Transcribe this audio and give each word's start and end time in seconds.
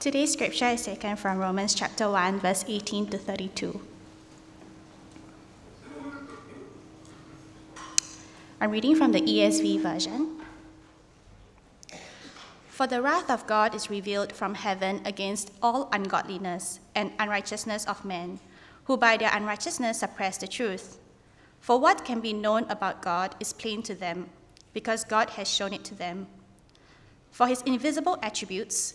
Today's 0.00 0.32
scripture 0.32 0.68
is 0.68 0.84
taken 0.84 1.16
from 1.16 1.38
Romans 1.38 1.74
chapter 1.74 2.08
1, 2.08 2.38
verse 2.38 2.64
18 2.68 3.08
to 3.08 3.18
32. 3.18 3.80
I'm 8.60 8.70
reading 8.70 8.94
from 8.94 9.10
the 9.10 9.20
ESV 9.20 9.80
version. 9.80 10.40
For 12.68 12.86
the 12.86 13.02
wrath 13.02 13.28
of 13.28 13.48
God 13.48 13.74
is 13.74 13.90
revealed 13.90 14.32
from 14.32 14.54
heaven 14.54 15.00
against 15.04 15.50
all 15.60 15.88
ungodliness 15.90 16.78
and 16.94 17.10
unrighteousness 17.18 17.84
of 17.86 18.04
men, 18.04 18.38
who 18.84 18.96
by 18.96 19.16
their 19.16 19.34
unrighteousness 19.34 19.98
suppress 19.98 20.38
the 20.38 20.46
truth. 20.46 21.00
For 21.58 21.76
what 21.76 22.04
can 22.04 22.20
be 22.20 22.32
known 22.32 22.66
about 22.70 23.02
God 23.02 23.34
is 23.40 23.52
plain 23.52 23.82
to 23.82 23.96
them, 23.96 24.28
because 24.72 25.02
God 25.02 25.30
has 25.30 25.50
shown 25.50 25.72
it 25.72 25.82
to 25.86 25.96
them. 25.96 26.28
For 27.32 27.48
his 27.48 27.62
invisible 27.62 28.16
attributes, 28.22 28.94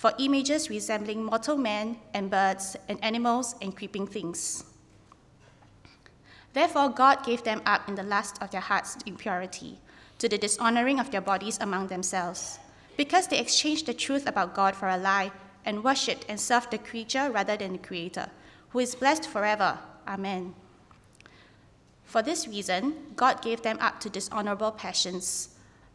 for 0.00 0.14
images 0.18 0.70
resembling 0.70 1.22
mortal 1.22 1.58
men 1.58 1.94
and 2.14 2.30
birds 2.30 2.74
and 2.88 2.98
animals 3.04 3.54
and 3.60 3.76
creeping 3.76 4.06
things. 4.06 4.64
Therefore, 6.54 6.88
God 6.88 7.22
gave 7.22 7.42
them 7.42 7.60
up 7.66 7.86
in 7.86 7.96
the 7.96 8.02
lust 8.02 8.40
of 8.40 8.50
their 8.50 8.62
hearts 8.62 8.94
to 8.94 9.06
impurity, 9.06 9.76
to 10.18 10.26
the 10.26 10.38
dishonoring 10.38 10.98
of 10.98 11.10
their 11.10 11.20
bodies 11.20 11.58
among 11.60 11.88
themselves 11.88 12.58
because 12.96 13.26
they 13.26 13.38
exchanged 13.38 13.84
the 13.84 13.92
truth 13.92 14.26
about 14.26 14.54
God 14.54 14.74
for 14.74 14.88
a 14.88 14.96
lie 14.96 15.32
and 15.66 15.84
worshipped 15.84 16.24
and 16.30 16.40
served 16.40 16.70
the 16.70 16.78
creature 16.78 17.30
rather 17.30 17.58
than 17.58 17.72
the 17.72 17.78
Creator, 17.78 18.30
who 18.70 18.78
is 18.78 18.94
blessed 18.94 19.28
forever. 19.28 19.78
Amen. 20.08 20.54
For 22.04 22.22
this 22.22 22.48
reason, 22.48 22.94
God 23.16 23.42
gave 23.42 23.60
them 23.60 23.76
up 23.82 24.00
to 24.00 24.08
dishonorable 24.08 24.72
passions. 24.72 25.50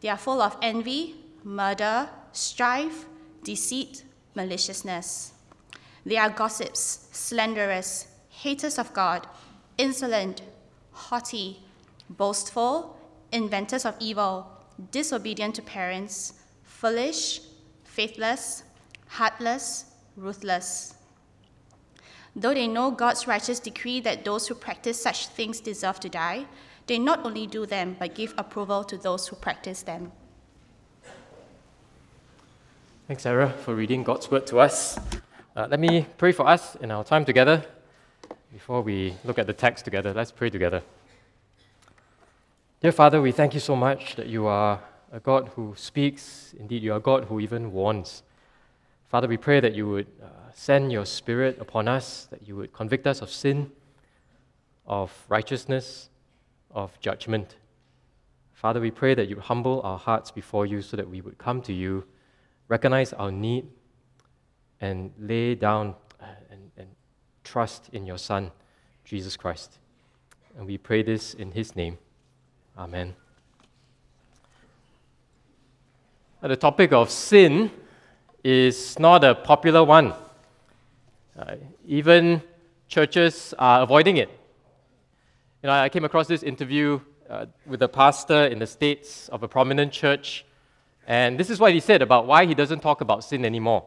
They 0.00 0.08
are 0.08 0.16
full 0.16 0.40
of 0.40 0.56
envy, 0.62 1.16
murder, 1.44 2.08
strife, 2.32 3.06
deceit, 3.44 4.04
maliciousness. 4.34 5.32
They 6.04 6.16
are 6.16 6.30
gossips, 6.30 7.08
slanderers, 7.12 8.06
haters 8.28 8.78
of 8.78 8.92
God, 8.94 9.26
insolent, 9.76 10.42
haughty, 10.92 11.60
boastful, 12.08 12.96
inventors 13.32 13.84
of 13.84 13.96
evil, 14.00 14.46
disobedient 14.90 15.54
to 15.56 15.62
parents 15.62 16.34
foolish, 16.62 17.42
faithless, 17.84 18.62
heartless, 19.06 19.84
ruthless. 20.16 20.94
Though 22.34 22.54
they 22.54 22.68
know 22.68 22.90
God's 22.90 23.26
righteous 23.26 23.60
decree 23.60 24.00
that 24.00 24.24
those 24.24 24.48
who 24.48 24.54
practice 24.54 25.02
such 25.02 25.26
things 25.26 25.60
deserve 25.60 26.00
to 26.00 26.08
die, 26.08 26.46
they 26.90 26.98
not 26.98 27.24
only 27.24 27.46
do 27.46 27.66
them, 27.66 27.94
but 28.00 28.16
give 28.16 28.34
approval 28.36 28.82
to 28.82 28.98
those 28.98 29.28
who 29.28 29.36
practice 29.36 29.84
them. 29.84 30.10
Thanks, 33.06 33.22
Sarah, 33.22 33.50
for 33.50 33.76
reading 33.76 34.02
God's 34.02 34.28
word 34.28 34.44
to 34.48 34.58
us. 34.58 34.98
Uh, 35.54 35.68
let 35.70 35.78
me 35.78 36.04
pray 36.18 36.32
for 36.32 36.48
us 36.48 36.74
in 36.80 36.90
our 36.90 37.04
time 37.04 37.24
together 37.24 37.64
before 38.52 38.82
we 38.82 39.14
look 39.22 39.38
at 39.38 39.46
the 39.46 39.52
text 39.52 39.84
together. 39.84 40.12
Let's 40.12 40.32
pray 40.32 40.50
together. 40.50 40.82
Dear 42.80 42.90
Father, 42.90 43.22
we 43.22 43.30
thank 43.30 43.54
you 43.54 43.60
so 43.60 43.76
much 43.76 44.16
that 44.16 44.26
you 44.26 44.48
are 44.48 44.80
a 45.12 45.20
God 45.20 45.52
who 45.54 45.74
speaks. 45.76 46.56
Indeed, 46.58 46.82
you 46.82 46.92
are 46.94 46.96
a 46.96 47.00
God 47.00 47.26
who 47.26 47.38
even 47.38 47.70
warns. 47.70 48.24
Father, 49.08 49.28
we 49.28 49.36
pray 49.36 49.60
that 49.60 49.76
you 49.76 49.88
would 49.88 50.08
uh, 50.20 50.26
send 50.52 50.90
your 50.90 51.06
Spirit 51.06 51.56
upon 51.60 51.86
us, 51.86 52.26
that 52.32 52.48
you 52.48 52.56
would 52.56 52.72
convict 52.72 53.06
us 53.06 53.22
of 53.22 53.30
sin, 53.30 53.70
of 54.88 55.12
righteousness, 55.28 56.10
of 56.72 56.98
judgment. 57.00 57.56
Father, 58.52 58.80
we 58.80 58.90
pray 58.90 59.14
that 59.14 59.28
you 59.28 59.40
humble 59.40 59.80
our 59.84 59.98
hearts 59.98 60.30
before 60.30 60.66
you 60.66 60.82
so 60.82 60.96
that 60.96 61.08
we 61.08 61.20
would 61.20 61.38
come 61.38 61.62
to 61.62 61.72
you, 61.72 62.04
recognize 62.68 63.12
our 63.14 63.30
need, 63.30 63.66
and 64.80 65.12
lay 65.18 65.54
down 65.54 65.94
uh, 66.20 66.26
and, 66.50 66.70
and 66.76 66.88
trust 67.44 67.88
in 67.92 68.06
your 68.06 68.18
Son, 68.18 68.50
Jesus 69.04 69.36
Christ. 69.36 69.78
And 70.56 70.66
we 70.66 70.78
pray 70.78 71.02
this 71.02 71.34
in 71.34 71.52
his 71.52 71.74
name. 71.74 71.98
Amen. 72.76 73.14
The 76.42 76.56
topic 76.56 76.92
of 76.92 77.10
sin 77.10 77.70
is 78.42 78.98
not 78.98 79.24
a 79.24 79.34
popular 79.34 79.84
one. 79.84 80.14
Uh, 81.38 81.56
even 81.86 82.42
churches 82.88 83.54
are 83.58 83.82
avoiding 83.82 84.16
it. 84.16 84.39
You 85.62 85.66
know, 85.66 85.74
I 85.74 85.90
came 85.90 86.06
across 86.06 86.26
this 86.26 86.42
interview 86.42 87.00
uh, 87.28 87.44
with 87.66 87.82
a 87.82 87.88
pastor 87.88 88.46
in 88.46 88.58
the 88.58 88.66
States 88.66 89.28
of 89.28 89.42
a 89.42 89.48
prominent 89.48 89.92
church, 89.92 90.46
and 91.06 91.38
this 91.38 91.50
is 91.50 91.60
what 91.60 91.74
he 91.74 91.80
said 91.80 92.00
about 92.00 92.26
why 92.26 92.46
he 92.46 92.54
doesn't 92.54 92.80
talk 92.80 93.02
about 93.02 93.24
sin 93.24 93.44
anymore. 93.44 93.84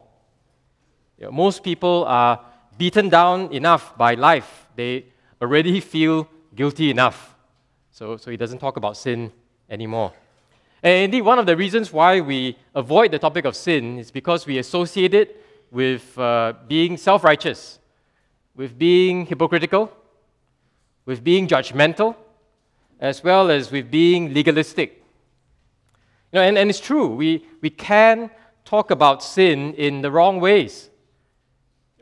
You 1.18 1.24
know, 1.24 1.32
most 1.32 1.64
people 1.64 2.04
are 2.06 2.40
beaten 2.78 3.08
down 3.08 3.52
enough 3.52 3.98
by 3.98 4.14
life, 4.14 4.68
they 4.76 5.06
already 5.42 5.80
feel 5.80 6.28
guilty 6.54 6.90
enough. 6.92 7.34
So, 7.90 8.18
so 8.18 8.30
he 8.30 8.36
doesn't 8.36 8.58
talk 8.58 8.76
about 8.76 8.96
sin 8.96 9.32
anymore. 9.68 10.12
And 10.80 11.06
indeed, 11.06 11.22
one 11.22 11.40
of 11.40 11.46
the 11.46 11.56
reasons 11.56 11.92
why 11.92 12.20
we 12.20 12.56
avoid 12.72 13.10
the 13.10 13.18
topic 13.18 13.46
of 13.46 13.56
sin 13.56 13.98
is 13.98 14.12
because 14.12 14.46
we 14.46 14.58
associate 14.58 15.12
it 15.12 15.44
with 15.72 16.16
uh, 16.20 16.52
being 16.68 16.96
self 16.96 17.24
righteous, 17.24 17.80
with 18.54 18.78
being 18.78 19.26
hypocritical, 19.26 19.90
with 21.06 21.22
being 21.22 21.46
judgmental, 21.46 22.16
as 23.00 23.22
well 23.22 23.50
as 23.50 23.70
with 23.70 23.90
being 23.90 24.32
legalistic. 24.32 25.02
You 26.32 26.40
know, 26.40 26.42
and, 26.42 26.58
and 26.58 26.70
it's 26.70 26.80
true, 26.80 27.08
we, 27.08 27.46
we 27.60 27.70
can 27.70 28.30
talk 28.64 28.90
about 28.90 29.22
sin 29.22 29.74
in 29.74 30.00
the 30.00 30.10
wrong 30.10 30.40
ways. 30.40 30.90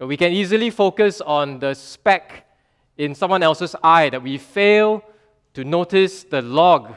We 0.01 0.17
can 0.17 0.33
easily 0.33 0.71
focus 0.71 1.21
on 1.21 1.59
the 1.59 1.75
speck 1.75 2.47
in 2.97 3.15
someone 3.15 3.43
else's 3.43 3.77
eye 3.83 4.11
that 4.11 4.23
we 4.23 4.39
fail 4.39 5.03
to 5.55 5.65
notice 5.65 6.25
the 6.25 6.43
log 6.43 6.95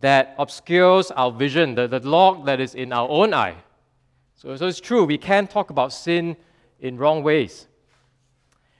that 0.00 0.34
obscures 0.38 1.10
our 1.12 1.32
vision, 1.32 1.74
the, 1.74 1.88
the 1.88 2.00
log 2.00 2.46
that 2.46 2.60
is 2.60 2.74
in 2.74 2.92
our 2.92 3.08
own 3.08 3.34
eye. 3.34 3.56
So, 4.34 4.54
so 4.56 4.66
it's 4.66 4.80
true, 4.80 5.04
we 5.04 5.18
can 5.18 5.46
talk 5.46 5.70
about 5.70 5.92
sin 5.92 6.36
in 6.80 6.98
wrong 6.98 7.22
ways. 7.22 7.66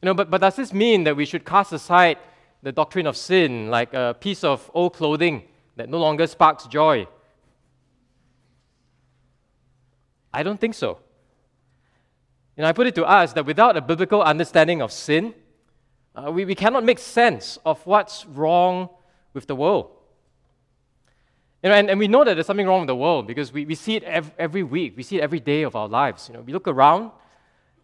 You 0.02 0.06
know, 0.06 0.14
but, 0.14 0.30
but 0.30 0.40
does 0.40 0.56
this 0.56 0.72
mean 0.72 1.04
that 1.04 1.16
we 1.16 1.24
should 1.24 1.44
cast 1.44 1.72
aside 1.72 2.18
the 2.62 2.72
doctrine 2.72 3.06
of 3.06 3.16
sin 3.16 3.70
like 3.70 3.94
a 3.94 4.16
piece 4.18 4.44
of 4.44 4.70
old 4.74 4.94
clothing 4.94 5.44
that 5.76 5.88
no 5.88 5.98
longer 5.98 6.26
sparks 6.26 6.66
joy? 6.66 7.06
I 10.32 10.42
don't 10.42 10.60
think 10.60 10.74
so. 10.74 10.98
You 12.56 12.62
know, 12.62 12.68
I 12.68 12.72
put 12.72 12.86
it 12.86 12.94
to 12.96 13.04
us 13.04 13.32
that 13.34 13.46
without 13.46 13.76
a 13.76 13.80
biblical 13.80 14.22
understanding 14.22 14.82
of 14.82 14.92
sin, 14.92 15.34
uh, 16.14 16.30
we, 16.30 16.44
we 16.44 16.54
cannot 16.54 16.84
make 16.84 16.98
sense 16.98 17.58
of 17.64 17.84
what's 17.86 18.24
wrong 18.26 18.88
with 19.34 19.46
the 19.46 19.54
world. 19.54 19.90
You 21.62 21.70
know, 21.70 21.74
and, 21.74 21.90
and 21.90 21.98
we 21.98 22.08
know 22.08 22.24
that 22.24 22.34
there's 22.34 22.46
something 22.46 22.66
wrong 22.66 22.80
with 22.80 22.86
the 22.86 22.96
world 22.96 23.26
because 23.26 23.52
we, 23.52 23.66
we 23.66 23.74
see 23.74 23.96
it 23.96 24.02
every, 24.04 24.32
every 24.38 24.62
week. 24.62 24.96
We 24.96 25.02
see 25.02 25.18
it 25.18 25.22
every 25.22 25.40
day 25.40 25.62
of 25.62 25.74
our 25.76 25.88
lives. 25.88 26.28
You 26.28 26.34
know, 26.34 26.40
we 26.42 26.52
look 26.52 26.68
around 26.68 27.10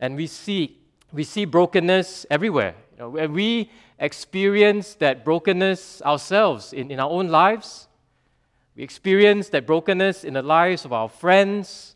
and 0.01 0.17
we 0.17 0.27
see, 0.27 0.79
we 1.13 1.25
see 1.25 1.45
brokenness 1.45 2.27
everywhere. 2.31 2.75
You 2.93 2.99
know, 2.99 3.29
we 3.29 3.71
experience 3.99 4.95
that 4.95 5.25
brokenness 5.25 6.03
ourselves 6.03 6.73
in, 6.73 6.91
in 6.91 6.99
our 6.99 7.11
own 7.11 7.29
lives. 7.29 7.89
We 8.75 8.83
experience 8.83 9.49
that 9.51 9.67
brokenness 9.67 10.25
in 10.25 10.35
the 10.35 10.43
lives 10.43 10.85
of 10.85 10.93
our 10.93 11.09
friends, 11.09 11.95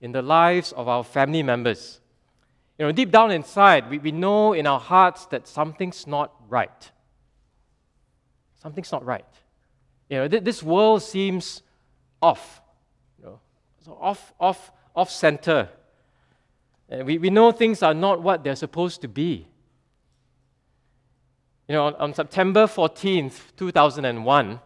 in 0.00 0.12
the 0.12 0.22
lives 0.22 0.72
of 0.72 0.88
our 0.88 1.04
family 1.04 1.42
members. 1.42 2.00
You 2.78 2.86
know, 2.86 2.92
deep 2.92 3.10
down 3.10 3.30
inside, 3.30 3.90
we, 3.90 3.98
we 3.98 4.12
know 4.12 4.52
in 4.52 4.66
our 4.66 4.80
hearts 4.80 5.26
that 5.26 5.48
something's 5.48 6.06
not 6.06 6.32
right. 6.48 6.90
Something's 8.62 8.92
not 8.92 9.04
right. 9.04 9.24
You 10.08 10.18
know, 10.18 10.28
th- 10.28 10.44
this 10.44 10.62
world 10.62 11.02
seems 11.02 11.62
off. 12.20 12.60
You 13.18 13.26
know, 13.26 13.40
so 13.84 13.98
off, 14.00 14.32
off, 14.40 14.72
off 14.94 15.10
center. 15.10 15.68
And 16.88 17.06
we, 17.06 17.18
we 17.18 17.30
know 17.30 17.52
things 17.52 17.82
are 17.82 17.94
not 17.94 18.22
what 18.22 18.42
they're 18.42 18.56
supposed 18.56 19.00
to 19.02 19.08
be. 19.08 19.46
You 21.68 21.74
know, 21.74 21.86
on, 21.86 21.94
on 21.96 22.14
September 22.14 22.66
14th, 22.66 23.56
2001, 23.56 24.60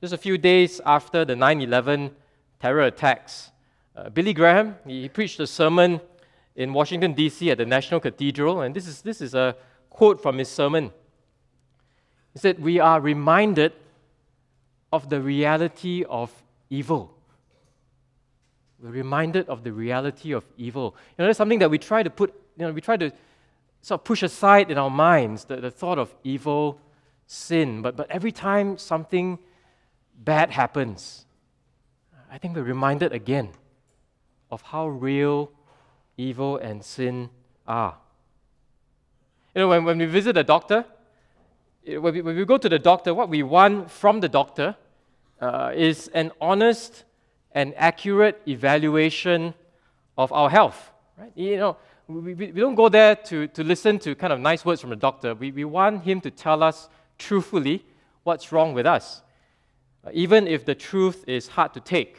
just 0.00 0.12
a 0.12 0.18
few 0.18 0.38
days 0.38 0.80
after 0.84 1.24
the 1.24 1.36
9 1.36 1.60
11 1.60 2.10
terror 2.58 2.82
attacks, 2.82 3.50
uh, 3.96 4.10
Billy 4.10 4.32
Graham, 4.32 4.76
he, 4.86 5.02
he 5.02 5.08
preached 5.08 5.38
a 5.40 5.46
sermon 5.46 6.00
in 6.56 6.72
Washington, 6.72 7.12
D.C. 7.12 7.52
at 7.52 7.58
the 7.58 7.66
National 7.66 8.00
Cathedral, 8.00 8.62
and 8.62 8.74
this 8.74 8.88
is, 8.88 9.02
this 9.02 9.20
is 9.20 9.34
a 9.34 9.56
quote 9.90 10.20
from 10.20 10.38
his 10.38 10.48
sermon. 10.48 10.92
He 12.32 12.40
said, 12.40 12.60
We 12.60 12.80
are 12.80 13.00
reminded 13.00 13.72
of 14.92 15.08
the 15.08 15.20
reality 15.20 16.04
of 16.08 16.32
evil. 16.70 17.17
We're 18.80 18.90
reminded 18.90 19.48
of 19.48 19.64
the 19.64 19.72
reality 19.72 20.32
of 20.32 20.44
evil. 20.56 20.94
You 21.16 21.22
know, 21.22 21.26
that's 21.26 21.38
something 21.38 21.58
that 21.58 21.70
we 21.70 21.78
try 21.78 22.02
to 22.02 22.10
put, 22.10 22.32
you 22.56 22.64
know, 22.64 22.72
we 22.72 22.80
try 22.80 22.96
to 22.96 23.10
sort 23.82 24.00
of 24.00 24.04
push 24.04 24.22
aside 24.22 24.70
in 24.70 24.78
our 24.78 24.90
minds, 24.90 25.44
the, 25.44 25.56
the 25.56 25.70
thought 25.70 25.98
of 25.98 26.14
evil, 26.22 26.80
sin. 27.26 27.82
But, 27.82 27.96
but 27.96 28.10
every 28.10 28.32
time 28.32 28.78
something 28.78 29.38
bad 30.16 30.50
happens, 30.50 31.26
I 32.30 32.38
think 32.38 32.56
we're 32.56 32.62
reminded 32.62 33.12
again 33.12 33.50
of 34.50 34.62
how 34.62 34.88
real 34.88 35.50
evil 36.16 36.56
and 36.56 36.84
sin 36.84 37.30
are. 37.66 37.96
You 39.54 39.62
know, 39.62 39.68
when, 39.68 39.84
when 39.84 39.98
we 39.98 40.06
visit 40.06 40.36
a 40.36 40.44
doctor, 40.44 40.84
when 41.84 42.14
we, 42.14 42.22
when 42.22 42.36
we 42.36 42.44
go 42.44 42.58
to 42.58 42.68
the 42.68 42.78
doctor, 42.78 43.14
what 43.14 43.28
we 43.28 43.42
want 43.42 43.90
from 43.90 44.20
the 44.20 44.28
doctor 44.28 44.76
uh, 45.40 45.72
is 45.74 46.08
an 46.08 46.32
honest 46.40 47.04
and 47.52 47.74
accurate 47.76 48.40
evaluation 48.46 49.54
of 50.16 50.32
our 50.32 50.50
health. 50.50 50.90
Right? 51.16 51.32
You 51.34 51.56
know, 51.56 51.76
we, 52.08 52.34
we, 52.34 52.46
don't 52.52 52.74
go 52.74 52.88
there 52.88 53.16
to, 53.16 53.48
to 53.48 53.64
listen 53.64 53.98
to 54.00 54.14
kind 54.14 54.32
of 54.32 54.40
nice 54.40 54.64
words 54.64 54.80
from 54.80 54.90
the 54.90 54.96
doctor. 54.96 55.34
We, 55.34 55.50
we 55.52 55.64
want 55.64 56.04
him 56.04 56.20
to 56.22 56.30
tell 56.30 56.62
us 56.62 56.88
truthfully 57.18 57.84
what's 58.22 58.52
wrong 58.52 58.74
with 58.74 58.86
us, 58.86 59.22
even 60.12 60.46
if 60.46 60.64
the 60.64 60.74
truth 60.74 61.24
is 61.26 61.48
hard 61.48 61.74
to 61.74 61.80
take. 61.80 62.16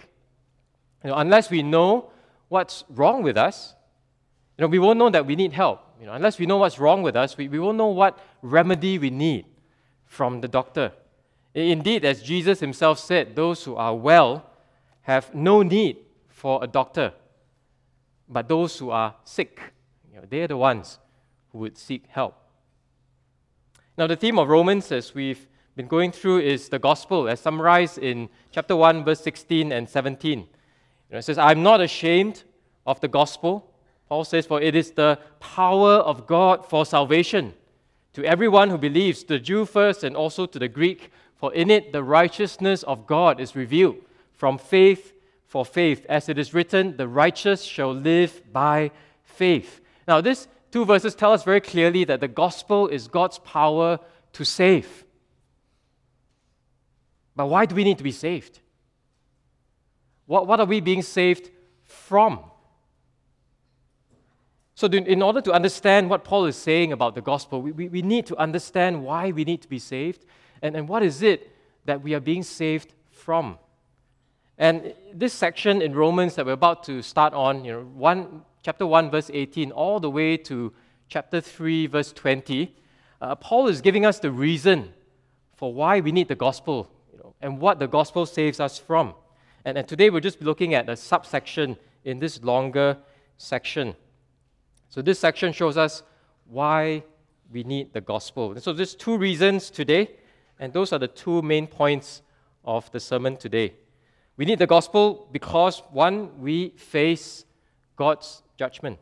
You 1.04 1.10
know, 1.10 1.16
unless 1.16 1.50
we 1.50 1.64
know 1.64 2.12
what's 2.50 2.84
wrong 2.90 3.24
with 3.24 3.38
us, 3.38 3.76
you 4.58 4.64
know, 4.64 4.68
we 4.68 4.80
won't 4.80 5.00
know 5.00 5.10
that 5.10 5.26
we 5.26 5.36
need 5.36 5.54
help. 5.54 5.82
You 6.00 6.06
know, 6.06 6.14
unless 6.14 6.38
we 6.38 6.46
know 6.46 6.58
what's 6.58 6.80
wrong 6.80 7.02
with 7.02 7.16
us, 7.16 7.38
we, 7.38 7.48
we 7.48 7.60
won't 7.60 7.78
know 7.78 7.88
what 7.88 8.20
remedy 8.42 8.98
we 9.00 9.10
need 9.10 9.46
from 10.06 10.42
the 10.42 10.48
doctor. 10.48 10.92
Indeed, 11.54 12.06
as 12.06 12.22
Jesus 12.22 12.60
himself 12.60 13.00
said, 13.00 13.36
those 13.36 13.64
who 13.64 13.76
are 13.76 13.96
well 13.96 14.46
have 15.10 15.34
no 15.34 15.64
need 15.64 15.98
for 16.28 16.64
a 16.64 16.68
doctor, 16.68 17.12
but 18.30 18.48
those 18.48 18.78
who 18.78 18.92
are 18.92 19.16
sick, 19.24 19.60
you 20.08 20.20
know, 20.20 20.26
they're 20.30 20.48
the 20.48 20.56
ones 20.56 21.00
who 21.52 21.58
would 21.58 21.78
seek 21.78 22.04
help. 22.10 22.36
Now, 23.98 24.06
the 24.06 24.16
theme 24.16 24.38
of 24.38 24.48
Romans, 24.48 24.92
as 24.92 25.16
we've 25.16 25.48
been 25.76 25.88
going 25.88 26.12
through, 26.12 26.42
is 26.42 26.70
the 26.70 26.78
gospel, 26.78 27.28
as 27.28 27.40
summarized 27.40 27.98
in 27.98 28.30
chapter 28.52 28.76
1, 28.76 29.04
verse 29.04 29.20
16 29.22 29.72
and 29.72 29.90
17. 29.90 30.40
You 30.40 30.46
know, 31.12 31.18
it 31.18 31.24
says, 31.24 31.40
I'm 31.40 31.64
not 31.64 31.82
ashamed 31.82 32.44
of 32.86 33.02
the 33.02 33.08
gospel. 33.08 33.74
Paul 34.08 34.24
says, 34.24 34.46
For 34.46 34.62
it 34.62 34.76
is 34.76 34.92
the 34.92 35.18
power 35.40 35.94
of 35.94 36.28
God 36.28 36.68
for 36.68 36.86
salvation 36.86 37.56
to 38.14 38.24
everyone 38.24 38.70
who 38.70 38.78
believes, 38.78 39.24
the 39.24 39.40
Jew 39.40 39.66
first 39.66 40.04
and 40.04 40.16
also 40.16 40.46
to 40.46 40.60
the 40.60 40.68
Greek, 40.68 41.12
for 41.36 41.52
in 41.52 41.72
it 41.72 41.94
the 41.94 42.04
righteousness 42.04 42.84
of 42.84 43.08
God 43.08 43.40
is 43.40 43.56
revealed 43.56 43.98
from 44.40 44.58
faith 44.58 45.12
for 45.46 45.66
faith. 45.66 46.06
As 46.08 46.30
it 46.30 46.40
is 46.40 46.54
written, 46.54 46.96
the 46.96 47.10
righteous 47.10 47.62
shall 47.64 47.94
live 47.94 48.42
by 48.54 48.92
faith. 49.22 49.82
Now, 50.08 50.22
these 50.22 50.48
two 50.72 50.86
verses 50.86 51.14
tell 51.14 51.34
us 51.34 51.44
very 51.44 51.60
clearly 51.60 52.06
that 52.06 52.22
the 52.22 52.30
gospel 52.30 52.88
is 52.88 53.10
God's 53.10 53.38
power 53.40 54.00
to 54.32 54.46
save. 54.46 55.04
But 57.36 57.48
why 57.48 57.66
do 57.66 57.76
we 57.76 57.84
need 57.84 57.98
to 57.98 58.04
be 58.04 58.14
saved? 58.14 58.60
What, 60.26 60.48
what 60.48 60.62
are 60.62 60.66
we 60.66 60.80
being 60.80 61.02
saved 61.02 61.50
from? 61.84 62.40
So, 64.76 64.88
in 64.88 65.22
order 65.22 65.42
to 65.42 65.52
understand 65.52 66.10
what 66.10 66.24
Paul 66.24 66.46
is 66.46 66.56
saying 66.56 66.94
about 66.94 67.14
the 67.14 67.22
gospel, 67.22 67.62
we, 67.62 67.74
we, 67.74 67.90
we 67.90 68.02
need 68.02 68.26
to 68.28 68.38
understand 68.38 69.04
why 69.04 69.32
we 69.32 69.44
need 69.44 69.62
to 69.64 69.68
be 69.68 69.80
saved 69.80 70.26
and, 70.62 70.78
and 70.78 70.88
what 70.88 71.04
is 71.04 71.22
it 71.22 71.54
that 71.84 72.02
we 72.02 72.14
are 72.14 72.22
being 72.22 72.44
saved 72.44 72.94
from. 73.12 73.58
And 74.60 74.94
this 75.14 75.32
section 75.32 75.82
in 75.82 75.96
Romans 75.96 76.36
that 76.36 76.46
we're 76.46 76.52
about 76.52 76.84
to 76.84 77.02
start 77.02 77.34
on, 77.34 77.64
you 77.64 77.72
know, 77.72 77.84
one, 77.84 78.42
chapter 78.62 78.86
1, 78.86 79.10
verse 79.10 79.32
18, 79.34 79.72
all 79.72 80.02
the 80.02 80.10
way 80.10 80.36
to 80.36 80.74
chapter 81.08 81.40
3, 81.40 81.88
verse 81.88 82.12
20, 82.12 82.76
uh, 83.22 83.36
Paul 83.36 83.70
is 83.70 83.80
giving 83.80 84.06
us 84.06 84.20
the 84.20 84.30
reason 84.30 84.94
for 85.56 85.74
why 85.74 86.02
we 86.02 86.12
need 86.12 86.28
the 86.28 86.36
gospel 86.36 86.92
you 87.14 87.20
know, 87.20 87.34
and 87.40 87.62
what 87.62 87.80
the 87.80 87.88
gospel 87.88 88.26
saves 88.26 88.60
us 88.60 88.78
from. 88.78 89.14
And, 89.64 89.78
and 89.78 89.88
today 89.88 90.10
we'll 90.10 90.20
just 90.20 90.40
be 90.40 90.46
looking 90.46 90.74
at 90.74 90.90
a 90.90 90.98
subsection 90.98 91.78
in 92.04 92.20
this 92.20 92.44
longer 92.44 92.98
section. 93.38 93.96
So 94.90 95.02
this 95.02 95.20
section 95.20 95.54
shows 95.54 95.78
us 95.78 96.04
why 96.50 97.06
we 97.50 97.64
need 97.64 97.94
the 97.94 98.02
gospel. 98.02 98.52
And 98.52 98.62
so 98.62 98.74
there's 98.74 98.94
two 98.94 99.18
reasons 99.18 99.70
today, 99.70 100.10
and 100.60 100.74
those 100.74 100.92
are 100.92 101.00
the 101.00 101.08
two 101.08 101.42
main 101.42 101.66
points 101.66 102.24
of 102.66 102.92
the 102.92 103.00
sermon 103.00 103.38
today. 103.38 103.76
We 104.40 104.46
need 104.46 104.60
the 104.60 104.68
gospel 104.68 105.28
because 105.34 105.84
one, 105.92 106.40
we 106.40 106.70
face 106.70 107.44
God's 107.98 108.42
judgment. 108.58 108.98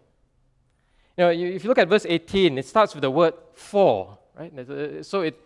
You 1.16 1.26
know, 1.26 1.30
if 1.30 1.64
you 1.64 1.68
look 1.68 1.78
at 1.78 1.88
verse 1.88 2.08
18, 2.10 2.58
it 2.58 2.66
starts 2.66 2.96
with 2.96 3.04
the 3.04 3.12
word 3.12 3.36
for, 3.54 4.18
right? 4.36 5.06
So 5.06 5.22
it, 5.22 5.40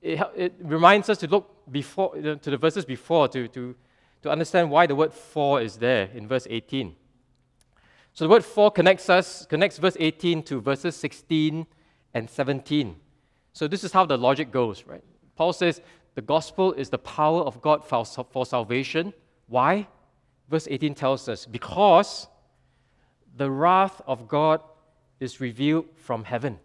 it, 0.00 0.18
it 0.34 0.54
reminds 0.62 1.10
us 1.10 1.18
to 1.18 1.26
look 1.26 1.70
before 1.70 2.14
to 2.14 2.50
the 2.50 2.56
verses 2.56 2.86
before 2.86 3.28
to, 3.28 3.46
to, 3.48 3.74
to 4.22 4.30
understand 4.30 4.70
why 4.70 4.86
the 4.86 4.94
word 4.94 5.12
for 5.12 5.60
is 5.60 5.76
there 5.76 6.08
in 6.14 6.26
verse 6.26 6.46
18. 6.48 6.96
So 8.14 8.24
the 8.24 8.30
word 8.30 8.46
for 8.46 8.70
connects 8.70 9.10
us, 9.10 9.44
connects 9.44 9.76
verse 9.76 9.98
18 10.00 10.42
to 10.44 10.62
verses 10.62 10.96
16 10.96 11.66
and 12.14 12.30
17. 12.30 12.96
So 13.52 13.68
this 13.68 13.84
is 13.84 13.92
how 13.92 14.06
the 14.06 14.16
logic 14.16 14.50
goes, 14.50 14.84
right? 14.86 15.04
Paul 15.36 15.52
says 15.52 15.82
the 16.14 16.22
gospel 16.22 16.72
is 16.72 16.88
the 16.88 16.96
power 16.96 17.42
of 17.42 17.60
God 17.60 17.84
for, 17.84 18.06
for 18.06 18.46
salvation. 18.46 19.12
Why? 19.48 19.86
Verse 20.48 20.68
18 20.70 20.94
tells 20.94 21.28
us 21.28 21.46
because 21.46 22.28
the 23.36 23.50
wrath 23.50 24.00
of 24.06 24.28
God 24.28 24.60
is 25.20 25.40
revealed 25.40 25.86
from 25.96 26.24
heaven. 26.24 26.58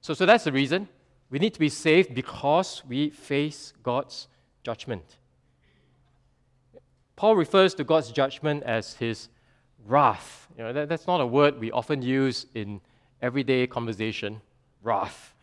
So, 0.00 0.14
so 0.14 0.26
that's 0.26 0.44
the 0.44 0.52
reason. 0.52 0.88
We 1.30 1.38
need 1.38 1.54
to 1.54 1.60
be 1.60 1.68
saved 1.68 2.14
because 2.14 2.82
we 2.86 3.10
face 3.10 3.72
God's 3.82 4.28
judgment. 4.62 5.16
Paul 7.16 7.36
refers 7.36 7.74
to 7.74 7.84
God's 7.84 8.10
judgment 8.10 8.62
as 8.64 8.94
his 8.94 9.28
wrath. 9.86 10.48
You 10.56 10.64
know, 10.64 10.72
that, 10.72 10.88
that's 10.88 11.06
not 11.06 11.20
a 11.20 11.26
word 11.26 11.58
we 11.58 11.70
often 11.70 12.02
use 12.02 12.46
in 12.54 12.80
everyday 13.22 13.66
conversation. 13.66 14.40
Wrath. 14.82 15.34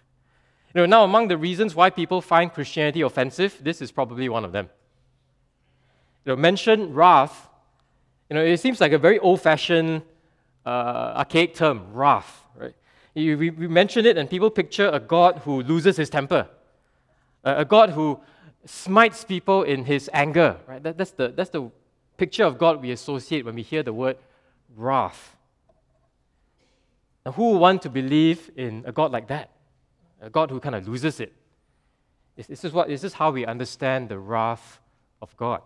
You 0.74 0.82
know, 0.82 0.86
now 0.86 1.04
among 1.04 1.28
the 1.28 1.38
reasons 1.38 1.76
why 1.76 1.90
people 1.90 2.22
find 2.22 2.54
Christianity 2.54 3.02
offensive, 3.02 3.58
this 3.62 3.82
is 3.82 3.92
probably 3.92 4.30
one 4.30 4.46
of 4.46 4.52
them. 4.52 4.70
You 6.26 6.32
know, 6.32 6.36
mention 6.36 6.94
wrath. 6.94 7.50
You 8.30 8.36
know, 8.36 8.44
it 8.44 8.58
seems 8.60 8.80
like 8.80 8.92
a 8.92 8.98
very 8.98 9.20
old-fashioned, 9.20 10.04
uh, 10.66 11.14
archaic 11.16 11.56
term, 11.56 11.92
wrath. 11.94 12.46
Right? 12.56 12.76
You, 13.14 13.38
we, 13.38 13.50
we 13.50 13.68
mention 13.68 14.06
it, 14.06 14.18
and 14.18 14.30
people 14.30 14.50
picture 14.50 14.90
a 14.90 15.00
God 15.00 15.40
who 15.40 15.64
loses 15.64 15.98
his 15.98 16.10
temper, 16.10 16.48
a, 17.44 17.62
a 17.62 17.66
God 17.66 17.90
who 17.92 18.20
smites 18.66 19.24
people 19.24 19.64
in 19.64 19.86
his 19.86 20.10
anger. 20.14 20.58
Right? 20.68 20.82
That, 20.84 20.98
that's 20.98 21.12
the 21.12 21.30
that's 21.30 21.50
the 21.50 21.70
picture 22.18 22.44
of 22.44 22.58
God 22.58 22.82
we 22.82 22.92
associate 22.92 23.44
when 23.44 23.56
we 23.56 23.64
hear 23.64 23.82
the 23.82 23.94
word 23.94 24.18
wrath. 24.76 25.36
Now, 27.26 27.32
who 27.32 27.52
would 27.52 27.60
want 27.60 27.82
to 27.82 27.90
believe 27.90 28.52
in 28.56 28.84
a 28.86 28.92
God 28.92 29.12
like 29.12 29.28
that? 29.28 29.50
A 30.22 30.30
God 30.30 30.52
who 30.52 30.60
kind 30.60 30.76
of 30.76 30.88
loses 30.88 31.20
it. 31.20 31.34
This 32.36 32.64
is, 32.64 32.72
what, 32.72 32.88
this 32.88 33.04
is 33.04 33.14
how 33.14 33.32
we 33.32 33.46
understand 33.46 34.10
the 34.10 34.18
wrath 34.18 34.80
of 35.22 35.36
God. 35.36 35.62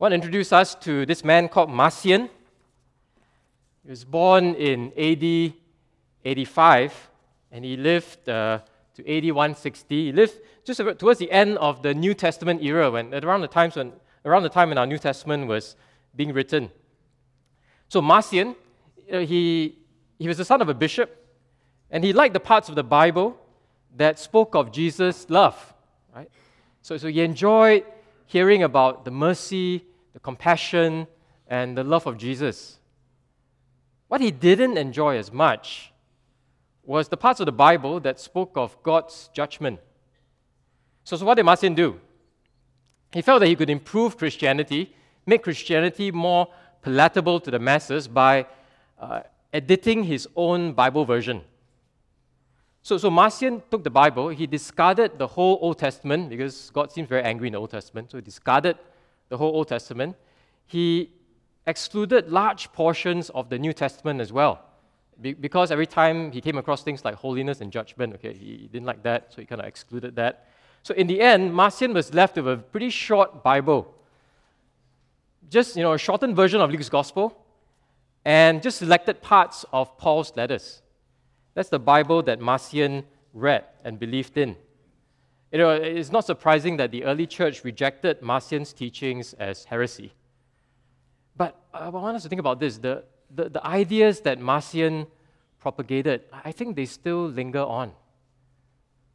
Want 0.00 0.12
to 0.12 0.14
introduce 0.14 0.50
us 0.50 0.74
to 0.76 1.04
this 1.04 1.22
man 1.22 1.46
called 1.46 1.68
Marcion. 1.68 2.30
He 3.82 3.90
was 3.90 4.02
born 4.02 4.54
in 4.54 4.94
AD 4.96 5.52
85 6.24 7.10
and 7.52 7.62
he 7.66 7.76
lived 7.76 8.26
uh, 8.26 8.60
to 8.94 9.02
AD 9.02 9.24
160. 9.24 10.06
He 10.06 10.10
lived 10.10 10.40
just 10.64 10.80
towards 10.98 11.18
the 11.18 11.30
end 11.30 11.58
of 11.58 11.82
the 11.82 11.92
New 11.92 12.14
Testament 12.14 12.62
era, 12.62 12.90
when, 12.90 13.12
around, 13.12 13.42
the 13.42 13.46
times 13.46 13.76
when, 13.76 13.92
around 14.24 14.42
the 14.44 14.48
time 14.48 14.70
when 14.70 14.78
our 14.78 14.86
New 14.86 14.96
Testament 14.96 15.46
was 15.46 15.76
being 16.16 16.32
written. 16.32 16.70
So 17.90 18.00
Marcion, 18.00 18.56
he, 19.06 19.76
he 20.18 20.28
was 20.28 20.38
the 20.38 20.46
son 20.46 20.62
of 20.62 20.70
a 20.70 20.74
bishop, 20.74 21.14
and 21.90 22.02
he 22.02 22.14
liked 22.14 22.32
the 22.32 22.40
parts 22.40 22.70
of 22.70 22.74
the 22.74 22.82
Bible 22.82 23.36
that 23.98 24.18
spoke 24.18 24.54
of 24.54 24.72
Jesus' 24.72 25.28
love, 25.28 25.74
right? 26.16 26.30
So, 26.80 26.96
so 26.96 27.08
he 27.08 27.20
enjoyed 27.20 27.84
hearing 28.24 28.62
about 28.62 29.04
the 29.04 29.10
mercy, 29.10 29.84
the 30.12 30.20
compassion, 30.20 31.06
and 31.46 31.76
the 31.76 31.84
love 31.84 32.06
of 32.06 32.16
Jesus. 32.16 32.78
What 34.08 34.20
he 34.20 34.30
didn't 34.30 34.76
enjoy 34.76 35.16
as 35.16 35.32
much 35.32 35.92
was 36.84 37.08
the 37.08 37.16
parts 37.16 37.40
of 37.40 37.46
the 37.46 37.52
Bible 37.52 38.00
that 38.00 38.18
spoke 38.18 38.56
of 38.56 38.80
God's 38.82 39.30
judgment. 39.32 39.80
So, 41.04 41.16
so 41.16 41.24
what 41.24 41.34
did 41.34 41.44
Marcion 41.44 41.74
do? 41.74 42.00
He 43.12 43.22
felt 43.22 43.40
that 43.40 43.46
he 43.46 43.56
could 43.56 43.70
improve 43.70 44.16
Christianity, 44.16 44.94
make 45.26 45.42
Christianity 45.42 46.10
more 46.10 46.48
palatable 46.82 47.40
to 47.40 47.50
the 47.50 47.58
masses 47.58 48.08
by 48.08 48.46
uh, 48.98 49.20
editing 49.52 50.04
his 50.04 50.28
own 50.36 50.72
Bible 50.72 51.04
version. 51.04 51.42
So, 52.82 52.96
so 52.96 53.10
Marcion 53.10 53.62
took 53.70 53.84
the 53.84 53.90
Bible, 53.90 54.28
he 54.30 54.46
discarded 54.46 55.18
the 55.18 55.26
whole 55.26 55.58
Old 55.60 55.78
Testament 55.78 56.30
because 56.30 56.70
God 56.70 56.90
seems 56.90 57.08
very 57.08 57.22
angry 57.22 57.48
in 57.48 57.52
the 57.52 57.60
Old 57.60 57.70
Testament, 57.70 58.10
so 58.10 58.18
he 58.18 58.22
discarded 58.22 58.76
the 59.30 59.38
whole 59.38 59.56
Old 59.56 59.68
Testament. 59.68 60.16
He 60.66 61.10
excluded 61.66 62.30
large 62.30 62.70
portions 62.72 63.30
of 63.30 63.48
the 63.48 63.58
New 63.58 63.72
Testament 63.72 64.20
as 64.20 64.32
well. 64.32 64.60
Be- 65.20 65.32
because 65.32 65.70
every 65.70 65.86
time 65.86 66.30
he 66.32 66.40
came 66.40 66.58
across 66.58 66.82
things 66.82 67.04
like 67.04 67.14
holiness 67.14 67.62
and 67.62 67.72
judgment, 67.72 68.14
okay, 68.14 68.34
he 68.34 68.68
didn't 68.70 68.86
like 68.86 69.02
that, 69.04 69.32
so 69.32 69.40
he 69.40 69.46
kind 69.46 69.60
of 69.60 69.66
excluded 69.66 70.16
that. 70.16 70.48
So 70.82 70.94
in 70.94 71.06
the 71.06 71.20
end, 71.20 71.54
Marcion 71.54 71.94
was 71.94 72.12
left 72.12 72.36
with 72.36 72.48
a 72.48 72.56
pretty 72.56 72.90
short 72.90 73.42
Bible. 73.42 73.94
Just, 75.48 75.76
you 75.76 75.82
know, 75.82 75.92
a 75.92 75.98
shortened 75.98 76.36
version 76.36 76.60
of 76.60 76.70
Luke's 76.70 76.88
Gospel 76.88 77.36
and 78.24 78.62
just 78.62 78.78
selected 78.78 79.22
parts 79.22 79.64
of 79.72 79.96
Paul's 79.98 80.34
letters. 80.36 80.82
That's 81.54 81.68
the 81.68 81.78
Bible 81.78 82.22
that 82.22 82.40
Marcion 82.40 83.04
read 83.34 83.64
and 83.84 83.98
believed 83.98 84.36
in. 84.38 84.56
You 85.52 85.58
know, 85.58 85.70
it's 85.70 86.12
not 86.12 86.24
surprising 86.24 86.76
that 86.76 86.92
the 86.92 87.04
early 87.04 87.26
church 87.26 87.64
rejected 87.64 88.22
Marcion's 88.22 88.72
teachings 88.72 89.34
as 89.34 89.64
heresy. 89.64 90.12
But 91.36 91.56
I 91.74 91.88
want 91.88 92.16
us 92.16 92.22
to 92.22 92.28
think 92.28 92.38
about 92.38 92.60
this. 92.60 92.78
The, 92.78 93.04
the, 93.34 93.48
the 93.48 93.66
ideas 93.66 94.20
that 94.20 94.38
Marcion 94.38 95.06
propagated, 95.58 96.22
I 96.32 96.52
think 96.52 96.76
they 96.76 96.86
still 96.86 97.26
linger 97.26 97.62
on. 97.62 97.92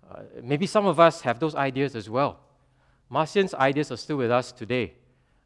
Uh, 0.10 0.22
maybe 0.44 0.68
some 0.68 0.86
of 0.86 1.00
us 1.00 1.22
have 1.22 1.39
those 1.39 1.56
ideas 1.56 1.96
as 1.96 2.10
well. 2.10 2.39
Marcion's 3.10 3.54
ideas 3.54 3.92
are 3.92 3.98
still 3.98 4.18
with 4.18 4.32
us 4.32 4.51
today. 4.51 4.94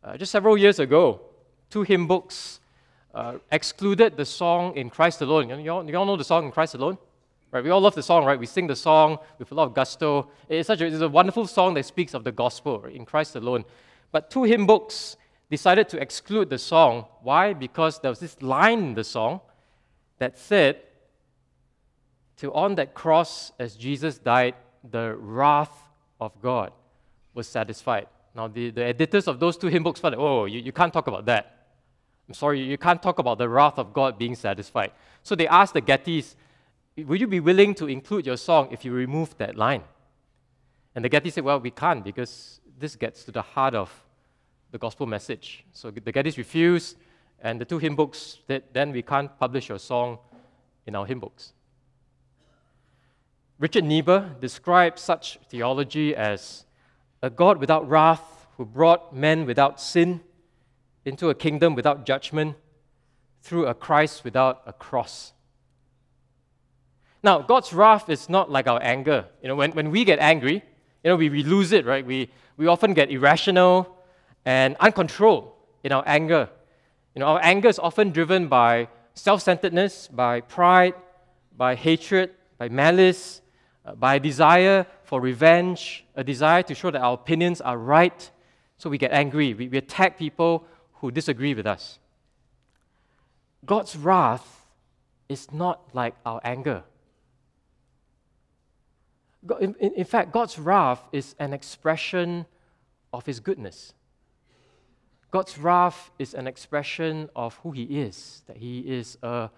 Uh, 0.03 0.17
just 0.17 0.31
several 0.31 0.57
years 0.57 0.79
ago, 0.79 1.21
two 1.69 1.83
hymn 1.83 2.07
books 2.07 2.59
uh, 3.13 3.35
excluded 3.51 4.17
the 4.17 4.25
song 4.25 4.75
in 4.75 4.89
Christ 4.89 5.21
Alone. 5.21 5.49
You 5.63 5.71
all, 5.71 5.87
you 5.87 5.95
all 5.95 6.05
know 6.05 6.17
the 6.17 6.23
song 6.23 6.45
in 6.45 6.51
Christ 6.51 6.75
Alone? 6.75 6.97
Right, 7.51 7.63
we 7.63 7.71
all 7.71 7.81
love 7.81 7.95
the 7.95 8.03
song, 8.03 8.25
right? 8.25 8.39
We 8.39 8.45
sing 8.45 8.67
the 8.67 8.75
song 8.75 9.17
with 9.39 9.51
a 9.51 9.55
lot 9.55 9.63
of 9.63 9.73
gusto. 9.73 10.29
It's 10.47 10.67
such 10.67 10.81
a, 10.81 10.85
it's 10.85 11.01
a 11.01 11.09
wonderful 11.09 11.47
song 11.47 11.73
that 11.73 11.85
speaks 11.85 12.13
of 12.13 12.23
the 12.23 12.31
gospel 12.31 12.81
right? 12.81 12.93
in 12.93 13.05
Christ 13.05 13.35
alone. 13.35 13.65
But 14.11 14.29
two 14.29 14.43
hymn 14.43 14.67
books 14.67 15.17
decided 15.49 15.89
to 15.89 15.99
exclude 15.99 16.51
the 16.51 16.59
song. 16.59 17.05
Why? 17.23 17.53
Because 17.53 17.99
there 17.99 18.11
was 18.11 18.19
this 18.19 18.39
line 18.43 18.79
in 18.79 18.93
the 18.93 19.03
song 19.03 19.41
that 20.19 20.37
said, 20.37 20.81
"To 22.37 22.53
on 22.53 22.75
that 22.75 22.93
cross, 22.93 23.51
as 23.57 23.75
Jesus 23.75 24.19
died, 24.19 24.53
the 24.83 25.15
wrath 25.15 25.89
of 26.21 26.39
God 26.41 26.71
was 27.33 27.47
satisfied." 27.47 28.07
Now, 28.35 28.47
the, 28.47 28.69
the 28.69 28.83
editors 28.83 29.27
of 29.27 29.39
those 29.39 29.57
two 29.57 29.67
hymn 29.67 29.81
books 29.81 29.99
felt, 29.99 30.13
"Oh, 30.15 30.45
you, 30.45 30.59
you 30.59 30.71
can't 30.71 30.93
talk 30.93 31.07
about 31.07 31.25
that." 31.25 31.55
I'm 32.27 32.35
sorry, 32.35 32.61
you 32.61 32.77
can't 32.77 33.01
talk 33.01 33.17
about 33.17 33.39
the 33.39 33.49
wrath 33.49 33.79
of 33.79 33.91
God 33.91 34.19
being 34.19 34.35
satisfied. 34.35 34.91
So 35.23 35.33
they 35.33 35.47
asked 35.47 35.73
the 35.73 35.81
Gettys, 35.81 36.35
Would 37.03 37.21
you 37.21 37.27
be 37.27 37.39
willing 37.39 37.73
to 37.75 37.87
include 37.87 38.25
your 38.25 38.37
song 38.37 38.69
if 38.71 38.85
you 38.85 38.91
remove 38.93 39.37
that 39.37 39.55
line? 39.55 39.83
And 40.95 41.05
the 41.05 41.09
Gettys 41.09 41.33
said, 41.33 41.43
Well, 41.43 41.59
we 41.59 41.71
can't 41.71 42.03
because 42.03 42.61
this 42.77 42.95
gets 42.95 43.23
to 43.25 43.31
the 43.31 43.41
heart 43.41 43.75
of 43.75 43.91
the 44.71 44.77
gospel 44.77 45.05
message. 45.05 45.65
So 45.71 45.91
the 45.91 46.13
Gettys 46.13 46.37
refused, 46.37 46.97
and 47.41 47.59
the 47.59 47.65
two 47.65 47.77
hymn 47.77 47.95
books 47.95 48.39
said, 48.47 48.63
Then 48.73 48.91
we 48.91 49.01
can't 49.01 49.37
publish 49.39 49.69
your 49.69 49.79
song 49.79 50.19
in 50.85 50.95
our 50.95 51.05
hymn 51.05 51.19
books. 51.19 51.53
Richard 53.59 53.83
Niebuhr 53.83 54.35
described 54.39 54.99
such 54.99 55.37
theology 55.49 56.15
as 56.15 56.65
a 57.21 57.29
God 57.29 57.57
without 57.57 57.87
wrath 57.89 58.47
who 58.57 58.65
brought 58.65 59.13
men 59.13 59.45
without 59.45 59.81
sin 59.81 60.21
into 61.05 61.29
a 61.29 61.35
kingdom 61.35 61.75
without 61.75 62.05
judgment 62.05 62.55
through 63.41 63.65
a 63.65 63.73
Christ 63.73 64.23
without 64.23 64.61
a 64.65 64.73
cross. 64.73 65.33
Now, 67.21 67.39
God's 67.39 67.73
wrath 67.73 68.09
is 68.09 68.29
not 68.29 68.49
like 68.49 68.67
our 68.67 68.81
anger. 68.81 69.25
You 69.41 69.49
know, 69.49 69.55
when, 69.55 69.71
when 69.71 69.91
we 69.91 70.05
get 70.05 70.19
angry, 70.19 70.63
you 71.03 71.09
know, 71.09 71.15
we, 71.15 71.29
we 71.29 71.43
lose 71.43 71.71
it, 71.71 71.85
right? 71.85 72.05
We, 72.05 72.29
we 72.57 72.67
often 72.67 72.93
get 72.93 73.09
irrational 73.09 73.97
and 74.45 74.75
uncontrolled 74.79 75.51
in 75.83 75.91
our 75.91 76.03
anger. 76.05 76.49
You 77.15 77.19
know, 77.19 77.27
our 77.27 77.39
anger 77.43 77.67
is 77.67 77.79
often 77.79 78.11
driven 78.11 78.47
by 78.47 78.87
self-centeredness, 79.15 80.07
by 80.07 80.41
pride, 80.41 80.93
by 81.57 81.75
hatred, 81.75 82.31
by 82.57 82.69
malice, 82.69 83.41
uh, 83.85 83.95
by 83.95 84.15
a 84.15 84.19
desire 84.19 84.85
for 85.03 85.19
revenge, 85.19 86.05
a 86.15 86.23
desire 86.23 86.63
to 86.63 86.75
show 86.75 86.91
that 86.91 87.01
our 87.01 87.13
opinions 87.13 87.59
are 87.59 87.77
right. 87.77 88.31
So 88.77 88.89
we 88.89 88.97
get 88.97 89.11
angry. 89.11 89.53
We, 89.53 89.67
we 89.67 89.77
attack 89.77 90.17
people 90.17 90.65
who 90.95 91.11
disagree 91.11 91.53
with 91.53 91.65
us. 91.65 91.99
God's 93.65 93.95
wrath 93.97 94.65
is 95.27 95.51
not 95.51 95.81
like 95.93 96.15
our 96.25 96.39
anger. 96.43 96.83
In, 99.59 99.75
in, 99.79 99.93
in, 99.93 100.05
fact, 100.05 100.31
God's 100.31 100.59
wrath 100.59 101.01
is 101.11 101.35
an 101.39 101.53
expression 101.53 102.45
of 103.13 103.25
His 103.25 103.39
goodness. 103.39 103.93
God's 105.31 105.57
wrath 105.57 106.11
is 106.19 106.33
an 106.33 106.47
expression 106.47 107.29
of 107.35 107.55
who 107.63 107.71
He 107.71 107.83
is, 107.83 108.43
that 108.47 108.57
He 108.57 108.79
is 108.79 109.17
a 109.23 109.49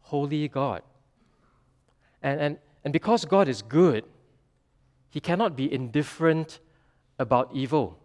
holy 0.00 0.48
God. 0.48 0.82
And, 2.22 2.40
and, 2.40 2.58
and 2.84 2.92
because 2.92 3.24
God 3.24 3.48
is 3.48 3.62
good, 3.62 4.04
He 5.10 5.20
cannot 5.20 5.56
be 5.56 5.72
indifferent 5.72 6.60
about 7.18 7.50
evil. 7.52 7.98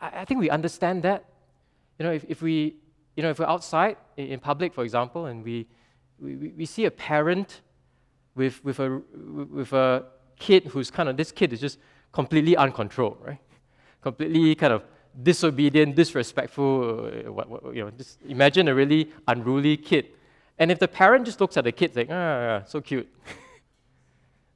I, 0.00 0.20
I 0.20 0.24
think 0.24 0.40
we 0.40 0.50
understand 0.50 1.02
that 1.04 1.24
you 1.98 2.04
know, 2.04 2.12
if, 2.12 2.24
if 2.28 2.42
we, 2.42 2.76
you 3.16 3.22
know, 3.22 3.30
if 3.30 3.38
we're 3.38 3.46
outside 3.46 3.96
in, 4.16 4.38
public, 4.38 4.74
for 4.74 4.84
example, 4.84 5.26
and 5.26 5.42
we, 5.42 5.66
we, 6.18 6.52
we 6.56 6.66
see 6.66 6.84
a 6.84 6.90
parent 6.90 7.62
with, 8.34 8.62
with, 8.64 8.80
a, 8.80 9.00
with 9.14 9.72
a 9.72 10.04
kid 10.38 10.64
who's 10.66 10.90
kind 10.90 11.08
of, 11.08 11.16
this 11.16 11.32
kid 11.32 11.52
is 11.52 11.60
just 11.60 11.78
completely 12.12 12.56
uncontrolled, 12.56 13.18
right? 13.24 13.38
Completely 14.00 14.54
kind 14.54 14.72
of 14.72 14.82
disobedient, 15.22 15.96
disrespectful, 15.96 17.10
uh, 17.26 17.32
what, 17.32 17.48
what, 17.48 17.74
you 17.74 17.84
know, 17.84 17.90
just 17.90 18.20
imagine 18.22 18.68
a 18.68 18.74
really 18.74 19.10
unruly 19.26 19.76
kid. 19.76 20.06
And 20.58 20.70
if 20.70 20.78
the 20.78 20.88
parent 20.88 21.26
just 21.26 21.40
looks 21.40 21.56
at 21.56 21.64
the 21.64 21.72
kid 21.72 21.94
like, 21.96 22.08
ah, 22.10 22.62
so 22.66 22.80
cute. 22.80 23.08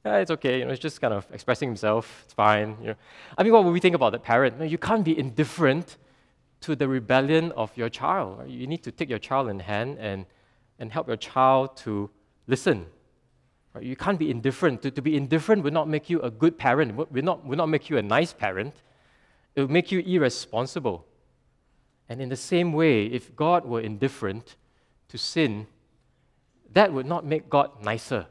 yeah, 0.05 0.17
it's 0.21 0.31
okay, 0.31 0.59
you 0.59 0.65
know, 0.65 0.71
it's 0.71 0.81
just 0.81 1.01
kind 1.01 1.13
of 1.13 1.27
expressing 1.31 1.69
himself, 1.69 2.21
it's 2.25 2.33
fine. 2.33 2.77
You 2.81 2.87
know. 2.89 2.95
I 3.37 3.43
mean, 3.43 3.53
what 3.53 3.63
would 3.63 3.71
we 3.71 3.79
think 3.79 3.95
about 3.95 4.11
the 4.11 4.19
parent? 4.19 4.59
No, 4.59 4.65
you 4.65 4.77
can't 4.77 5.03
be 5.03 5.17
indifferent 5.17 5.97
to 6.61 6.75
the 6.75 6.87
rebellion 6.87 7.51
of 7.53 7.75
your 7.75 7.89
child. 7.89 8.49
You 8.49 8.67
need 8.67 8.83
to 8.83 8.91
take 8.91 9.09
your 9.09 9.19
child 9.19 9.49
in 9.49 9.59
hand 9.59 9.97
and, 9.99 10.25
and 10.79 10.91
help 10.91 11.07
your 11.07 11.17
child 11.17 11.75
to 11.77 12.09
listen. 12.47 12.85
Right? 13.73 13.83
You 13.83 13.95
can't 13.95 14.19
be 14.19 14.29
indifferent. 14.29 14.81
To, 14.81 14.91
to 14.91 15.01
be 15.01 15.15
indifferent 15.15 15.63
would 15.63 15.73
not 15.73 15.87
make 15.87 16.09
you 16.09 16.21
a 16.21 16.29
good 16.29 16.57
parent, 16.57 16.95
would 16.95 17.23
not, 17.23 17.45
would 17.45 17.57
not 17.57 17.69
make 17.69 17.89
you 17.89 17.97
a 17.97 18.01
nice 18.01 18.33
parent. 18.33 18.73
It 19.55 19.61
would 19.61 19.71
make 19.71 19.91
you 19.91 19.99
irresponsible. 19.99 21.05
And 22.09 22.21
in 22.21 22.29
the 22.29 22.35
same 22.35 22.73
way, 22.73 23.05
if 23.05 23.35
God 23.35 23.65
were 23.65 23.81
indifferent 23.81 24.55
to 25.09 25.17
sin, 25.17 25.67
that 26.73 26.91
would 26.91 27.05
not 27.05 27.25
make 27.25 27.49
God 27.49 27.83
nicer. 27.83 28.27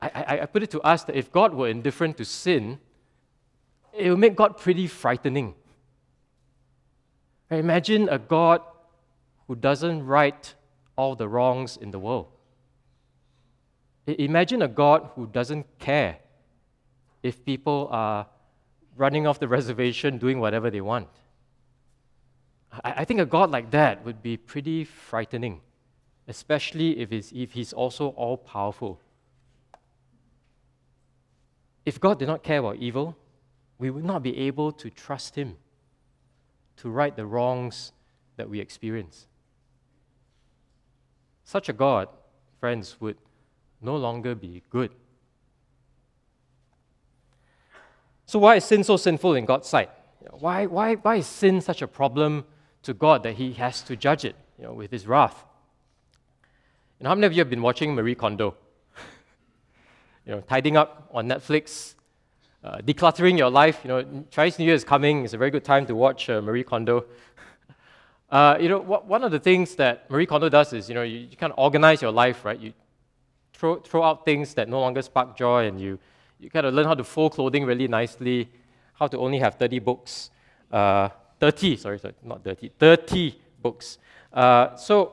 I, 0.00 0.10
I, 0.14 0.40
I 0.42 0.46
put 0.46 0.62
it 0.62 0.70
to 0.72 0.80
us 0.80 1.04
that 1.04 1.16
if 1.16 1.30
God 1.30 1.54
were 1.54 1.68
indifferent 1.68 2.16
to 2.16 2.24
sin, 2.24 2.78
it 3.92 4.10
would 4.10 4.18
make 4.18 4.34
God 4.34 4.56
pretty 4.56 4.86
frightening. 4.86 5.54
Imagine 7.50 8.08
a 8.08 8.18
God 8.18 8.62
who 9.46 9.54
doesn't 9.54 10.06
right 10.06 10.54
all 10.96 11.14
the 11.14 11.28
wrongs 11.28 11.76
in 11.76 11.90
the 11.90 11.98
world. 11.98 12.28
Imagine 14.06 14.62
a 14.62 14.68
God 14.68 15.10
who 15.14 15.26
doesn't 15.26 15.66
care 15.78 16.18
if 17.22 17.44
people 17.44 17.88
are 17.90 18.26
running 18.96 19.26
off 19.26 19.38
the 19.38 19.48
reservation 19.48 20.18
doing 20.18 20.40
whatever 20.40 20.70
they 20.70 20.80
want. 20.80 21.08
I 22.82 23.04
think 23.04 23.20
a 23.20 23.26
God 23.26 23.50
like 23.50 23.70
that 23.70 24.04
would 24.04 24.22
be 24.22 24.36
pretty 24.36 24.84
frightening, 24.84 25.60
especially 26.26 26.98
if 26.98 27.10
he's, 27.10 27.30
if 27.32 27.52
he's 27.52 27.72
also 27.72 28.08
all 28.08 28.36
powerful. 28.36 28.98
If 31.84 32.00
God 32.00 32.18
did 32.18 32.28
not 32.28 32.42
care 32.42 32.58
about 32.60 32.76
evil, 32.76 33.16
we 33.78 33.90
would 33.90 34.04
not 34.04 34.22
be 34.22 34.36
able 34.38 34.72
to 34.72 34.88
trust 34.88 35.34
him 35.36 35.56
to 36.76 36.88
right 36.88 37.14
the 37.14 37.26
wrongs 37.26 37.92
that 38.36 38.48
we 38.48 38.58
experience. 38.60 39.26
such 41.44 41.68
a 41.68 41.72
God, 41.72 42.08
friends, 42.60 42.96
would 43.00 43.18
no 43.82 43.96
longer 43.96 44.34
be 44.34 44.62
good. 44.70 44.90
So, 48.26 48.38
why 48.38 48.56
is 48.56 48.64
sin 48.64 48.82
so 48.84 48.96
sinful 48.96 49.34
in 49.34 49.44
God's 49.44 49.68
sight? 49.68 49.90
Why, 50.30 50.66
why, 50.66 50.94
why 50.94 51.16
is 51.16 51.26
sin 51.26 51.60
such 51.60 51.82
a 51.82 51.88
problem 51.88 52.44
to 52.82 52.94
God 52.94 53.22
that 53.24 53.34
He 53.34 53.52
has 53.54 53.82
to 53.82 53.96
judge 53.96 54.24
it 54.24 54.36
you 54.58 54.64
know, 54.64 54.72
with 54.72 54.90
His 54.90 55.06
wrath? 55.06 55.44
And 56.98 57.08
how 57.08 57.14
many 57.14 57.26
of 57.26 57.32
you 57.32 57.40
have 57.40 57.50
been 57.50 57.62
watching 57.62 57.94
Marie 57.94 58.14
Kondo? 58.14 58.54
you 60.26 60.32
know, 60.32 60.40
tidying 60.40 60.76
up 60.76 61.10
on 61.12 61.28
Netflix, 61.28 61.94
uh, 62.64 62.78
decluttering 62.78 63.36
your 63.36 63.50
life. 63.50 63.80
You 63.82 63.88
know, 63.88 64.24
Chinese 64.30 64.58
New 64.58 64.64
Year 64.64 64.74
is 64.74 64.84
coming. 64.84 65.24
It's 65.24 65.34
a 65.34 65.38
very 65.38 65.50
good 65.50 65.64
time 65.64 65.84
to 65.86 65.94
watch 65.94 66.30
uh, 66.30 66.40
Marie 66.40 66.64
Kondo. 66.64 67.04
Uh, 68.30 68.56
you 68.58 68.66
know, 68.66 68.78
what, 68.78 69.04
one 69.04 69.22
of 69.22 69.30
the 69.30 69.38
things 69.38 69.74
that 69.74 70.10
Marie 70.10 70.24
Kondo 70.24 70.48
does 70.48 70.72
is, 70.72 70.88
you 70.88 70.94
know, 70.94 71.02
you, 71.02 71.18
you 71.18 71.36
kind 71.36 71.52
of 71.52 71.58
organize 71.58 72.00
your 72.00 72.10
life, 72.10 72.46
right? 72.46 72.58
You 72.58 72.72
throw, 73.62 73.76
throw 73.76 74.02
out 74.02 74.24
things 74.24 74.54
that 74.54 74.68
no 74.68 74.80
longer 74.80 75.00
spark 75.02 75.36
joy, 75.36 75.68
and 75.68 75.80
you, 75.80 75.96
you 76.40 76.50
kind 76.50 76.66
of 76.66 76.74
learn 76.74 76.84
how 76.84 76.94
to 76.94 77.04
fold 77.04 77.30
clothing 77.34 77.64
really 77.64 77.86
nicely, 77.86 78.48
how 78.94 79.06
to 79.06 79.16
only 79.16 79.38
have 79.38 79.54
30 79.54 79.78
books, 79.78 80.30
uh, 80.72 81.08
30, 81.38 81.76
sorry, 81.76 82.00
sorry, 82.00 82.14
not 82.24 82.42
30, 82.42 82.72
30 82.76 83.38
books. 83.62 83.98
Uh, 84.32 84.74
so 84.74 85.12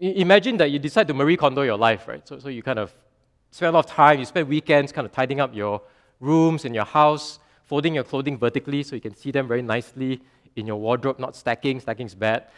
imagine 0.00 0.56
that 0.56 0.70
you 0.70 0.78
decide 0.78 1.06
to 1.06 1.12
Marie 1.12 1.36
Kondo 1.36 1.60
your 1.60 1.76
life, 1.76 2.08
right? 2.08 2.26
So, 2.26 2.38
so 2.38 2.48
you 2.48 2.62
kind 2.62 2.78
of 2.78 2.94
spend 3.50 3.68
a 3.68 3.72
lot 3.72 3.84
of 3.84 3.90
time, 3.90 4.18
you 4.18 4.24
spend 4.24 4.48
weekends 4.48 4.90
kind 4.90 5.04
of 5.04 5.12
tidying 5.12 5.40
up 5.42 5.54
your 5.54 5.82
rooms 6.20 6.64
in 6.64 6.72
your 6.72 6.86
house, 6.86 7.38
folding 7.64 7.94
your 7.94 8.04
clothing 8.04 8.38
vertically 8.38 8.82
so 8.82 8.94
you 8.94 9.02
can 9.02 9.14
see 9.14 9.30
them 9.30 9.46
very 9.46 9.60
nicely 9.60 10.22
in 10.56 10.66
your 10.66 10.76
wardrobe, 10.76 11.18
not 11.18 11.36
stacking. 11.36 11.80
Stacking 11.80 12.06
is 12.06 12.14
bad. 12.14 12.46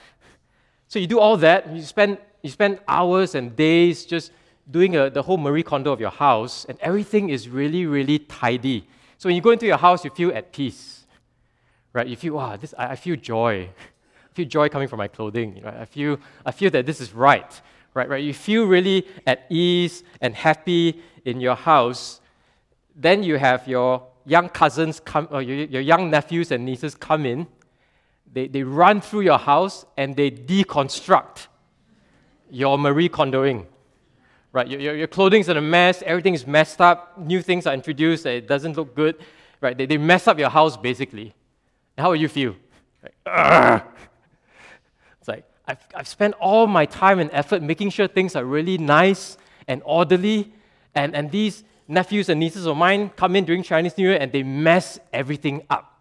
So 0.88 1.00
you 1.00 1.09
do 1.09 1.18
all 1.18 1.37
that. 1.38 1.68
You 1.75 1.83
spend, 1.83 2.18
you 2.42 2.49
spend 2.49 2.78
hours 2.87 3.35
and 3.35 3.56
days 3.56 4.06
just 4.06 4.30
doing 4.70 4.96
a, 4.96 5.11
the 5.11 5.23
whole 5.23 5.37
Marie 5.37 5.62
Kondo 5.62 5.92
of 5.92 6.00
your 6.00 6.11
house, 6.11 6.64
and 6.68 6.78
everything 6.80 7.30
is 7.30 7.49
really, 7.49 7.87
really 7.87 8.18
tidy. 8.18 8.88
So 9.18 9.28
when 9.28 9.37
you 9.37 9.42
go 9.42 9.50
into 9.50 9.66
your 9.66 9.76
house, 9.76 10.04
you 10.04 10.11
feel 10.11 10.30
at 10.35 10.52
peace, 10.52 11.06
right? 11.92 12.06
You 12.06 12.16
feel, 12.16 12.35
wow, 12.35 12.56
this, 12.56 12.75
I, 12.76 12.88
I 12.88 12.96
feel 12.96 13.16
joy. 13.16 13.68
I 14.30 14.35
feel 14.35 14.46
joy 14.46 14.68
coming 14.68 14.88
from 14.88 14.99
my 14.99 15.08
clothing. 15.08 15.62
Right? 15.64 15.75
I, 15.75 15.85
feel, 15.85 16.18
I 16.44 16.50
feel 16.50 16.70
that 16.70 16.85
this 16.85 17.00
is 17.00 17.12
right, 17.12 17.61
right, 17.94 18.08
right? 18.08 18.23
You 18.23 18.35
feel 18.35 18.66
really 18.66 19.06
at 19.26 19.46
ease 19.49 20.02
and 20.20 20.35
happy 20.35 21.00
in 21.25 21.40
your 21.40 21.54
house. 21.54 22.20
Then 22.94 23.23
you 23.23 23.37
have 23.37 23.66
your 23.66 24.06
young 24.26 24.49
cousins 24.49 25.00
come, 25.00 25.28
or 25.30 25.40
your, 25.40 25.66
your 25.66 25.80
young 25.80 26.11
nephews 26.11 26.50
and 26.50 26.64
nieces 26.64 26.94
come 26.94 27.25
in, 27.25 27.46
they, 28.32 28.49
they 28.49 28.62
run 28.62 29.00
through 29.00 29.20
your 29.23 29.38
house 29.38 29.87
and 29.96 30.14
they 30.14 30.30
deconstruct 30.30 31.46
your 32.50 32.76
Marie 32.76 33.08
Kondoing. 33.08 33.66
Right? 34.56 34.68
Your, 34.68 34.80
your, 34.80 34.96
your 34.96 35.06
clothing's 35.06 35.50
in 35.50 35.58
a 35.58 35.60
mess, 35.60 36.02
everything 36.06 36.32
is 36.32 36.46
messed 36.46 36.80
up, 36.80 37.18
new 37.18 37.42
things 37.42 37.66
are 37.66 37.75
introduced, 37.75 38.25
it 38.25 38.48
doesn't 38.48 38.75
look 38.75 38.94
good. 38.94 39.16
Right? 39.60 39.76
They, 39.76 39.84
they 39.84 39.98
mess 39.98 40.26
up 40.26 40.38
your 40.38 40.48
house 40.48 40.78
basically. 40.78 41.34
How 41.98 42.08
will 42.08 42.16
you 42.16 42.28
feel? 42.28 42.56
Like, 43.02 43.84
it's 45.20 45.28
like, 45.28 45.44
I've, 45.66 45.86
I've 45.94 46.08
spent 46.08 46.36
all 46.40 46.66
my 46.66 46.86
time 46.86 47.18
and 47.18 47.28
effort 47.34 47.60
making 47.60 47.90
sure 47.90 48.08
things 48.08 48.34
are 48.34 48.46
really 48.46 48.78
nice 48.78 49.36
and 49.68 49.82
orderly, 49.84 50.54
and, 50.94 51.14
and 51.14 51.30
these 51.30 51.62
nephews 51.86 52.30
and 52.30 52.40
nieces 52.40 52.66
of 52.66 52.78
mine 52.78 53.10
come 53.10 53.36
in 53.36 53.44
during 53.44 53.62
Chinese 53.62 53.98
New 53.98 54.08
Year 54.08 54.18
and 54.18 54.32
they 54.32 54.42
mess 54.42 54.98
everything 55.12 55.66
up. 55.68 56.00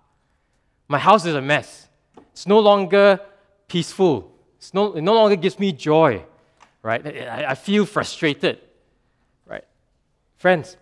My 0.88 0.97
house 0.97 1.25
is 1.25 1.35
a 1.35 1.41
mess. 1.41 1.89
It's 2.31 2.47
no 2.47 2.59
longer 2.59 3.19
peaceful. 3.67 4.31
It's 4.55 4.74
no, 4.74 4.93
it 4.93 5.01
no 5.01 5.13
longer 5.13 5.35
gives 5.35 5.59
me 5.59 5.74
joy, 5.74 6.24
right? 6.85 7.05
I, 7.07 7.45
I 7.49 7.55
feel 7.55 7.83
frustrated, 7.83 8.59
right? 9.48 9.63
Friends, 10.37 10.77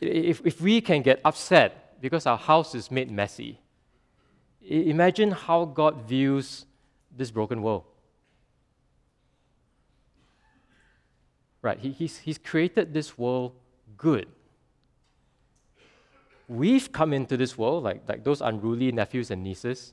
if, 0.00 0.44
if 0.44 0.60
we 0.60 0.80
can 0.80 1.02
get 1.02 1.20
upset 1.24 2.00
because 2.00 2.26
our 2.26 2.36
house 2.36 2.74
is 2.74 2.90
made 2.90 3.12
messy, 3.12 3.60
imagine 4.60 5.30
how 5.30 5.64
God 5.64 6.02
views 6.02 6.66
this 7.16 7.30
broken 7.30 7.62
world. 7.62 7.84
Right? 11.62 11.78
He, 11.78 11.92
he's, 11.92 12.18
he's 12.18 12.38
created 12.38 12.92
this 12.92 13.16
world 13.16 13.52
good. 13.96 14.26
We've 16.48 16.90
come 16.90 17.12
into 17.12 17.36
this 17.36 17.56
world, 17.56 17.84
like, 17.84 18.02
like 18.08 18.24
those 18.24 18.40
unruly 18.40 18.90
nephews 18.90 19.30
and 19.30 19.44
nieces, 19.44 19.92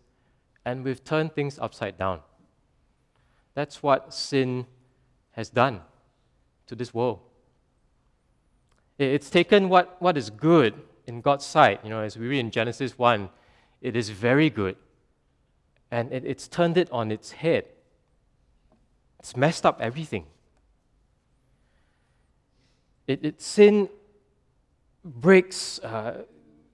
and 0.65 0.83
we've 0.83 1.03
turned 1.03 1.35
things 1.35 1.59
upside 1.59 1.95
down. 1.99 2.21
That's 3.53 3.83
what 3.83 4.15
sin 4.15 4.65
has 5.33 5.49
done 5.49 5.81
to 6.67 6.75
this 6.75 6.93
world. 6.93 7.19
It's 8.97 9.29
taken 9.29 9.69
what, 9.69 10.01
what 10.01 10.17
is 10.17 10.29
good 10.29 10.73
in 11.05 11.21
God's 11.21 11.45
sight, 11.45 11.81
you 11.83 11.89
know, 11.89 11.99
as 11.99 12.17
we 12.17 12.27
read 12.27 12.39
in 12.39 12.51
Genesis 12.51 12.97
1, 12.97 13.29
it 13.81 13.95
is 13.95 14.09
very 14.09 14.49
good. 14.49 14.77
And 15.91 16.11
it, 16.11 16.23
it's 16.25 16.47
turned 16.47 16.77
it 16.77 16.89
on 16.91 17.11
its 17.11 17.31
head. 17.31 17.65
It's 19.19 19.35
messed 19.35 19.65
up 19.65 19.81
everything. 19.81 20.25
It, 23.07 23.25
it 23.25 23.41
sin 23.41 23.89
breaks, 25.03 25.79
uh, 25.79 26.23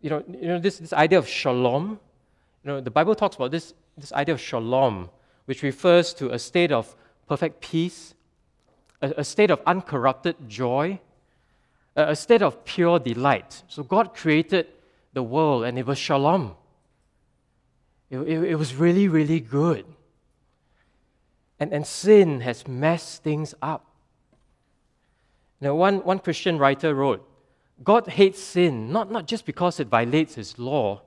you 0.01 0.09
know, 0.09 0.23
you 0.29 0.47
know 0.47 0.59
this, 0.59 0.77
this 0.77 0.93
idea 0.93 1.17
of 1.17 1.27
shalom 1.27 1.99
you 2.63 2.71
know, 2.71 2.81
the 2.81 2.91
Bible 2.91 3.15
talks 3.15 3.35
about 3.35 3.51
this, 3.51 3.73
this 3.97 4.11
idea 4.13 4.35
of 4.35 4.41
shalom, 4.41 5.09
which 5.45 5.63
refers 5.63 6.13
to 6.15 6.31
a 6.31 6.39
state 6.39 6.71
of 6.71 6.95
perfect 7.27 7.61
peace, 7.61 8.13
a, 9.01 9.13
a 9.17 9.23
state 9.23 9.51
of 9.51 9.61
uncorrupted 9.65 10.35
joy, 10.47 10.99
a, 11.95 12.09
a 12.09 12.15
state 12.15 12.41
of 12.41 12.65
pure 12.65 12.99
delight. 12.99 13.63
So 13.67 13.83
God 13.83 14.13
created 14.13 14.67
the 15.13 15.23
world 15.23 15.63
and 15.65 15.77
it 15.77 15.85
was 15.85 15.97
shalom. 15.97 16.55
It, 18.09 18.19
it, 18.19 18.43
it 18.43 18.55
was 18.55 18.75
really, 18.75 19.07
really 19.07 19.39
good. 19.39 19.85
And, 21.59 21.73
and 21.73 21.85
sin 21.85 22.41
has 22.41 22.67
messed 22.67 23.23
things 23.23 23.53
up. 23.61 23.85
Now, 25.61 25.75
one, 25.75 25.97
one 25.99 26.19
Christian 26.19 26.57
writer 26.57 26.95
wrote, 26.95 27.25
God 27.83 28.07
hates 28.07 28.41
sin 28.41 28.91
not, 28.91 29.11
not 29.11 29.27
just 29.27 29.45
because 29.45 29.79
it 29.79 29.87
violates 29.87 30.35
his 30.35 30.57
law, 30.57 31.01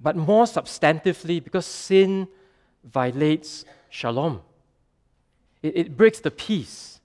but 0.00 0.16
more 0.16 0.44
substantively 0.44 1.42
because 1.42 1.66
sin 1.66 2.28
violates 2.84 3.64
shalom. 3.90 4.42
It, 5.62 5.76
it 5.76 5.96
breaks 5.96 6.20
the 6.20 6.30
peace, 6.30 7.00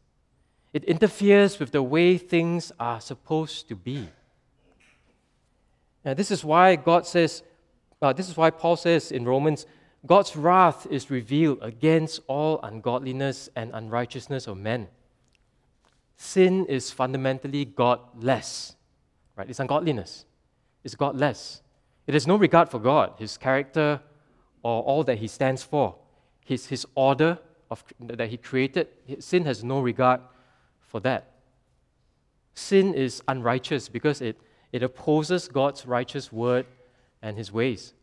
it 0.74 0.84
interferes 0.86 1.60
with 1.60 1.72
the 1.72 1.84
way 1.84 2.18
things 2.18 2.72
are 2.80 3.00
supposed 3.00 3.68
to 3.70 3.76
be. 3.76 4.10
Now, 6.04 6.14
this 6.14 6.32
is 6.32 6.44
why 6.44 6.76
God 6.76 7.08
says, 7.08 7.44
uh, 8.02 8.12
this 8.12 8.28
is 8.28 8.36
why 8.36 8.50
Paul 8.50 8.76
says 8.76 9.12
in 9.12 9.24
Romans, 9.24 9.66
God's 10.06 10.36
wrath 10.36 10.86
is 10.90 11.10
revealed 11.10 11.60
against 11.62 12.20
all 12.28 12.60
ungodliness 12.62 13.50
and 13.56 13.72
unrighteousness 13.74 14.48
of 14.48 14.58
men. 14.58 14.90
Sin 16.18 16.66
is 16.66 16.92
fundamentally 16.92 17.64
godless, 17.66 18.76
right? 19.38 19.50
It's 19.50 19.60
ungodliness. 19.60 20.26
It's 20.84 20.96
godless. 20.96 21.62
It 22.06 22.14
has 22.14 22.28
no 22.28 22.36
regard 22.36 22.70
for 22.70 22.80
God, 22.80 23.14
His 23.18 23.38
character, 23.38 24.02
or 24.62 24.84
all 24.84 25.04
that 25.06 25.20
He 25.20 25.28
stands 25.28 25.64
for, 25.64 25.96
His, 26.44 26.68
his 26.68 26.86
order 26.96 27.40
of, 27.74 27.84
that 28.00 28.30
He 28.30 28.38
created. 28.38 28.88
Sin 29.20 29.46
has 29.46 29.64
no 29.64 29.82
regard 29.82 30.22
for 30.80 31.00
that. 31.02 31.32
Sin 32.54 32.94
is 32.94 33.22
unrighteous 33.28 33.90
because 33.90 34.22
it, 34.22 34.40
it 34.72 34.84
opposes 34.84 35.48
God's 35.48 35.86
righteous 35.86 36.32
word 36.32 36.66
and 37.22 37.36
His 37.36 37.52
ways. 37.52 37.94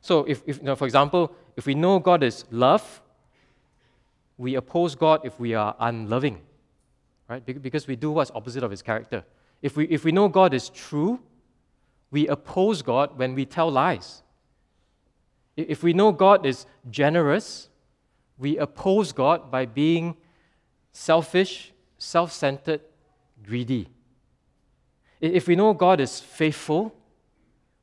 So, 0.00 0.24
if, 0.24 0.42
if 0.46 0.58
you 0.58 0.62
know, 0.62 0.76
for 0.76 0.86
example, 0.86 1.32
if 1.56 1.66
we 1.66 1.74
know 1.74 1.98
God 1.98 2.22
is 2.22 2.44
love, 2.50 3.02
we 4.38 4.54
oppose 4.54 4.94
God 4.94 5.20
if 5.24 5.38
we 5.38 5.54
are 5.54 5.74
unloving, 5.78 6.40
right? 7.28 7.44
Because 7.44 7.86
we 7.86 7.96
do 7.96 8.10
what's 8.12 8.30
opposite 8.30 8.62
of 8.62 8.70
His 8.70 8.80
character. 8.80 9.24
If 9.60 9.76
we, 9.76 9.84
if 9.88 10.04
we 10.04 10.12
know 10.12 10.28
God 10.28 10.54
is 10.54 10.70
true, 10.70 11.20
we 12.10 12.28
oppose 12.28 12.80
God 12.80 13.18
when 13.18 13.34
we 13.34 13.44
tell 13.44 13.70
lies. 13.70 14.22
If 15.56 15.82
we 15.82 15.92
know 15.92 16.12
God 16.12 16.46
is 16.46 16.66
generous, 16.90 17.68
we 18.38 18.56
oppose 18.56 19.12
God 19.12 19.50
by 19.50 19.66
being 19.66 20.16
selfish, 20.92 21.72
self 21.98 22.32
centered, 22.32 22.80
greedy. 23.44 23.88
If 25.20 25.46
we 25.48 25.56
know 25.56 25.74
God 25.74 26.00
is 26.00 26.18
faithful, 26.20 26.94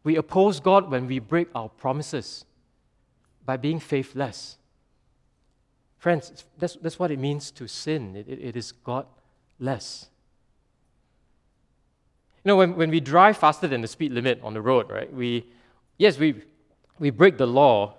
we 0.04 0.16
oppose 0.16 0.60
God 0.60 0.90
when 0.90 1.06
we 1.06 1.20
break 1.20 1.50
our 1.54 1.70
promises 1.70 2.46
by 3.46 3.58
being 3.58 3.80
faithless. 3.80 4.58
Friends, 5.98 6.46
that's, 6.58 6.76
that's 6.76 6.98
what 6.98 7.12
it 7.12 7.20
means 7.20 7.52
to 7.52 7.68
sin. 7.68 8.16
It, 8.16 8.28
it, 8.28 8.40
it 8.40 8.56
is 8.56 8.72
godless. 8.72 10.10
You 12.44 12.50
know, 12.50 12.56
when, 12.56 12.76
when 12.76 12.90
we 12.90 13.00
drive 13.00 13.38
faster 13.38 13.68
than 13.68 13.82
the 13.82 13.88
speed 13.88 14.12
limit 14.12 14.40
on 14.42 14.54
the 14.54 14.62
road, 14.62 14.90
right, 14.90 15.12
we, 15.12 15.46
yes, 15.98 16.18
we, 16.18 16.42
we 17.00 17.10
break 17.10 17.38
the 17.38 17.48
law, 17.48 17.96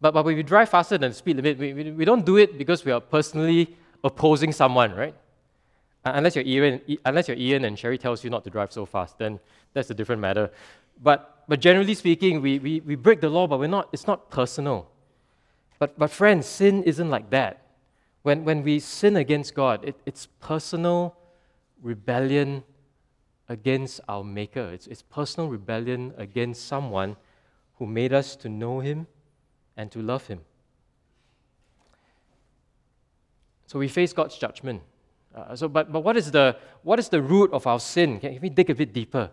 But, 0.00 0.14
but 0.14 0.24
when 0.24 0.36
we 0.36 0.42
drive 0.42 0.68
faster 0.68 0.96
than 0.96 1.10
the 1.10 1.14
speed 1.14 1.36
limit, 1.36 1.58
we, 1.58 1.74
we, 1.74 1.90
we 1.90 2.04
don't 2.04 2.24
do 2.24 2.38
it 2.38 2.56
because 2.56 2.84
we 2.84 2.92
are 2.92 3.00
personally 3.00 3.76
opposing 4.02 4.52
someone, 4.52 4.94
right? 4.94 5.14
Unless 6.04 6.36
you're, 6.36 6.46
Ian, 6.46 6.80
unless 7.04 7.28
you're 7.28 7.36
Ian 7.36 7.64
and 7.66 7.78
Sherry 7.78 7.98
tells 7.98 8.24
you 8.24 8.30
not 8.30 8.42
to 8.44 8.50
drive 8.50 8.72
so 8.72 8.86
fast, 8.86 9.18
then 9.18 9.38
that's 9.74 9.90
a 9.90 9.94
different 9.94 10.22
matter. 10.22 10.50
But, 11.02 11.44
but 11.48 11.60
generally 11.60 11.94
speaking, 11.94 12.40
we, 12.40 12.58
we, 12.58 12.80
we 12.80 12.94
break 12.94 13.20
the 13.20 13.28
law, 13.28 13.46
but 13.46 13.58
we're 13.58 13.66
not, 13.66 13.88
it's 13.92 14.06
not 14.06 14.30
personal. 14.30 14.88
But, 15.78 15.98
but 15.98 16.10
friends, 16.10 16.46
sin 16.46 16.82
isn't 16.84 17.10
like 17.10 17.28
that. 17.30 17.60
When, 18.22 18.44
when 18.44 18.62
we 18.62 18.80
sin 18.80 19.16
against 19.16 19.54
God, 19.54 19.84
it, 19.84 19.96
it's 20.06 20.28
personal 20.40 21.14
rebellion 21.82 22.62
against 23.48 24.00
our 24.08 24.24
Maker. 24.24 24.70
It's, 24.72 24.86
it's 24.86 25.02
personal 25.02 25.48
rebellion 25.50 26.14
against 26.16 26.66
someone 26.66 27.16
who 27.80 27.86
made 27.86 28.12
us 28.12 28.36
to 28.36 28.48
know 28.48 28.78
Him 28.78 29.06
and 29.74 29.90
to 29.90 30.00
love 30.00 30.26
Him. 30.26 30.40
So 33.66 33.78
we 33.78 33.88
face 33.88 34.12
God's 34.12 34.36
judgment. 34.36 34.82
Uh, 35.34 35.56
so, 35.56 35.66
but, 35.66 35.90
but 35.90 36.00
what, 36.00 36.16
is 36.16 36.30
the, 36.30 36.56
what 36.82 36.98
is 36.98 37.08
the 37.08 37.22
root 37.22 37.50
of 37.52 37.66
our 37.66 37.80
sin? 37.80 38.20
Can, 38.20 38.38
we 38.42 38.50
dig 38.50 38.68
a 38.68 38.74
bit 38.74 38.92
deeper 38.92 39.30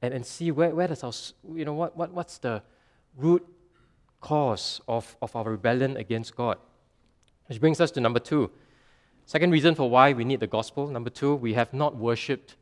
and, 0.00 0.14
and 0.14 0.24
see 0.24 0.50
where, 0.50 0.74
where 0.74 0.88
does 0.88 1.04
our, 1.04 1.12
you 1.54 1.66
know, 1.66 1.74
what, 1.74 1.94
what, 1.94 2.10
what's 2.12 2.38
the 2.38 2.62
root 3.16 3.46
cause 4.22 4.80
of, 4.88 5.14
of 5.20 5.36
our 5.36 5.44
rebellion 5.44 5.98
against 5.98 6.34
God? 6.34 6.56
Which 7.48 7.60
brings 7.60 7.80
us 7.80 7.90
to 7.92 8.00
number 8.00 8.20
two. 8.20 8.50
Second 9.26 9.50
reason 9.50 9.74
for 9.74 9.90
why 9.90 10.14
we 10.14 10.24
need 10.24 10.40
the 10.40 10.46
gospel. 10.46 10.86
Number 10.86 11.10
two, 11.10 11.34
we 11.34 11.52
have 11.52 11.74
not 11.74 11.96
worshipped 11.96 12.56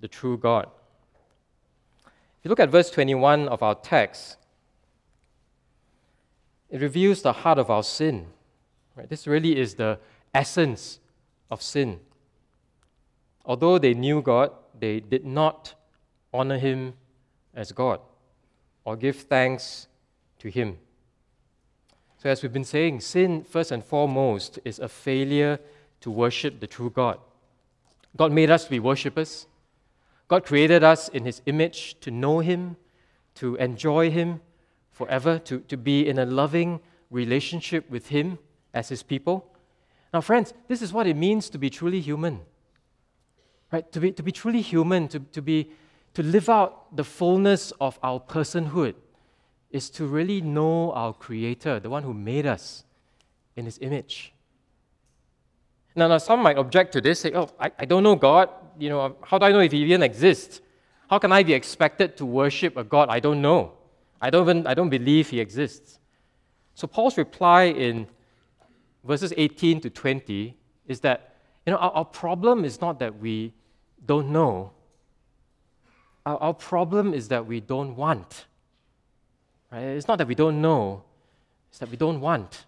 the 0.00 0.08
true 0.08 0.36
God. 0.36 0.68
If 2.04 2.44
you 2.44 2.48
look 2.50 2.60
at 2.60 2.68
verse 2.68 2.90
21 2.90 3.48
of 3.48 3.62
our 3.62 3.74
text, 3.74 4.37
it 6.70 6.80
reveals 6.80 7.22
the 7.22 7.32
heart 7.32 7.58
of 7.58 7.70
our 7.70 7.82
sin. 7.82 8.26
Right? 8.94 9.08
This 9.08 9.26
really 9.26 9.58
is 9.58 9.74
the 9.74 9.98
essence 10.34 10.98
of 11.50 11.62
sin. 11.62 12.00
Although 13.44 13.78
they 13.78 13.94
knew 13.94 14.20
God, 14.20 14.50
they 14.78 15.00
did 15.00 15.24
not 15.24 15.74
honor 16.32 16.58
Him 16.58 16.94
as 17.54 17.72
God 17.72 18.00
or 18.84 18.96
give 18.96 19.16
thanks 19.16 19.86
to 20.38 20.50
Him. 20.50 20.78
So, 22.22 22.28
as 22.28 22.42
we've 22.42 22.52
been 22.52 22.64
saying, 22.64 23.00
sin, 23.00 23.44
first 23.44 23.70
and 23.70 23.84
foremost, 23.84 24.58
is 24.64 24.78
a 24.78 24.88
failure 24.88 25.60
to 26.00 26.10
worship 26.10 26.60
the 26.60 26.66
true 26.66 26.90
God. 26.90 27.18
God 28.16 28.32
made 28.32 28.50
us 28.50 28.64
to 28.64 28.70
be 28.70 28.80
worshippers. 28.80 29.46
God 30.26 30.44
created 30.44 30.82
us 30.82 31.08
in 31.08 31.24
His 31.24 31.40
image 31.46 31.98
to 32.00 32.10
know 32.10 32.40
Him, 32.40 32.76
to 33.36 33.54
enjoy 33.56 34.10
Him 34.10 34.40
forever, 34.98 35.38
to, 35.38 35.60
to 35.60 35.76
be 35.76 36.06
in 36.06 36.18
a 36.18 36.26
loving 36.26 36.80
relationship 37.10 37.88
with 37.88 38.08
Him 38.08 38.38
as 38.74 38.88
His 38.88 39.02
people. 39.02 39.54
Now, 40.12 40.20
friends, 40.20 40.52
this 40.66 40.82
is 40.82 40.92
what 40.92 41.06
it 41.06 41.16
means 41.16 41.48
to 41.50 41.58
be 41.58 41.70
truly 41.70 42.00
human. 42.00 42.40
Right? 43.72 43.90
To 43.92 44.00
be, 44.00 44.12
to 44.12 44.22
be 44.22 44.32
truly 44.32 44.60
human, 44.60 45.06
to, 45.08 45.20
to, 45.20 45.40
be, 45.40 45.70
to 46.14 46.22
live 46.22 46.48
out 46.48 46.96
the 46.96 47.04
fullness 47.04 47.72
of 47.80 47.98
our 48.02 48.18
personhood, 48.18 48.94
is 49.70 49.88
to 49.90 50.06
really 50.06 50.40
know 50.40 50.92
our 50.92 51.12
Creator, 51.12 51.80
the 51.80 51.90
one 51.90 52.02
who 52.02 52.12
made 52.12 52.46
us 52.46 52.84
in 53.54 53.64
His 53.66 53.78
image. 53.80 54.32
Now, 55.94 56.08
now 56.08 56.18
some 56.18 56.42
might 56.42 56.58
object 56.58 56.92
to 56.94 57.00
this, 57.00 57.20
say, 57.20 57.32
oh, 57.34 57.50
I, 57.60 57.70
I 57.78 57.84
don't 57.84 58.02
know 58.02 58.16
God. 58.16 58.48
You 58.78 58.88
know, 58.88 59.16
how 59.22 59.38
do 59.38 59.46
I 59.46 59.52
know 59.52 59.60
if 59.60 59.72
He 59.72 59.78
even 59.84 60.02
exists? 60.02 60.60
How 61.08 61.18
can 61.18 61.32
I 61.32 61.42
be 61.42 61.54
expected 61.54 62.16
to 62.18 62.26
worship 62.26 62.76
a 62.76 62.84
God 62.84 63.08
I 63.08 63.20
don't 63.20 63.40
know? 63.40 63.77
I 64.20 64.30
don't 64.30 64.42
even 64.42 64.66
I 64.66 64.74
don't 64.74 64.90
believe 64.90 65.30
He 65.30 65.40
exists. 65.40 65.98
So 66.74 66.86
Paul's 66.86 67.16
reply 67.18 67.64
in 67.64 68.06
verses 69.04 69.32
18 69.36 69.80
to 69.80 69.90
20 69.90 70.56
is 70.86 71.00
that 71.00 71.34
you 71.66 71.72
know, 71.72 71.78
our, 71.78 71.90
our 71.90 72.04
problem 72.04 72.64
is 72.64 72.80
not 72.80 72.98
that 73.00 73.18
we 73.18 73.52
don't 74.06 74.30
know, 74.30 74.70
our, 76.24 76.36
our 76.38 76.54
problem 76.54 77.12
is 77.12 77.28
that 77.28 77.46
we 77.46 77.60
don't 77.60 77.96
want. 77.96 78.46
Right? 79.70 79.80
It's 79.80 80.08
not 80.08 80.18
that 80.18 80.28
we 80.28 80.34
don't 80.34 80.62
know, 80.62 81.02
it's 81.68 81.78
that 81.78 81.90
we 81.90 81.96
don't 81.96 82.20
want. 82.20 82.64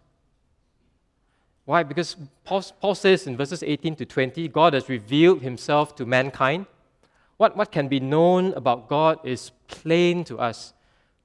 Why? 1.65 1.83
Because 1.83 2.17
Paul, 2.45 2.65
Paul 2.81 2.95
says 2.95 3.27
in 3.27 3.37
verses 3.37 3.63
18 3.63 3.95
to 3.97 4.05
20, 4.05 4.49
God 4.49 4.75
has 4.75 4.89
revealed 4.89 5.41
himself 5.41 5.95
to 5.97 6.05
mankind. 6.05 6.67
What, 7.37 7.57
what 7.57 7.71
can 7.71 7.87
be 7.87 8.01
known 8.01 8.53
about 8.55 8.89
God 8.89 9.21
is 9.25 9.53
plain 9.69 10.25
to 10.25 10.39
us 10.39 10.75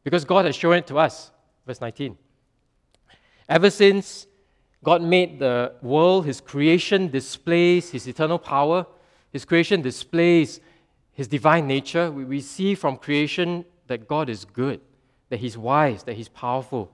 because 0.05 0.23
God 0.23 0.45
has 0.45 0.55
shown 0.55 0.75
it 0.75 0.87
to 0.87 0.97
us. 0.99 1.31
Verse 1.67 1.81
19. 1.81 2.17
Ever 3.49 3.69
since 3.69 4.27
God 4.83 5.01
made 5.01 5.39
the 5.39 5.73
world, 5.81 6.25
His 6.25 6.39
creation 6.39 7.09
displays 7.09 7.89
His 7.89 8.07
eternal 8.07 8.39
power. 8.39 8.85
His 9.33 9.43
creation 9.43 9.81
displays 9.81 10.61
His 11.11 11.27
divine 11.27 11.67
nature. 11.67 12.09
We, 12.11 12.23
we 12.23 12.39
see 12.39 12.75
from 12.75 12.95
creation 12.97 13.65
that 13.87 14.07
God 14.07 14.29
is 14.29 14.45
good, 14.45 14.79
that 15.29 15.39
He's 15.39 15.57
wise, 15.57 16.03
that 16.03 16.13
He's 16.13 16.29
powerful. 16.29 16.91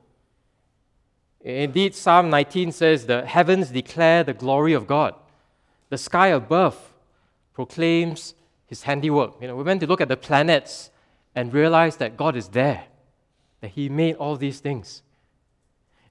Indeed, 1.42 1.96
Psalm 1.96 2.30
19 2.30 2.72
says, 2.72 3.06
The 3.06 3.26
heavens 3.26 3.70
declare 3.70 4.24
the 4.24 4.34
glory 4.34 4.74
of 4.74 4.88
God. 4.88 5.16
The 5.90 5.98
sky 5.98 6.28
above 6.28 6.94
proclaims 7.54 8.36
His 8.68 8.84
handiwork. 8.84 9.42
You 9.42 9.50
know, 9.50 9.56
we 9.58 9.64
went 9.64 9.82
to 9.82 9.88
look 9.88 10.00
at 10.00 10.08
the 10.08 10.18
planets 10.18 10.92
and 11.36 11.54
realize 11.54 11.98
that 11.98 12.16
God 12.16 12.36
is 12.36 12.50
there, 12.50 12.86
that 13.62 13.70
He 13.70 13.90
made 13.90 14.16
all 14.16 14.36
these 14.36 14.60
things. 14.60 15.04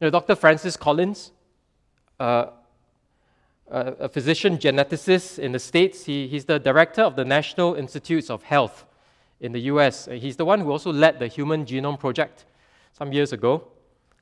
You 0.01 0.07
know, 0.07 0.11
Dr. 0.11 0.35
Francis 0.35 0.77
Collins, 0.77 1.33
uh, 2.19 2.47
a 3.71 4.09
physician 4.09 4.59
geneticist 4.59 5.39
in 5.39 5.53
the 5.53 5.59
States. 5.59 6.05
He, 6.05 6.27
he's 6.27 6.45
the 6.45 6.59
director 6.59 7.03
of 7.03 7.15
the 7.17 7.25
National 7.25 7.75
Institutes 7.75 8.29
of 8.29 8.43
Health 8.43 8.85
in 9.41 9.53
the 9.53 9.61
US. 9.73 10.09
He's 10.11 10.37
the 10.37 10.45
one 10.45 10.61
who 10.61 10.71
also 10.71 10.93
led 10.93 11.19
the 11.19 11.29
Human 11.29 11.65
Genome 11.65 11.99
Project 11.99 12.47
some 12.93 13.13
years 13.13 13.33
ago. 13.33 13.69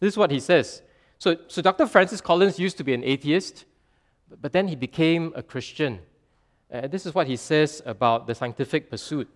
This 0.00 0.14
is 0.14 0.16
what 0.18 0.30
he 0.30 0.40
says. 0.40 0.82
So, 1.18 1.36
so 1.48 1.62
Dr. 1.62 1.86
Francis 1.86 2.20
Collins 2.20 2.58
used 2.58 2.76
to 2.76 2.84
be 2.84 2.94
an 2.94 3.02
atheist, 3.02 3.64
but 4.40 4.52
then 4.52 4.68
he 4.68 4.76
became 4.76 5.32
a 5.34 5.42
Christian. 5.42 6.00
Uh, 6.72 6.86
this 6.86 7.06
is 7.06 7.14
what 7.14 7.26
he 7.26 7.36
says 7.36 7.82
about 7.86 8.26
the 8.26 8.34
scientific 8.34 8.90
pursuit. 8.90 9.28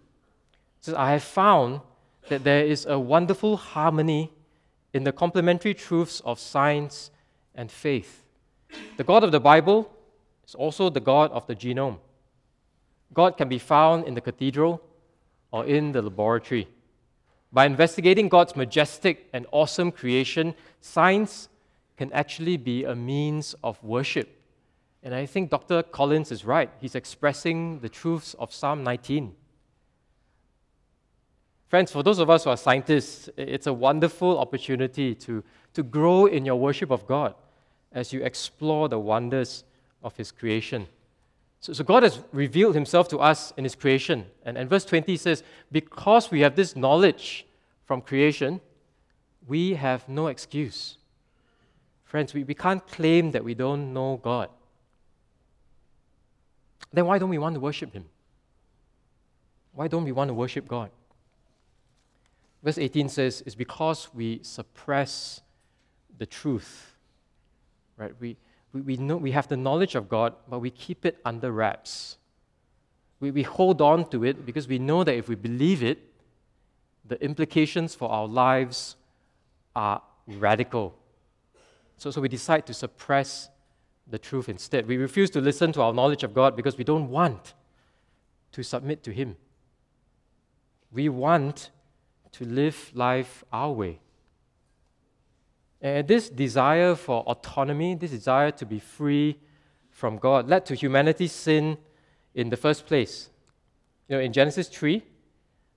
He 0.79 0.85
says, 0.85 0.95
I 0.95 1.13
have 1.13 1.23
found 1.23 1.81
that 2.29 2.45
there 2.45 2.65
is 2.65 2.87
a 2.87 2.99
wonderful 2.99 3.57
harmony 3.57 4.33
in 4.93 5.05
the 5.05 5.13
complementary 5.13 5.75
truths 5.75 6.21
of 6.25 6.39
science 6.39 7.11
and 7.55 7.71
faith. 7.71 8.25
The 8.97 9.05
God 9.05 9.25
of 9.25 9.33
the 9.33 9.41
Bible 9.41 9.91
is 10.47 10.55
also 10.55 10.91
the 10.91 11.01
God 11.01 11.31
of 11.33 11.47
the 11.47 11.55
genome. 11.55 11.99
God 13.13 13.37
can 13.37 13.49
be 13.49 13.59
found 13.59 14.07
in 14.07 14.15
the 14.15 14.21
cathedral 14.21 14.83
or 15.51 15.67
in 15.67 15.93
the 15.93 16.03
laboratory. 16.03 16.69
By 17.53 17.67
investigating 17.67 18.29
God's 18.29 18.57
majestic 18.57 19.29
and 19.33 19.47
awesome 19.53 19.93
creation, 19.93 20.55
science 20.81 21.49
can 21.99 22.11
actually 22.13 22.57
be 22.57 22.85
a 22.85 22.95
means 22.95 23.55
of 23.63 23.83
worship. 23.85 24.41
And 25.03 25.15
I 25.15 25.27
think 25.27 25.51
Dr. 25.51 25.83
Collins 25.83 26.33
is 26.33 26.45
right. 26.45 26.71
He's 26.81 26.95
expressing 26.95 27.81
the 27.81 27.89
truths 27.89 28.35
of 28.39 28.53
Psalm 28.53 28.83
19. 28.83 29.35
Friends, 31.73 31.91
for 31.91 32.03
those 32.03 32.19
of 32.19 32.29
us 32.29 32.45
who 32.45 32.51
are 32.51 32.57
scientists, 32.59 33.31
it's 33.35 33.67
a 33.67 33.73
wonderful 33.73 34.39
opportunity 34.39 35.15
to, 35.15 35.43
to 35.73 35.83
grow 35.83 36.27
in 36.27 36.45
your 36.45 36.57
worship 36.57 36.91
of 36.91 37.07
God 37.07 37.35
as 37.93 38.13
you 38.13 38.23
explore 38.23 38.91
the 38.91 38.99
wonders 38.99 39.65
of 40.03 40.15
His 40.15 40.31
creation. 40.31 40.87
So, 41.61 41.73
so, 41.73 41.83
God 41.83 42.03
has 42.03 42.21
revealed 42.31 42.75
Himself 42.75 43.09
to 43.09 43.21
us 43.21 43.55
in 43.57 43.65
His 43.65 43.75
creation. 43.75 44.27
And, 44.45 44.59
and 44.59 44.69
verse 44.69 44.85
20 44.85 45.17
says, 45.17 45.43
Because 45.71 46.31
we 46.31 46.41
have 46.41 46.57
this 46.57 46.77
knowledge 46.77 47.47
from 47.87 48.03
creation, 48.03 48.61
we 49.47 49.73
have 49.73 50.07
no 50.11 50.27
excuse. 50.27 50.99
Friends, 52.05 52.35
we, 52.35 52.45
we 52.45 52.53
can't 52.53 52.87
claim 52.87 53.31
that 53.31 53.45
we 53.45 53.55
don't 53.55 53.95
know 53.95 54.21
God. 54.23 54.51
Then 56.93 57.07
why 57.07 57.17
don't 57.17 57.31
we 57.31 57.39
want 57.39 57.55
to 57.55 57.61
worship 57.61 57.95
Him? 57.95 58.05
Why 59.73 59.89
don't 59.89 60.05
we 60.05 60.13
want 60.13 60.29
to 60.29 60.35
worship 60.35 60.69
God? 60.69 60.91
Verse 62.63 62.79
18 62.79 63.09
says, 63.09 63.43
It's 63.45 63.55
because 63.55 64.09
we 64.15 64.41
suppress 64.43 65.41
the 66.19 66.27
truth 66.27 66.93
right? 68.03 68.13
We, 68.21 68.37
we, 68.73 68.81
we, 68.81 68.97
know, 68.97 69.17
we 69.17 69.33
have 69.33 69.49
the 69.49 69.57
knowledge 69.57 69.95
of 69.95 70.09
God, 70.09 70.35
but 70.49 70.59
we 70.59 70.71
keep 70.71 71.05
it 71.07 71.19
under 71.25 71.53
wraps. 71.53 72.19
We, 73.21 73.31
we 73.31 73.43
hold 73.43 73.81
on 73.81 74.09
to 74.11 74.25
it 74.25 74.45
because 74.45 74.67
we 74.67 74.79
know 74.79 75.05
that 75.05 75.15
if 75.15 75.29
we 75.29 75.35
believe 75.35 75.83
it, 75.83 75.99
the 77.07 77.23
implications 77.23 77.95
for 77.95 78.11
our 78.11 78.27
lives 78.27 78.97
are 79.77 80.03
radical. 80.27 80.95
So, 81.97 82.11
so 82.11 82.21
we 82.21 82.29
decide 82.29 82.67
to 82.67 82.75
suppress 82.75 83.49
the 84.09 84.19
truth 84.19 84.49
instead. 84.49 84.87
We 84.87 84.97
refuse 84.97 85.31
to 85.31 85.41
listen 85.41 85.73
to 85.73 85.83
our 85.83 85.93
knowledge 85.93 86.25
of 86.25 86.35
God 86.35 86.57
because 86.57 86.77
we 86.77 86.85
don't 86.85 87.09
want 87.09 87.55
to 88.53 88.63
submit 88.63 89.03
to 89.05 89.13
Him. 89.13 89.37
We 90.91 91.09
want 91.09 91.71
to 92.33 92.45
live 92.45 92.91
life 92.95 93.45
our 93.53 93.73
way. 93.73 94.01
And 95.81 96.07
this 96.07 96.29
desire 96.29 96.95
for 96.95 97.23
autonomy, 97.23 97.95
this 97.95 98.13
desire 98.13 98.53
to 98.53 98.65
be 98.65 98.79
free 98.79 99.37
from 99.91 100.17
God, 100.19 100.49
led 100.49 100.65
to 100.67 100.75
humanity's 100.75 101.33
sin 101.33 101.77
in 102.35 102.51
the 102.51 102.57
first 102.57 102.87
place. 102.87 103.31
You 104.09 104.17
know, 104.17 104.23
in 104.23 104.33
Genesis 104.33 104.69
3, 104.69 105.03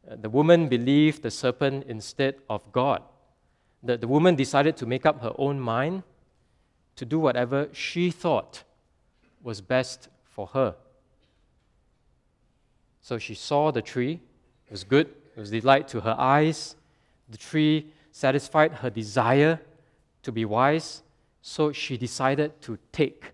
uh, 0.10 0.16
the 0.22 0.30
woman 0.30 0.68
believed 0.68 1.24
the 1.24 1.32
serpent 1.32 1.86
instead 1.88 2.36
of 2.50 2.72
God. 2.72 3.02
The, 3.84 3.98
the 3.98 4.08
woman 4.08 4.36
decided 4.36 4.78
to 4.78 4.86
make 4.86 5.06
up 5.06 5.22
her 5.22 5.34
own 5.38 5.60
mind 5.60 6.04
to 6.96 7.06
do 7.06 7.20
whatever 7.20 7.70
she 7.74 8.12
thought 8.12 8.64
was 9.42 9.62
best 9.62 10.08
for 10.24 10.48
her. 10.48 10.76
So 13.02 13.18
she 13.18 13.36
saw 13.36 13.72
the 13.72 13.82
tree, 13.82 14.20
it 14.68 14.72
was 14.72 14.84
good, 14.84 15.10
it 15.36 15.40
was 15.40 15.52
delight 15.52 15.88
to 15.90 16.02
her 16.02 16.16
eyes. 16.18 16.76
The 17.30 17.38
tree 17.38 17.88
satisfied 18.12 18.72
her 18.74 18.90
desire 18.90 19.60
to 20.24 20.32
be 20.32 20.46
wise, 20.46 21.04
so 21.42 21.72
she 21.72 21.98
decided 21.98 22.62
to 22.62 22.78
take 22.92 23.32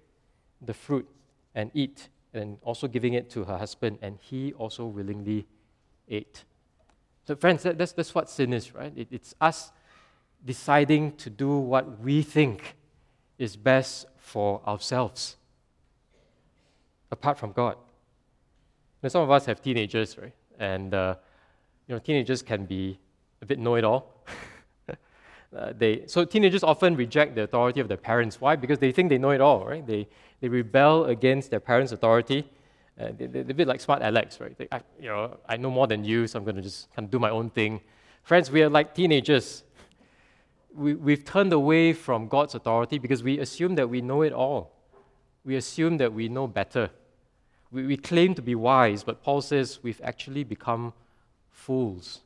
the 0.61 0.73
fruit 0.73 1.07
and 1.53 1.69
eat, 1.73 2.09
and 2.33 2.57
also 2.63 2.87
giving 2.87 3.13
it 3.13 3.29
to 3.29 3.43
her 3.43 3.57
husband, 3.57 3.99
and 4.01 4.17
he 4.21 4.53
also 4.53 4.85
willingly 4.85 5.45
ate. 6.09 6.43
So, 7.27 7.35
friends, 7.35 7.63
that, 7.63 7.77
that's, 7.77 7.91
that's 7.91 8.15
what 8.15 8.29
sin 8.29 8.53
is, 8.53 8.73
right? 8.73 8.91
It, 8.95 9.07
it's 9.11 9.35
us 9.39 9.71
deciding 10.43 11.15
to 11.17 11.29
do 11.29 11.57
what 11.57 11.99
we 11.99 12.23
think 12.23 12.75
is 13.37 13.55
best 13.55 14.07
for 14.17 14.61
ourselves, 14.67 15.35
apart 17.11 17.37
from 17.37 17.51
God. 17.51 17.75
Now, 19.03 19.09
some 19.09 19.21
of 19.21 19.31
us 19.31 19.45
have 19.45 19.61
teenagers, 19.61 20.17
right? 20.17 20.33
And 20.59 20.93
uh, 20.93 21.15
you 21.91 21.97
know, 21.97 21.99
teenagers 21.99 22.41
can 22.41 22.63
be 22.63 22.97
a 23.41 23.45
bit 23.45 23.59
know-it-all. 23.59 24.23
uh, 25.57 25.73
they, 25.77 26.07
so 26.07 26.23
teenagers 26.23 26.63
often 26.63 26.95
reject 26.95 27.35
the 27.35 27.41
authority 27.41 27.81
of 27.81 27.89
their 27.89 27.97
parents. 27.97 28.39
Why? 28.39 28.55
Because 28.55 28.79
they 28.79 28.93
think 28.93 29.09
they 29.09 29.17
know 29.17 29.31
it 29.31 29.41
all, 29.41 29.65
right? 29.65 29.85
They, 29.85 30.07
they 30.39 30.47
rebel 30.47 31.07
against 31.07 31.51
their 31.51 31.59
parents' 31.59 31.91
authority. 31.91 32.49
Uh, 32.97 33.09
they, 33.17 33.39
are 33.39 33.41
a 33.41 33.53
bit 33.53 33.67
like 33.67 33.81
smart 33.81 34.01
Alex, 34.01 34.39
right? 34.39 34.57
They, 34.57 34.69
I, 34.71 34.79
you 35.01 35.09
know, 35.09 35.37
I 35.49 35.57
know 35.57 35.69
more 35.69 35.85
than 35.85 36.05
you, 36.05 36.27
so 36.27 36.39
I'm 36.39 36.45
going 36.45 36.55
to 36.55 36.61
just 36.61 36.89
kind 36.95 37.03
of 37.03 37.11
do 37.11 37.19
my 37.19 37.29
own 37.29 37.49
thing. 37.49 37.81
Friends, 38.23 38.49
we 38.49 38.63
are 38.63 38.69
like 38.69 38.95
teenagers. 38.95 39.63
We, 40.73 40.93
we've 40.93 41.25
turned 41.25 41.51
away 41.51 41.91
from 41.91 42.29
God's 42.29 42.55
authority 42.55 42.99
because 42.99 43.21
we 43.21 43.37
assume 43.39 43.75
that 43.75 43.89
we 43.89 43.99
know 43.99 44.21
it 44.21 44.31
all. 44.31 44.71
We 45.43 45.57
assume 45.57 45.97
that 45.97 46.13
we 46.13 46.29
know 46.29 46.47
better. 46.47 46.89
We, 47.69 47.85
we 47.85 47.97
claim 47.97 48.33
to 48.35 48.41
be 48.41 48.55
wise, 48.55 49.03
but 49.03 49.21
Paul 49.21 49.41
says 49.41 49.79
we've 49.83 49.99
actually 50.01 50.45
become 50.45 50.93
fools. 51.51 52.21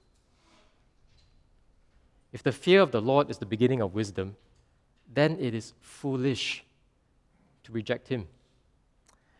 If 2.31 2.43
the 2.43 2.51
fear 2.51 2.81
of 2.81 2.91
the 2.91 3.01
Lord 3.01 3.29
is 3.29 3.37
the 3.37 3.45
beginning 3.45 3.81
of 3.81 3.93
wisdom, 3.93 4.35
then 5.13 5.37
it 5.39 5.53
is 5.53 5.73
foolish 5.81 6.63
to 7.63 7.71
reject 7.71 8.07
Him. 8.07 8.27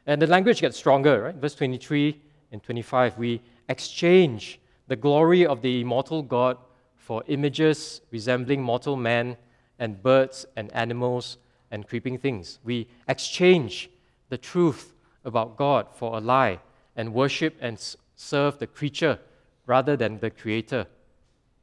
And 0.05 0.21
the 0.21 0.27
language 0.27 0.61
gets 0.61 0.77
stronger, 0.77 1.23
right? 1.23 1.35
Verse 1.35 1.55
23 1.55 2.21
and 2.51 2.61
25. 2.61 3.17
We 3.17 3.41
exchange 3.67 4.59
the 4.87 4.95
glory 4.95 5.45
of 5.45 5.61
the 5.61 5.81
immortal 5.81 6.21
God 6.21 6.57
for 6.95 7.23
images 7.27 8.01
resembling 8.11 8.61
mortal 8.61 8.95
man 8.95 9.37
and 9.79 10.01
birds 10.01 10.45
and 10.55 10.73
animals 10.73 11.37
and 11.71 11.87
creeping 11.87 12.17
things. 12.17 12.59
We 12.63 12.87
exchange 13.07 13.89
the 14.29 14.37
truth 14.37 14.93
about 15.23 15.57
God 15.57 15.87
for 15.93 16.17
a 16.17 16.21
lie 16.21 16.59
and 16.95 17.13
worship 17.13 17.57
and 17.59 17.77
serve 18.15 18.59
the 18.59 18.67
creature 18.67 19.19
rather 19.65 19.95
than 19.95 20.19
the 20.19 20.29
creator. 20.29 20.85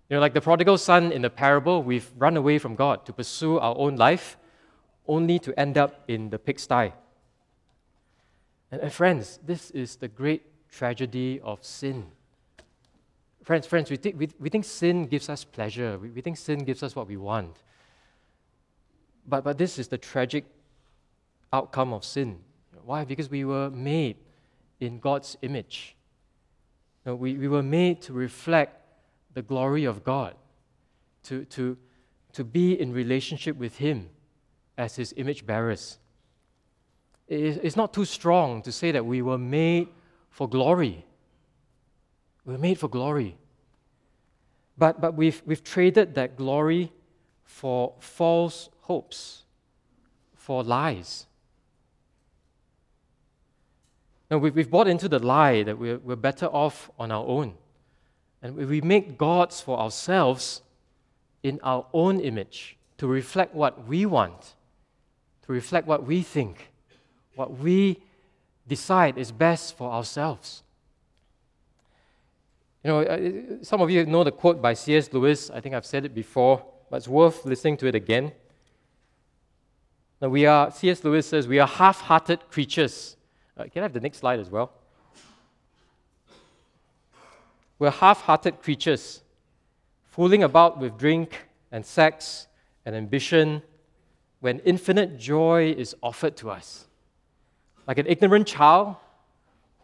You 0.08 0.16
know, 0.16 0.20
like 0.20 0.34
the 0.34 0.40
prodigal 0.40 0.78
son 0.78 1.12
in 1.12 1.22
the 1.22 1.30
parable, 1.30 1.82
we've 1.82 2.10
run 2.18 2.36
away 2.36 2.58
from 2.58 2.74
God 2.74 3.06
to 3.06 3.12
pursue 3.12 3.58
our 3.58 3.74
own 3.78 3.96
life 3.96 4.36
only 5.08 5.38
to 5.40 5.58
end 5.58 5.78
up 5.78 6.04
in 6.08 6.30
the 6.30 6.38
pigsty. 6.38 6.92
And, 8.70 8.80
and 8.80 8.92
friends, 8.92 9.38
this 9.44 9.70
is 9.70 9.96
the 9.96 10.08
great 10.08 10.42
tragedy 10.70 11.40
of 11.42 11.64
sin. 11.64 12.06
Friends, 13.42 13.66
friends, 13.66 13.90
we 13.90 13.96
think, 13.96 14.18
we, 14.18 14.28
we 14.38 14.48
think 14.48 14.64
sin 14.64 15.06
gives 15.06 15.28
us 15.28 15.44
pleasure. 15.44 15.98
We, 15.98 16.10
we 16.10 16.20
think 16.20 16.36
sin 16.36 16.64
gives 16.64 16.82
us 16.82 16.94
what 16.94 17.08
we 17.08 17.16
want. 17.16 17.56
But, 19.26 19.44
but 19.44 19.58
this 19.58 19.78
is 19.78 19.88
the 19.88 19.98
tragic 19.98 20.44
outcome 21.52 21.92
of 21.92 22.04
sin. 22.04 22.38
Why? 22.84 23.04
Because 23.04 23.30
we 23.30 23.44
were 23.44 23.70
made 23.70 24.16
in 24.80 24.98
God's 24.98 25.36
image. 25.42 25.96
Know, 27.04 27.14
we, 27.16 27.34
we 27.34 27.48
were 27.48 27.62
made 27.62 28.00
to 28.02 28.12
reflect 28.12 28.78
the 29.34 29.42
glory 29.42 29.84
of 29.84 30.04
God, 30.04 30.34
to, 31.24 31.44
to, 31.46 31.76
to 32.32 32.44
be 32.44 32.80
in 32.80 32.92
relationship 32.92 33.56
with 33.56 33.78
Him 33.78 34.08
as 34.78 34.96
His 34.96 35.12
image 35.16 35.44
bearers. 35.46 35.98
It, 37.28 37.60
it's 37.62 37.76
not 37.76 37.92
too 37.92 38.04
strong 38.04 38.62
to 38.62 38.72
say 38.72 38.92
that 38.92 39.04
we 39.04 39.22
were 39.22 39.38
made 39.38 39.88
for 40.30 40.48
glory. 40.48 41.04
We 42.44 42.52
were 42.52 42.58
made 42.58 42.78
for 42.78 42.88
glory. 42.88 43.36
But, 44.78 45.00
but 45.00 45.14
we've, 45.14 45.42
we've 45.44 45.62
traded 45.62 46.14
that 46.14 46.36
glory 46.36 46.92
for 47.44 47.94
false 48.00 48.68
hopes, 48.80 49.42
for 50.34 50.62
lies. 50.62 51.26
No, 54.32 54.38
we've, 54.38 54.54
we've 54.54 54.70
bought 54.70 54.88
into 54.88 55.10
the 55.10 55.18
lie 55.18 55.62
that 55.62 55.78
we're, 55.78 55.98
we're 55.98 56.16
better 56.16 56.46
off 56.46 56.90
on 56.98 57.12
our 57.12 57.22
own. 57.22 57.52
And 58.40 58.56
we 58.56 58.80
make 58.80 59.18
gods 59.18 59.60
for 59.60 59.78
ourselves 59.78 60.62
in 61.42 61.60
our 61.62 61.84
own 61.92 62.18
image 62.18 62.78
to 62.96 63.06
reflect 63.06 63.54
what 63.54 63.86
we 63.86 64.06
want, 64.06 64.54
to 65.44 65.52
reflect 65.52 65.86
what 65.86 66.06
we 66.06 66.22
think, 66.22 66.72
what 67.34 67.58
we 67.58 68.02
decide 68.66 69.18
is 69.18 69.30
best 69.30 69.76
for 69.76 69.92
ourselves. 69.92 70.62
You 72.82 72.90
know, 72.90 73.58
some 73.60 73.82
of 73.82 73.90
you 73.90 74.06
know 74.06 74.24
the 74.24 74.32
quote 74.32 74.62
by 74.62 74.72
C.S. 74.72 75.12
Lewis. 75.12 75.50
I 75.50 75.60
think 75.60 75.74
I've 75.74 75.84
said 75.84 76.06
it 76.06 76.14
before, 76.14 76.64
but 76.88 76.96
it's 76.96 77.08
worth 77.08 77.44
listening 77.44 77.76
to 77.76 77.86
it 77.86 77.94
again. 77.94 78.32
Now, 80.22 80.30
we 80.30 80.46
are, 80.46 80.70
C.S. 80.70 81.04
Lewis 81.04 81.26
says, 81.26 81.46
we 81.46 81.58
are 81.58 81.68
half 81.68 82.00
hearted 82.00 82.48
creatures 82.48 83.18
uh, 83.56 83.64
can 83.64 83.82
I 83.82 83.84
have 83.84 83.92
the 83.92 84.00
next 84.00 84.18
slide 84.18 84.40
as 84.40 84.50
well? 84.50 84.72
We're 87.78 87.90
half 87.90 88.22
hearted 88.22 88.62
creatures, 88.62 89.22
fooling 90.04 90.42
about 90.42 90.78
with 90.78 90.96
drink 90.96 91.46
and 91.70 91.84
sex 91.84 92.46
and 92.84 92.94
ambition 92.94 93.62
when 94.40 94.58
infinite 94.60 95.18
joy 95.18 95.74
is 95.76 95.94
offered 96.02 96.36
to 96.36 96.50
us. 96.50 96.86
Like 97.86 97.98
an 97.98 98.06
ignorant 98.06 98.46
child 98.46 98.96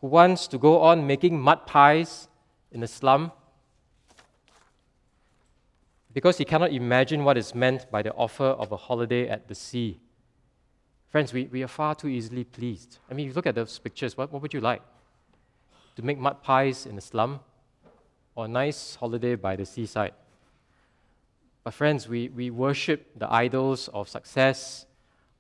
who 0.00 0.07
wants 0.07 0.46
to 0.48 0.59
go 0.59 0.81
on 0.81 1.07
making 1.07 1.40
mud 1.40 1.66
pies 1.66 2.28
in 2.70 2.81
the 2.81 2.87
slum 2.87 3.33
because 6.14 6.38
he 6.38 6.44
cannot 6.44 6.72
imagine 6.72 7.24
what 7.24 7.37
is 7.37 7.54
meant 7.54 7.90
by 7.90 8.02
the 8.02 8.12
offer 8.14 8.44
of 8.44 8.72
a 8.72 8.76
holiday 8.76 9.28
at 9.28 9.46
the 9.48 9.54
sea. 9.54 10.00
Friends, 11.11 11.33
we, 11.33 11.47
we 11.47 11.62
are 11.62 11.68
far 11.68 11.94
too 11.94 12.09
easily 12.09 12.44
pleased. 12.44 12.99
I 13.11 13.14
mean, 13.14 13.29
you 13.29 13.33
look 13.33 13.47
at 13.47 13.55
those 13.55 13.79
pictures, 13.79 14.16
what, 14.16 14.31
what 14.31 14.42
would 14.42 14.53
you 14.53 14.61
like? 14.61 14.83
To 15.97 16.03
make 16.03 16.18
mud 16.18 16.42
pies 16.42 16.85
in 16.85 16.99
a 16.99 17.01
slum 17.01 17.40
or 18.35 18.44
a 18.44 18.49
nice 18.49 18.94
holiday 18.97 19.35
by 19.35 19.57
the 19.57 19.64
seaside? 19.64 20.12
But, 21.64 21.73
friends, 21.73 22.09
we, 22.09 22.29
we 22.29 22.51
worship 22.51 23.07
the 23.16 23.33
idols 23.33 23.88
of 23.88 24.09
success, 24.09 24.87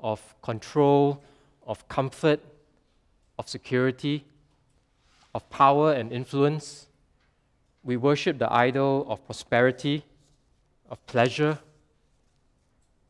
of 0.00 0.22
control, 0.40 1.22
of 1.66 1.86
comfort, 1.88 2.40
of 3.38 3.48
security, 3.48 4.24
of 5.34 5.48
power 5.50 5.92
and 5.92 6.12
influence. 6.12 6.86
We 7.84 7.96
worship 7.98 8.38
the 8.38 8.52
idol 8.52 9.06
of 9.08 9.24
prosperity, 9.26 10.04
of 10.90 11.04
pleasure, 11.06 11.58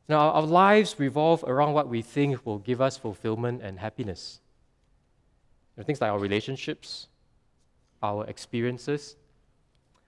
now, 0.09 0.31
our 0.31 0.43
lives 0.43 0.97
revolve 0.99 1.45
around 1.47 1.75
what 1.75 1.89
we 1.89 2.01
think 2.01 2.47
will 2.47 2.59
give 2.59 2.81
us 2.81 2.97
fulfillment 2.97 3.61
and 3.63 3.79
happiness. 3.79 4.41
Things 5.85 6.01
like 6.01 6.11
our 6.11 6.19
relationships, 6.19 7.09
our 8.03 8.25
experiences. 8.25 9.17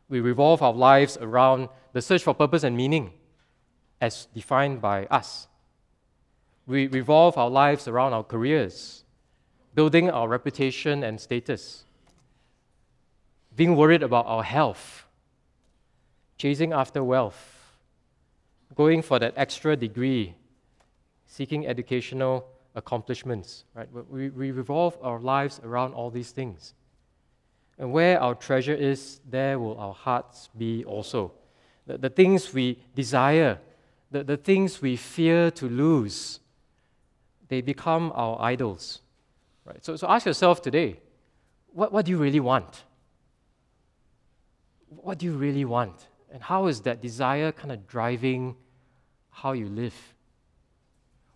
We 0.08 0.20
revolve 0.20 0.62
our 0.62 0.72
lives 0.72 1.18
around 1.20 1.68
the 1.92 2.00
search 2.00 2.22
for 2.22 2.34
purpose 2.34 2.64
and 2.64 2.76
meaning 2.76 3.12
as 4.00 4.26
defined 4.34 4.80
by 4.80 5.04
us. 5.06 5.48
We 6.66 6.86
revolve 6.86 7.36
our 7.36 7.50
lives 7.50 7.86
around 7.86 8.14
our 8.14 8.24
careers, 8.24 9.04
building 9.74 10.10
our 10.10 10.28
reputation 10.28 11.04
and 11.04 11.20
status, 11.20 11.84
being 13.54 13.76
worried 13.76 14.02
about 14.02 14.26
our 14.26 14.42
health, 14.42 15.04
chasing 16.38 16.72
after 16.72 17.04
wealth, 17.04 17.59
going 18.74 19.02
for 19.02 19.18
that 19.18 19.34
extra 19.36 19.76
degree, 19.76 20.34
seeking 21.26 21.66
educational 21.66 22.46
accomplishments, 22.74 23.64
right? 23.74 23.88
We, 23.92 24.30
we 24.30 24.50
revolve 24.52 24.96
our 25.02 25.18
lives 25.18 25.60
around 25.64 25.94
all 25.94 26.10
these 26.10 26.30
things. 26.30 26.74
And 27.78 27.92
where 27.92 28.20
our 28.20 28.34
treasure 28.34 28.74
is, 28.74 29.20
there 29.28 29.58
will 29.58 29.78
our 29.78 29.94
hearts 29.94 30.50
be 30.56 30.84
also. 30.84 31.32
The, 31.86 31.98
the 31.98 32.10
things 32.10 32.52
we 32.52 32.78
desire, 32.94 33.58
the, 34.10 34.22
the 34.22 34.36
things 34.36 34.82
we 34.82 34.96
fear 34.96 35.50
to 35.52 35.68
lose, 35.68 36.40
they 37.48 37.60
become 37.60 38.12
our 38.14 38.40
idols. 38.40 39.00
Right? 39.64 39.84
So, 39.84 39.96
so 39.96 40.08
ask 40.08 40.26
yourself 40.26 40.62
today 40.62 41.00
what, 41.72 41.92
what 41.92 42.04
do 42.04 42.10
you 42.10 42.18
really 42.18 42.40
want? 42.40 42.84
What 44.88 45.18
do 45.18 45.26
you 45.26 45.32
really 45.32 45.64
want? 45.64 46.06
And 46.32 46.42
how 46.42 46.66
is 46.66 46.82
that 46.82 47.00
desire 47.00 47.52
kind 47.52 47.72
of 47.72 47.86
driving 47.86 48.56
how 49.30 49.52
you 49.52 49.66
live? 49.66 49.94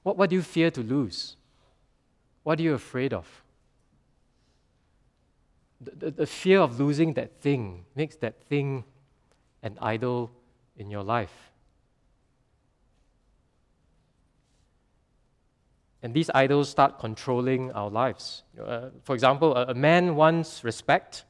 What, 0.02 0.16
what 0.16 0.30
do 0.30 0.36
you 0.36 0.42
fear 0.42 0.70
to 0.70 0.82
lose? 0.82 1.36
What 2.42 2.58
are 2.60 2.62
you 2.62 2.74
afraid 2.74 3.12
of? 3.12 3.26
The, 5.80 5.90
the, 5.96 6.10
the 6.10 6.26
fear 6.26 6.60
of 6.60 6.78
losing 6.78 7.14
that 7.14 7.40
thing 7.40 7.84
makes 7.96 8.16
that 8.16 8.42
thing 8.44 8.84
an 9.62 9.78
idol 9.80 10.30
in 10.76 10.90
your 10.90 11.02
life. 11.02 11.52
And 16.02 16.12
these 16.12 16.30
idols 16.34 16.68
start 16.68 16.98
controlling 16.98 17.72
our 17.72 17.88
lives. 17.88 18.42
Uh, 18.62 18.90
for 19.04 19.14
example, 19.14 19.56
a, 19.56 19.68
a, 19.68 19.74
man 19.74 20.16
wants 20.16 20.62
respect. 20.62 21.24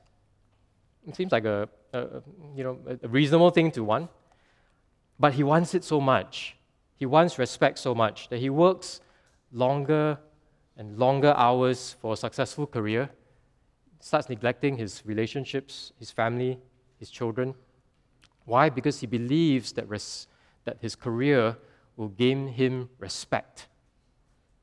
It 1.06 1.14
seems 1.14 1.30
like 1.30 1.44
a, 1.44 1.68
a 1.94 2.22
you 2.54 2.64
know, 2.64 2.78
a 3.02 3.08
reasonable 3.08 3.50
thing 3.50 3.70
to 3.72 3.84
want, 3.84 4.10
but 5.18 5.34
he 5.34 5.42
wants 5.42 5.74
it 5.74 5.84
so 5.84 6.00
much. 6.00 6.56
He 6.96 7.06
wants 7.06 7.38
respect 7.38 7.78
so 7.78 7.94
much 7.94 8.28
that 8.28 8.38
he 8.38 8.50
works 8.50 9.00
longer 9.52 10.18
and 10.76 10.98
longer 10.98 11.32
hours 11.36 11.96
for 12.00 12.14
a 12.14 12.16
successful 12.16 12.66
career, 12.66 13.10
starts 14.00 14.28
neglecting 14.28 14.76
his 14.76 15.02
relationships, 15.04 15.92
his 15.98 16.10
family, 16.10 16.58
his 16.98 17.10
children. 17.10 17.54
Why? 18.44 18.68
Because 18.68 19.00
he 19.00 19.06
believes 19.06 19.72
that, 19.72 19.88
res- 19.88 20.26
that 20.64 20.78
his 20.80 20.94
career 20.96 21.56
will 21.96 22.08
gain 22.08 22.48
him 22.48 22.90
respect. 22.98 23.68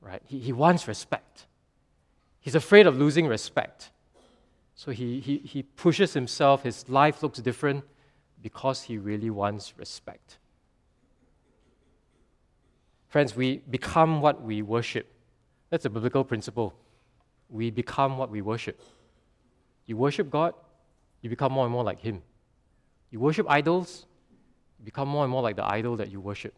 Right? 0.02 0.22
He, 0.26 0.40
he 0.40 0.54
wants 0.54 0.88
respect. 0.88 1.48
He's 2.40 2.56
afraid 2.56 2.88
of 2.88 2.98
losing 2.98 3.28
respect. 3.28 3.92
So 4.76 4.92
he, 4.92 5.20
he, 5.20 5.38
he 5.38 5.64
pushes 5.64 6.14
himself, 6.14 6.64
his 6.64 6.90
life 6.90 7.22
looks 7.22 7.40
different 7.40 7.84
because 8.42 8.84
he 8.84 8.98
really 8.98 9.30
wants 9.30 9.74
respect. 9.78 10.40
Friends, 13.10 13.36
we 13.36 13.58
become 13.70 14.22
what 14.22 14.42
we 14.42 14.62
worship. 14.62 15.06
That's 15.70 15.86
a 15.86 15.90
biblical 15.90 16.24
principle. 16.24 16.74
We 17.50 17.70
become 17.70 18.18
what 18.18 18.30
we 18.30 18.42
worship. 18.42 18.82
You 19.86 19.98
worship 19.98 20.30
God, 20.30 20.54
you 21.22 21.30
become 21.30 21.52
more 21.52 21.66
and 21.66 21.74
more 21.74 21.84
like 21.84 22.00
Him. 22.00 22.22
You 23.10 23.20
worship 23.20 23.46
idols, 23.50 24.06
you 24.80 24.86
become 24.86 25.10
more 25.10 25.26
and 25.26 25.32
more 25.32 25.42
like 25.42 25.58
the 25.58 25.66
idol 25.66 25.98
that 25.98 26.10
you 26.10 26.22
worship. 26.22 26.54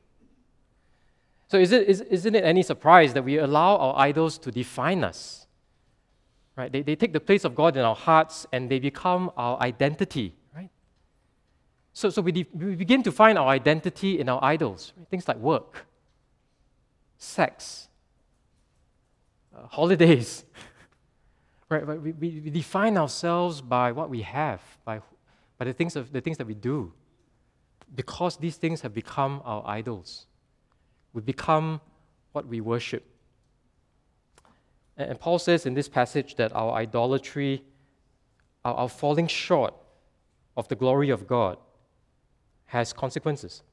So, 1.47 1.57
is 1.57 1.71
it, 1.71 1.87
is, 1.87 2.01
isn't 2.01 2.35
it 2.35 2.43
any 2.43 2.61
surprise 2.61 3.13
that 3.13 3.23
we 3.23 3.37
allow 3.37 3.77
our 3.77 3.97
idols 3.97 4.37
to 4.39 4.51
define 4.51 5.03
us? 5.03 5.47
Right? 6.55 6.71
They, 6.71 6.81
they 6.81 6.95
take 6.95 7.13
the 7.13 7.19
place 7.19 7.45
of 7.45 7.55
God 7.55 7.75
in 7.75 7.83
our 7.83 7.95
hearts 7.95 8.45
and 8.51 8.69
they 8.69 8.79
become 8.79 9.31
our 9.35 9.59
identity, 9.59 10.35
right? 10.55 10.69
So, 11.93 12.09
so 12.09 12.21
we, 12.21 12.31
de- 12.31 12.47
we 12.53 12.75
begin 12.75 13.01
to 13.03 13.11
find 13.11 13.37
our 13.37 13.47
identity 13.47 14.19
in 14.19 14.29
our 14.29 14.43
idols, 14.43 14.93
right? 14.95 15.07
things 15.09 15.27
like 15.27 15.37
work, 15.37 15.87
sex, 17.17 17.87
uh, 19.55 19.65
holidays. 19.67 20.45
right? 21.69 21.87
We, 21.87 22.11
we, 22.11 22.41
we 22.45 22.49
define 22.51 22.97
ourselves 22.97 23.61
by 23.61 23.91
what 23.91 24.11
we 24.11 24.21
have, 24.21 24.61
by 24.85 25.01
by 25.63 25.65
the 25.65 25.73
things, 25.73 25.95
of, 25.95 26.11
the 26.11 26.19
things 26.19 26.37
that 26.37 26.47
we 26.47 26.53
do. 26.53 26.91
Because 27.95 28.37
these 28.37 28.57
things 28.57 28.81
have 28.81 28.93
become 28.93 29.41
our 29.45 29.63
idols. 29.65 30.25
We 31.13 31.21
become 31.21 31.79
what 32.31 32.47
we 32.47 32.59
worship. 32.59 33.05
And, 34.97 35.19
Paul 35.19 35.39
says 35.39 35.65
in 35.65 35.73
this 35.73 35.89
passage 35.89 36.35
that 36.35 36.53
our 36.53 36.73
idolatry, 36.73 37.63
our, 38.63 38.75
our 38.75 38.89
falling 38.89 39.27
short 39.27 39.73
of 40.55 40.67
the 40.67 40.75
glory 40.75 41.09
of 41.09 41.27
God, 41.27 41.57
has 42.65 42.93
consequences. 42.93 43.63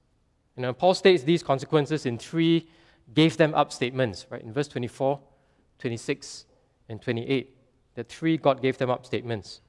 You 0.56 0.62
know, 0.62 0.72
Paul 0.72 0.94
states 0.94 1.22
these 1.22 1.42
consequences 1.42 2.06
in 2.06 2.18
three 2.18 2.68
gave 3.14 3.36
them 3.36 3.54
up 3.54 3.72
statements, 3.72 4.26
right? 4.30 4.42
In 4.42 4.52
verse 4.52 4.68
24, 4.68 5.20
26, 5.78 6.46
and 6.88 7.00
28. 7.00 7.56
The 7.94 8.04
three 8.04 8.36
God 8.36 8.62
gave 8.62 8.78
them 8.78 8.90
up 8.90 9.06
statements. 9.06 9.60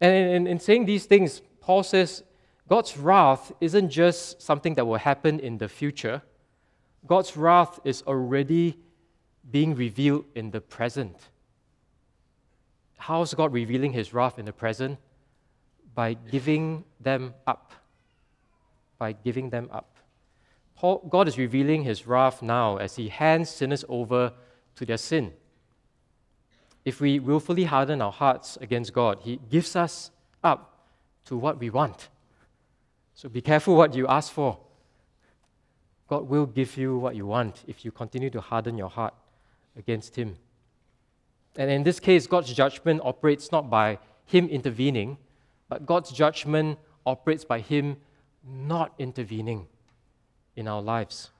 And 0.00 0.12
in, 0.14 0.46
in 0.46 0.58
saying 0.58 0.84
these 0.84 1.06
things, 1.06 1.40
Paul 1.60 1.82
says 1.82 2.22
God's 2.68 2.96
wrath 2.96 3.52
isn't 3.60 3.90
just 3.90 4.42
something 4.42 4.74
that 4.74 4.86
will 4.86 4.98
happen 4.98 5.40
in 5.40 5.58
the 5.58 5.68
future. 5.68 6.22
God's 7.06 7.36
wrath 7.36 7.78
is 7.84 8.02
already 8.02 8.78
being 9.50 9.74
revealed 9.74 10.24
in 10.34 10.50
the 10.50 10.60
present. 10.60 11.16
How's 12.98 13.34
God 13.34 13.52
revealing 13.52 13.92
his 13.92 14.12
wrath 14.12 14.38
in 14.38 14.44
the 14.44 14.52
present? 14.52 14.98
By 15.94 16.14
giving 16.14 16.84
them 17.00 17.34
up. 17.46 17.72
By 18.98 19.12
giving 19.12 19.50
them 19.50 19.68
up. 19.72 19.96
Paul, 20.74 21.06
God 21.08 21.28
is 21.28 21.38
revealing 21.38 21.84
his 21.84 22.06
wrath 22.06 22.42
now 22.42 22.76
as 22.76 22.96
he 22.96 23.08
hands 23.08 23.48
sinners 23.50 23.84
over 23.88 24.32
to 24.76 24.84
their 24.84 24.98
sin 24.98 25.32
if 26.86 27.00
we 27.00 27.18
willfully 27.18 27.64
harden 27.64 28.00
our 28.00 28.12
hearts 28.12 28.56
against 28.60 28.92
God, 28.92 29.18
He 29.20 29.40
gives 29.50 29.74
us 29.74 30.12
up 30.42 30.86
to 31.24 31.36
what 31.36 31.58
we 31.58 31.68
want. 31.68 32.08
So 33.12 33.28
be 33.28 33.40
careful 33.40 33.74
what 33.74 33.92
you 33.94 34.06
ask 34.06 34.32
for. 34.32 34.56
God 36.06 36.28
will 36.28 36.46
give 36.46 36.76
you 36.76 36.96
what 36.96 37.16
you 37.16 37.26
want 37.26 37.64
if 37.66 37.84
you 37.84 37.90
continue 37.90 38.30
to 38.30 38.40
harden 38.40 38.78
your 38.78 38.88
heart 38.88 39.14
against 39.76 40.16
Him. 40.16 40.36
And 41.56 41.70
in 41.70 41.82
this 41.82 42.00
case, 42.00 42.26
God's 42.26 42.52
judgment 42.52 43.00
operates 43.04 43.50
not 43.50 43.70
by 43.70 43.98
Him 44.24 44.48
intervening, 44.48 45.18
but 45.68 45.86
God's 45.86 46.10
judgment 46.10 46.78
operates 47.04 47.44
by 47.44 47.60
Him 47.60 47.96
not 48.44 48.94
intervening 48.98 49.66
in 50.54 50.68
our 50.68 50.82
lives. 50.82 51.30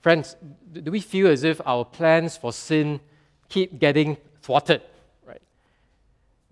Friends, 0.00 0.36
do 0.72 0.90
we 0.90 1.00
feel 1.00 1.28
as 1.28 1.44
if 1.44 1.60
our 1.66 1.84
plans 1.84 2.36
for 2.36 2.52
sin 2.52 3.00
keep 3.48 3.78
getting 3.78 4.16
thwarted, 4.40 4.80
right? 5.26 5.42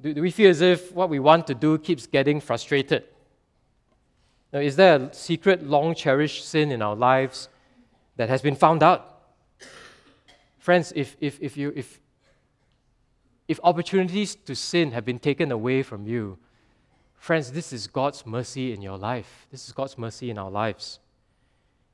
Do, 0.00 0.12
do 0.12 0.20
we 0.20 0.30
feel 0.30 0.50
as 0.50 0.60
if 0.60 0.92
what 0.92 1.08
we 1.08 1.18
want 1.18 1.46
to 1.46 1.54
do 1.54 1.78
keeps 1.78 2.06
getting 2.06 2.40
frustrated? 2.40 3.04
Now, 4.52 4.60
is 4.60 4.76
there 4.76 4.96
a 4.96 5.14
secret, 5.14 5.66
long 5.66 5.94
cherished 5.94 6.46
sin 6.46 6.72
in 6.72 6.82
our 6.82 6.96
lives 6.96 7.48
that 8.16 8.28
has 8.28 8.42
been 8.42 8.56
found 8.56 8.82
out? 8.82 9.17
Friends, 10.68 10.92
if, 10.94 11.16
if, 11.18 11.38
if, 11.40 11.56
you, 11.56 11.72
if, 11.74 11.98
if 13.48 13.58
opportunities 13.64 14.34
to 14.34 14.54
sin 14.54 14.92
have 14.92 15.02
been 15.02 15.18
taken 15.18 15.50
away 15.50 15.82
from 15.82 16.06
you, 16.06 16.36
friends, 17.16 17.52
this 17.52 17.72
is 17.72 17.86
God's 17.86 18.26
mercy 18.26 18.74
in 18.74 18.82
your 18.82 18.98
life. 18.98 19.46
This 19.50 19.66
is 19.66 19.72
God's 19.72 19.96
mercy 19.96 20.28
in 20.28 20.36
our 20.36 20.50
lives. 20.50 21.00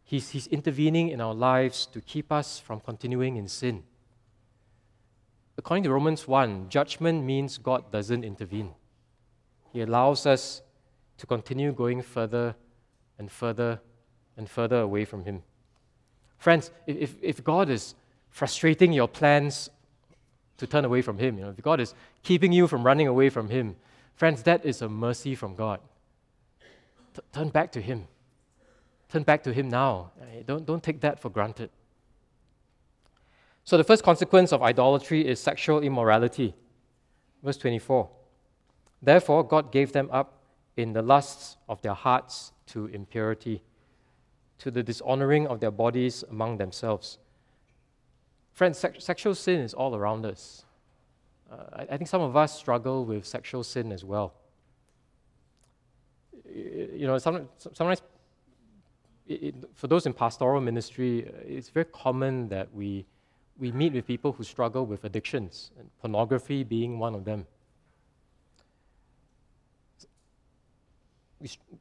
He's, 0.02 0.30
he's 0.30 0.48
intervening 0.48 1.10
in 1.10 1.20
our 1.20 1.34
lives 1.34 1.86
to 1.86 2.00
keep 2.00 2.32
us 2.32 2.58
from 2.58 2.80
continuing 2.80 3.36
in 3.36 3.46
sin. 3.46 3.84
According 5.56 5.84
to 5.84 5.92
Romans 5.92 6.26
1, 6.26 6.68
judgment 6.68 7.22
means 7.22 7.58
God 7.58 7.92
doesn't 7.92 8.24
intervene. 8.24 8.74
He 9.72 9.82
allows 9.82 10.26
us 10.26 10.62
to 11.18 11.26
continue 11.26 11.72
going 11.72 12.02
further 12.02 12.56
and 13.20 13.30
further 13.30 13.80
and 14.36 14.50
further 14.50 14.80
away 14.80 15.04
from 15.04 15.26
Him. 15.26 15.44
Friends, 16.38 16.72
if, 16.88 17.14
if 17.22 17.44
God 17.44 17.70
is 17.70 17.94
frustrating 18.34 18.92
your 18.92 19.06
plans 19.06 19.70
to 20.56 20.66
turn 20.66 20.84
away 20.84 21.00
from 21.02 21.18
Him, 21.18 21.38
you 21.38 21.44
know, 21.44 21.54
if 21.56 21.62
God 21.62 21.78
is 21.78 21.94
keeping 22.24 22.50
you 22.50 22.66
from 22.66 22.82
running 22.82 23.06
away 23.06 23.30
from 23.30 23.48
Him, 23.48 23.76
friends, 24.16 24.42
that 24.42 24.66
is 24.66 24.82
a 24.82 24.88
mercy 24.88 25.36
from 25.36 25.54
God. 25.54 25.78
T- 27.14 27.22
turn 27.32 27.50
back 27.50 27.70
to 27.72 27.80
Him. 27.80 28.08
Turn 29.08 29.22
back 29.22 29.44
to 29.44 29.52
Him 29.52 29.68
now. 29.68 30.10
Eh, 30.20 30.42
don't, 30.44 30.66
don't 30.66 30.82
take 30.82 31.00
that 31.02 31.20
for 31.20 31.30
granted. 31.30 31.70
So 33.62 33.76
the 33.76 33.84
first 33.84 34.02
consequence 34.02 34.52
of 34.52 34.64
idolatry 34.64 35.24
is 35.24 35.38
sexual 35.38 35.80
immorality. 35.80 36.54
Verse 37.40 37.56
24. 37.56 38.10
Therefore, 39.00 39.44
God 39.44 39.70
gave 39.70 39.92
them 39.92 40.08
up 40.10 40.42
in 40.76 40.92
the 40.92 41.02
lusts 41.02 41.56
of 41.68 41.80
their 41.82 41.94
hearts 41.94 42.50
to 42.66 42.86
impurity, 42.86 43.62
to 44.58 44.72
the 44.72 44.82
dishonoring 44.82 45.46
of 45.46 45.60
their 45.60 45.70
bodies 45.70 46.24
among 46.28 46.58
themselves. 46.58 47.18
Friends, 48.54 48.78
sex- 48.78 49.04
sexual 49.04 49.34
sin 49.34 49.60
is 49.60 49.74
all 49.74 49.94
around 49.94 50.24
us. 50.24 50.64
Uh, 51.50 51.56
I, 51.72 51.82
I 51.82 51.96
think 51.96 52.08
some 52.08 52.22
of 52.22 52.36
us 52.36 52.56
struggle 52.56 53.04
with 53.04 53.26
sexual 53.26 53.64
sin 53.64 53.92
as 53.92 54.04
well. 54.04 54.32
You 56.48 57.06
know, 57.06 57.18
some, 57.18 57.48
sometimes 57.58 58.00
it, 59.26 59.42
it, 59.42 59.54
for 59.74 59.88
those 59.88 60.06
in 60.06 60.12
pastoral 60.12 60.60
ministry, 60.60 61.30
it's 61.44 61.68
very 61.68 61.86
common 61.86 62.48
that 62.48 62.72
we 62.72 63.06
we 63.58 63.70
meet 63.70 63.92
with 63.92 64.06
people 64.06 64.32
who 64.32 64.42
struggle 64.42 64.84
with 64.84 65.04
addictions, 65.04 65.70
and 65.78 65.88
pornography 66.00 66.64
being 66.64 66.98
one 66.98 67.14
of 67.14 67.24
them. 67.24 67.46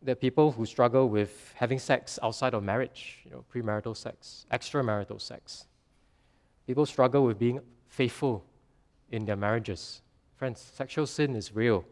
there 0.02 0.12
are 0.12 0.16
people 0.16 0.52
who 0.52 0.66
struggle 0.66 1.08
with 1.08 1.54
having 1.56 1.80
sex 1.80 2.20
outside 2.22 2.54
of 2.54 2.62
marriage, 2.64 3.20
you 3.24 3.32
know, 3.32 3.46
premarital 3.54 3.96
sex, 3.96 4.46
extramarital 4.52 5.22
sex. 5.22 5.68
People 6.68 6.86
struggle 6.86 7.26
with 7.26 7.40
being 7.40 7.60
faithful 7.88 8.46
in 9.12 9.26
their 9.26 9.36
marriages. 9.36 10.02
Friends, 10.36 10.60
sexual 10.74 11.06
sin 11.06 11.36
is 11.36 11.54
real. 11.54 11.86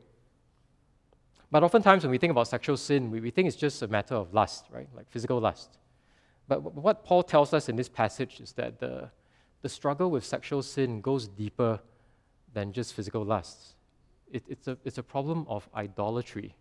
But 1.52 1.64
oftentimes, 1.64 2.04
when 2.04 2.12
we 2.12 2.18
think 2.18 2.32
about 2.32 2.48
sexual 2.48 2.78
sin, 2.78 3.12
we, 3.12 3.20
we 3.20 3.30
think 3.30 3.48
it's 3.48 3.58
just 3.58 3.82
a 3.82 3.88
matter 3.88 4.16
of 4.16 4.34
lust, 4.34 4.66
right? 4.72 4.88
Like 4.96 5.10
physical 5.10 5.40
lust. 5.40 5.78
But 6.48 6.76
what 6.76 7.04
Paul 7.04 7.24
tells 7.24 7.54
us 7.54 7.70
in 7.70 7.76
this 7.76 7.90
passage 7.90 8.40
is 8.40 8.54
that 8.54 8.80
the, 8.80 9.10
the 9.62 9.70
struggle 9.70 10.10
with 10.10 10.26
sexual 10.26 10.62
sin 10.62 11.02
goes 11.02 11.28
deeper 11.28 11.80
than 12.54 12.72
just 12.72 12.94
physical 12.94 13.24
lust. 13.24 13.76
It, 14.32 14.44
it's, 14.48 14.68
a, 14.68 14.78
it's 14.86 14.98
a 14.98 15.04
problem 15.04 15.46
of 15.50 15.68
idolatry. 15.76 16.56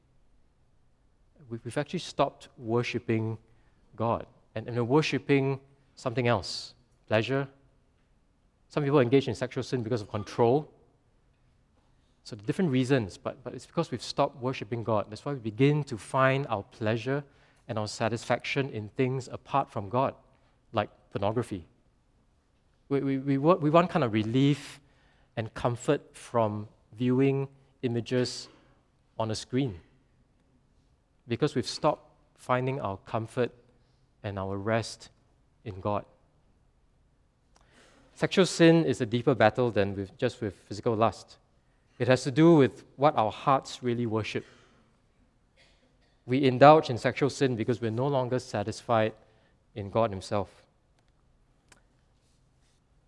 We've, 1.48 1.64
we've 1.64 1.78
actually 1.78 2.00
stopped 2.00 2.48
worshiping 2.58 3.38
God 3.96 4.26
and, 4.54 4.66
and 4.66 4.76
we're 4.76 4.84
worshiping 4.84 5.60
something 5.94 6.28
else 6.28 6.74
pleasure. 7.06 7.48
Some 8.70 8.84
people 8.84 9.00
engage 9.00 9.28
in 9.28 9.34
sexual 9.34 9.64
sin 9.64 9.82
because 9.82 10.00
of 10.00 10.08
control. 10.08 10.70
So, 12.22 12.36
different 12.36 12.70
reasons, 12.70 13.18
but, 13.18 13.42
but 13.42 13.52
it's 13.52 13.66
because 13.66 13.90
we've 13.90 14.02
stopped 14.02 14.40
worshiping 14.40 14.84
God. 14.84 15.06
That's 15.10 15.24
why 15.24 15.32
we 15.32 15.40
begin 15.40 15.82
to 15.84 15.98
find 15.98 16.46
our 16.48 16.62
pleasure 16.62 17.24
and 17.66 17.78
our 17.78 17.88
satisfaction 17.88 18.70
in 18.70 18.88
things 18.90 19.28
apart 19.32 19.70
from 19.70 19.88
God, 19.88 20.14
like 20.72 20.88
pornography. 21.12 21.64
We, 22.88 23.00
we, 23.00 23.18
we, 23.18 23.38
want, 23.38 23.60
we 23.60 23.70
want 23.70 23.90
kind 23.90 24.04
of 24.04 24.12
relief 24.12 24.80
and 25.36 25.52
comfort 25.54 26.02
from 26.12 26.68
viewing 26.96 27.48
images 27.82 28.48
on 29.18 29.30
a 29.30 29.34
screen 29.34 29.80
because 31.26 31.54
we've 31.54 31.66
stopped 31.66 32.10
finding 32.36 32.80
our 32.80 32.98
comfort 32.98 33.50
and 34.22 34.38
our 34.38 34.56
rest 34.56 35.10
in 35.64 35.80
God. 35.80 36.04
Sexual 38.20 38.44
sin 38.44 38.84
is 38.84 39.00
a 39.00 39.06
deeper 39.06 39.34
battle 39.34 39.70
than 39.70 39.96
with, 39.96 40.14
just 40.18 40.42
with 40.42 40.54
physical 40.68 40.94
lust. 40.94 41.38
It 41.98 42.06
has 42.06 42.22
to 42.24 42.30
do 42.30 42.54
with 42.54 42.84
what 42.96 43.16
our 43.16 43.32
hearts 43.32 43.82
really 43.82 44.04
worship. 44.04 44.44
We 46.26 46.44
indulge 46.44 46.90
in 46.90 46.98
sexual 46.98 47.30
sin 47.30 47.56
because 47.56 47.80
we're 47.80 47.90
no 47.90 48.06
longer 48.06 48.38
satisfied 48.38 49.14
in 49.74 49.88
God 49.88 50.10
Himself. 50.10 50.50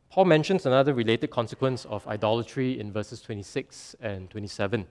Paul 0.09 0.25
mentions 0.25 0.65
another 0.65 0.95
related 0.95 1.29
consequence 1.29 1.85
of 1.85 2.09
idolatry 2.09 2.81
in 2.81 2.91
verses 2.91 3.21
26 3.21 3.97
and 4.01 4.31
27. 4.31 4.81
It 4.81 4.87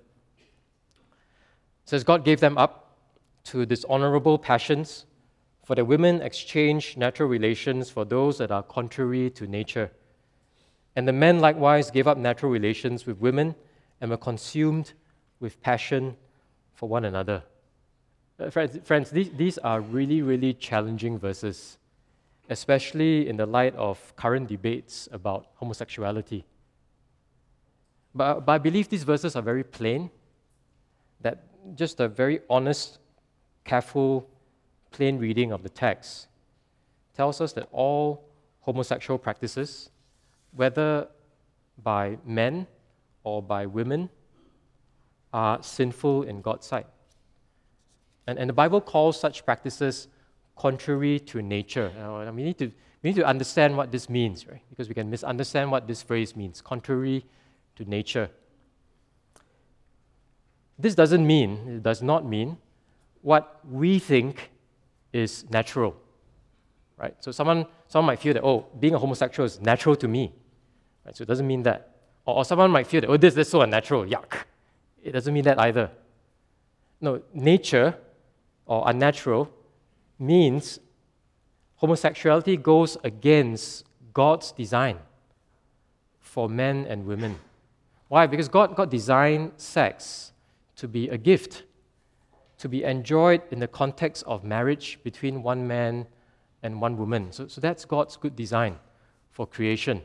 says, 1.86 2.04
God 2.04 2.24
gave 2.24 2.40
them 2.40 2.60
up 2.60 2.96
to 3.46 3.66
dishonorable 3.66 4.38
passions, 4.38 5.08
for 5.64 5.74
the 5.74 5.84
women 5.84 6.22
exchanged 6.22 6.96
natural 6.96 7.28
relations 7.28 7.90
for 7.90 8.06
those 8.06 8.38
that 8.38 8.52
are 8.52 8.62
contrary 8.62 9.32
to 9.32 9.48
nature. 9.48 9.90
And 10.96 11.08
the 11.08 11.14
men 11.14 11.40
likewise 11.40 11.90
gave 11.90 12.08
up 12.08 12.18
natural 12.18 12.52
relations 12.52 13.06
with 13.06 13.20
women 13.20 13.56
and 14.02 14.12
were 14.12 14.18
consumed 14.18 14.94
with 15.40 15.62
passion 15.62 16.18
for 16.74 16.90
one 16.90 17.06
another. 17.06 17.44
Uh, 18.40 18.50
friends, 18.50 18.80
friends 18.84 19.10
these, 19.12 19.30
these 19.32 19.58
are 19.60 19.82
really, 19.82 20.22
really 20.22 20.54
challenging 20.54 21.18
verses, 21.18 21.78
especially 22.50 23.30
in 23.30 23.38
the 23.38 23.46
light 23.46 23.76
of 23.76 24.16
current 24.16 24.48
debates 24.48 25.08
about 25.12 25.48
homosexuality. 25.56 26.44
But, 28.14 28.42
but 28.46 28.54
I 28.54 28.58
believe 28.58 28.90
these 28.90 29.04
verses 29.04 29.36
are 29.36 29.42
very 29.42 29.64
plain, 29.64 30.10
that 31.22 31.44
just 31.76 32.00
a 32.00 32.08
very 32.08 32.42
honest, 32.50 32.98
careful, 33.64 34.28
plain 34.90 35.18
reading 35.18 35.52
of 35.52 35.64
the 35.64 35.70
text 35.70 36.28
tells 37.16 37.40
us 37.42 37.54
that 37.54 37.68
all 37.72 38.26
homosexual 38.62 39.18
practices, 39.18 39.90
whether 40.56 41.08
by 41.82 42.18
men 42.26 42.68
or 43.24 43.42
by 43.42 43.66
women 43.66 44.10
are 45.34 45.62
sinful 45.64 46.24
in 46.24 46.42
God's 46.42 46.68
sight. 46.68 46.88
And, 48.28 48.38
and 48.38 48.50
the 48.50 48.54
Bible 48.54 48.82
calls 48.82 49.20
such 49.20 49.46
practices 49.46 50.08
contrary 50.56 51.20
to 51.20 51.42
nature. 51.42 51.92
We, 52.36 52.44
need 52.44 52.58
to, 52.60 52.68
we 53.02 53.10
need 53.10 53.16
to 53.16 53.26
understand 53.26 53.76
what 53.78 53.92
this 53.92 54.10
means, 54.10 54.48
right? 54.48 54.62
Because 54.70 54.88
we 54.88 54.94
can 54.94 55.10
misunderstand 55.10 55.72
what 55.72 55.88
this 55.88 56.04
phrase 56.04 56.36
means 56.36 56.62
contrary 56.62 57.26
to 57.78 57.86
nature. 57.86 58.30
This 60.78 60.96
doesn't 60.96 61.26
mean, 61.26 61.68
it 61.68 61.84
does 61.84 62.02
not 62.02 62.26
mean, 62.26 62.58
what 63.22 63.60
we 63.70 64.00
think 64.00 64.52
is 65.14 65.46
natural. 65.50 65.96
Right? 67.02 67.16
So 67.20 67.32
someone, 67.32 67.66
someone 67.88 68.08
might 68.08 68.20
feel 68.20 68.34
that, 68.36 68.44
oh, 68.44 68.68
being 68.80 68.94
a 68.94 69.00
homosexual 69.00 69.46
is 69.46 69.60
natural 69.60 69.96
to 69.96 70.08
me. 70.08 70.32
Right? 71.04 71.18
So 71.18 71.24
it 71.24 71.28
doesn't 71.28 71.48
mean 71.48 71.64
that. 71.64 71.96
Or, 72.26 72.38
or 72.38 72.46
someone 72.46 72.70
might 72.70 72.86
feel 72.86 73.02
that, 73.02 73.10
oh, 73.10 73.18
this, 73.18 73.34
this 73.34 73.48
is 73.48 73.52
so 73.52 73.62
unnatural, 73.62 74.06
yuck. 74.06 74.44
It 75.04 75.14
doesn't 75.14 75.34
mean 75.34 75.46
that 75.46 75.60
either. 75.60 75.90
No, 77.02 77.24
nature 77.34 77.98
or 78.68 78.84
unnatural 78.86 79.52
means 80.20 80.80
homosexuality 81.78 82.56
goes 82.56 82.96
against 83.04 83.86
God's 84.14 84.52
design 84.52 85.00
for 86.20 86.48
men 86.48 86.86
and 86.88 87.08
women. 87.08 87.36
Why? 88.10 88.28
Because 88.28 88.48
God, 88.48 88.76
God 88.76 88.92
designed 88.92 89.54
sex 89.58 90.34
to 90.76 90.88
be 90.88 91.10
a 91.10 91.18
gift, 91.18 91.64
to 92.60 92.70
be 92.70 92.84
enjoyed 92.84 93.42
in 93.50 93.58
the 93.58 93.68
context 93.68 94.24
of 94.28 94.44
marriage 94.44 95.00
between 95.04 95.42
one 95.42 95.68
man 95.68 96.06
and 96.64 96.82
one 96.82 96.98
woman. 96.98 97.32
So, 97.32 97.48
so 97.48 97.62
that's 97.62 97.86
God's 97.86 98.18
good 98.18 98.36
design 98.36 98.78
for 99.32 99.48
creation. 99.48 100.02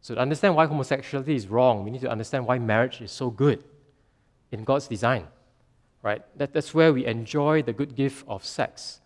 So, 0.00 0.14
to 0.14 0.20
understand 0.20 0.56
why 0.56 0.66
homosexuality 0.66 1.34
is 1.34 1.46
wrong, 1.46 1.84
we 1.84 1.90
need 1.90 2.00
to 2.00 2.10
understand 2.10 2.46
why 2.46 2.58
marriage 2.58 3.00
is 3.00 3.12
so 3.12 3.30
good 3.30 3.62
in 4.50 4.64
God's 4.64 4.88
design. 4.88 5.26
Right? 6.02 6.22
That, 6.38 6.54
that's 6.54 6.72
where 6.72 6.92
we 6.92 7.04
enjoy 7.04 7.62
the 7.62 7.74
good 7.74 7.94
gift 7.94 8.24
of 8.26 8.44
sex 8.44 9.00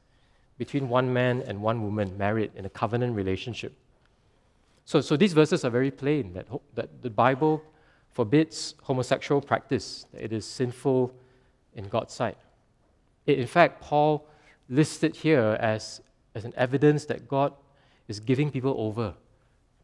between 0.58 0.88
one 0.88 1.12
man 1.12 1.42
and 1.46 1.60
one 1.60 1.82
woman 1.82 2.16
married 2.16 2.52
in 2.54 2.64
a 2.64 2.70
covenant 2.70 3.16
relationship. 3.16 3.74
So, 4.84 5.00
so 5.00 5.16
these 5.16 5.32
verses 5.32 5.64
are 5.64 5.70
very 5.70 5.90
plain 5.90 6.34
that, 6.34 6.46
that 6.74 7.02
the 7.02 7.10
Bible 7.10 7.62
forbids 8.10 8.74
homosexual 8.82 9.40
practice, 9.40 10.06
that 10.12 10.22
it 10.22 10.32
is 10.32 10.46
sinful 10.46 11.12
in 11.74 11.88
God's 11.88 12.14
sight. 12.14 12.38
It, 13.26 13.38
in 13.40 13.46
fact, 13.46 13.80
Paul 13.80 14.26
listed 14.68 15.16
here 15.16 15.56
as, 15.58 16.00
as 16.34 16.44
an 16.44 16.52
evidence 16.56 17.04
that 17.06 17.28
God 17.28 17.52
is 18.08 18.20
giving 18.20 18.50
people 18.50 18.74
over 18.76 19.14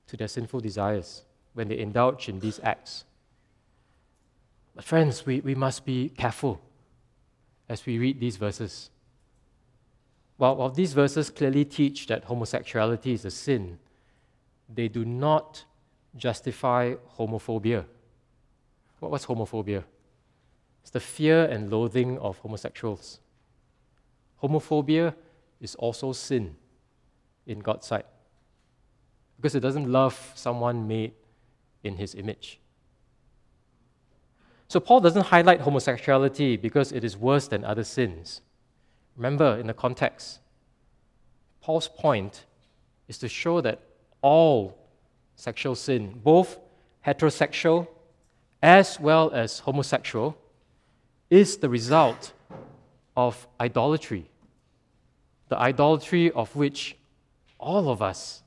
to 0.09 0.17
their 0.17 0.29
sinful 0.29 0.61
desires 0.61 1.23
when 1.55 1.69
they 1.69 1.79
indulge 1.79 2.29
in 2.29 2.41
these 2.41 2.61
acts. 2.63 3.05
But, 4.75 4.85
friends, 4.85 5.27
we, 5.27 5.41
we 5.41 5.55
must 5.55 5.85
be 5.85 6.09
careful 6.11 6.61
as 7.69 7.87
we 7.87 7.99
read 7.99 8.21
these 8.21 8.37
verses. 8.37 8.91
While, 10.37 10.57
while 10.57 10.71
these 10.71 10.93
verses 10.93 11.31
clearly 11.31 11.65
teach 11.65 12.07
that 12.07 12.25
homosexuality 12.25 13.13
is 13.13 13.25
a 13.25 13.31
sin, 13.31 13.79
they 14.73 14.89
do 14.89 15.05
not 15.05 15.65
justify 16.17 16.95
homophobia. 17.19 17.85
What, 18.99 19.11
what's 19.11 19.27
homophobia? 19.27 19.85
It's 20.83 20.91
the 20.91 21.01
fear 21.01 21.45
and 21.45 21.71
loathing 21.71 22.19
of 22.19 22.39
homosexuals. 22.39 23.21
Homophobia 24.43 25.15
is 25.61 25.75
also 25.77 26.13
sin 26.13 26.57
in 27.47 27.59
God's 27.61 27.87
sight 27.87 28.07
because 29.37 29.55
it 29.55 29.61
doesn't 29.61 29.91
love 29.91 30.33
someone 30.35 30.87
made 30.87 31.13
in 31.83 31.97
his 31.97 32.15
image. 32.15 32.61
So, 34.69 34.79
Paul 34.79 35.01
doesn't 35.01 35.27
highlight 35.27 35.61
homosexuality 35.63 36.57
because 36.57 36.93
it 36.93 37.03
is 37.03 37.17
worse 37.17 37.49
than 37.49 37.65
other 37.65 37.83
sins. 37.83 38.41
Remember, 39.17 39.59
in 39.59 39.67
the 39.67 39.75
context, 39.75 40.39
Paul's 41.61 41.89
point 41.89 42.45
is 43.09 43.19
to 43.19 43.29
show 43.29 43.61
that 43.63 43.81
all 44.23 44.79
sexual 45.35 45.75
sin, 45.75 46.21
both 46.23 46.59
heterosexual 47.07 47.89
as 48.63 49.01
well 49.01 49.31
as 49.33 49.61
homosexual, 49.61 50.37
is 51.31 51.57
the 51.57 51.69
result 51.69 52.33
of 53.17 53.49
idolatry, 53.61 54.31
the 55.51 55.59
idolatry 55.59 56.31
of 56.31 56.55
which 56.57 56.97
all 57.59 57.91
of 57.91 58.01
us 58.01 58.43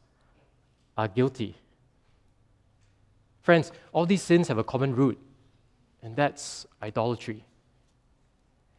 are 0.97 1.07
guilty. 1.07 1.55
Friends, 3.41 3.73
all 3.91 4.05
these 4.05 4.21
sins 4.21 4.47
have 4.47 4.57
a 4.57 4.63
common 4.63 4.95
root, 4.95 5.19
and 6.01 6.15
that's 6.15 6.65
idolatry. 6.81 7.43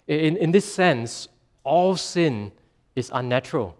In, 0.08 0.38
in 0.38 0.52
this 0.52 0.64
sense, 0.64 1.28
all 1.62 1.96
sin 1.96 2.50
is 2.96 3.10
unnatural 3.12 3.76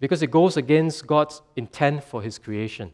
because 0.00 0.22
it 0.22 0.30
goes 0.30 0.56
against 0.56 1.06
God's 1.06 1.42
intent 1.54 2.02
for 2.04 2.22
His 2.22 2.38
creation. 2.38 2.90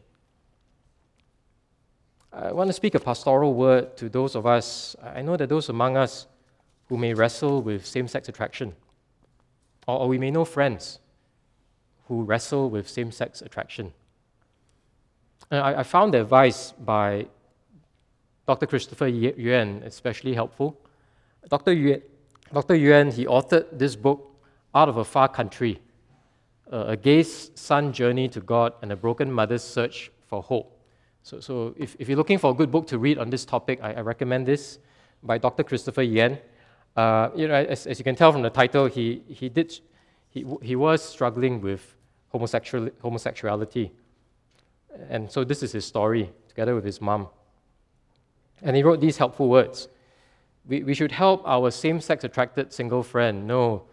I 2.33 2.51
want 2.51 2.67
to 2.67 2.73
speak 2.73 2.95
a 2.95 2.99
pastoral 2.99 3.53
word 3.53 3.95
to 3.97 4.09
those 4.09 4.35
of 4.35 4.45
us. 4.45 4.95
I 5.01 5.21
know 5.21 5.37
that 5.37 5.47
those 5.47 5.69
among 5.69 5.95
us 5.95 6.27
who 6.89 6.97
may 6.97 7.13
wrestle 7.13 7.61
with 7.61 7.85
same 7.85 8.09
sex 8.09 8.27
attraction 8.27 8.75
Or, 9.87 9.99
or 10.01 10.07
we 10.07 10.17
may 10.17 10.31
know 10.31 10.45
friends 10.45 10.99
who 12.07 12.23
wrestle 12.23 12.69
with 12.69 12.89
same 12.89 13.11
sex 13.11 13.41
attraction. 13.41 13.93
And 15.49 15.61
I, 15.61 15.79
I 15.79 15.83
found 15.83 16.13
the 16.13 16.21
advice 16.21 16.71
by 16.71 17.27
Dr. 18.47 18.65
Christopher 18.65 19.07
Yuan 19.07 19.81
especially 19.85 20.33
helpful. 20.33 20.77
Dr. 21.49 21.73
Yuan, 21.73 22.01
Dr. 22.53 22.75
Yuan, 22.75 23.11
he 23.11 23.25
authored 23.25 23.65
this 23.71 23.95
book, 23.95 24.35
Out 24.75 24.89
of 24.89 24.97
a 24.97 25.05
Far 25.05 25.29
Country, 25.29 25.79
uh, 26.71 26.85
a 26.87 26.97
gay's 26.97 27.51
son 27.55 27.93
journey 27.93 28.27
to 28.29 28.41
God 28.41 28.73
and 28.81 28.91
a 28.91 28.95
broken 28.95 29.31
mother's 29.31 29.63
search 29.63 30.11
for 30.27 30.41
hope. 30.41 30.79
So, 31.23 31.39
so 31.39 31.73
if, 31.77 31.95
if 31.99 32.09
you're 32.09 32.17
looking 32.17 32.37
for 32.37 32.51
a 32.51 32.53
good 32.53 32.71
book 32.71 32.87
to 32.87 32.97
read 32.97 33.17
on 33.17 33.29
this 33.29 33.45
topic, 33.45 33.79
I, 33.81 33.93
I 33.93 34.01
recommend 34.01 34.47
this 34.47 34.79
by 35.23 35.37
Dr. 35.37 35.63
Christopher 35.63 36.03
Yuan. 36.03 36.37
Uh, 36.95 37.29
you 37.35 37.47
know, 37.47 37.53
as, 37.53 37.87
as 37.87 37.99
you 37.99 38.03
can 38.03 38.15
tell 38.15 38.31
from 38.31 38.41
the 38.41 38.49
title, 38.49 38.85
he, 38.85 39.23
he, 39.27 39.49
did, 39.49 39.79
he, 40.29 40.45
he 40.61 40.75
was 40.75 41.01
struggling 41.01 41.61
with 41.61 41.95
homosexual, 42.29 42.89
homosexuality. 43.01 43.91
And 45.09 45.31
so 45.31 45.43
this 45.43 45.63
is 45.63 45.71
his 45.71 45.85
story, 45.85 46.31
together 46.49 46.75
with 46.75 46.83
his 46.83 46.99
mom. 46.99 47.27
And 48.61 48.75
he 48.75 48.83
wrote 48.83 48.99
these 48.99 49.17
helpful 49.17 49.49
words 49.49 49.87
we, 50.67 50.83
we 50.83 50.93
should 50.93 51.11
help 51.11 51.41
our 51.45 51.71
same 51.71 51.99
sex 51.99 52.23
attracted 52.23 52.71
single 52.73 53.03
friend 53.03 53.47
know 53.47 53.83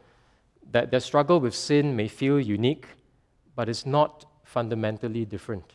that 0.70 0.90
their 0.90 1.00
struggle 1.00 1.40
with 1.40 1.54
sin 1.54 1.96
may 1.96 2.08
feel 2.08 2.38
unique, 2.38 2.86
but 3.56 3.68
it's 3.68 3.86
not 3.86 4.26
fundamentally 4.44 5.24
different. 5.24 5.74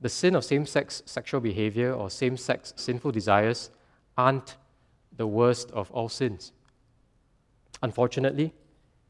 The 0.00 0.08
sin 0.08 0.34
of 0.34 0.44
same 0.44 0.66
sex 0.66 1.02
sexual 1.06 1.40
behavior 1.40 1.92
or 1.92 2.10
same 2.10 2.36
sex 2.36 2.72
sinful 2.76 3.12
desires 3.12 3.70
aren't 4.16 4.56
the 5.16 5.26
worst 5.26 5.70
of 5.72 5.90
all 5.90 6.08
sins. 6.08 6.52
Unfortunately, 7.82 8.52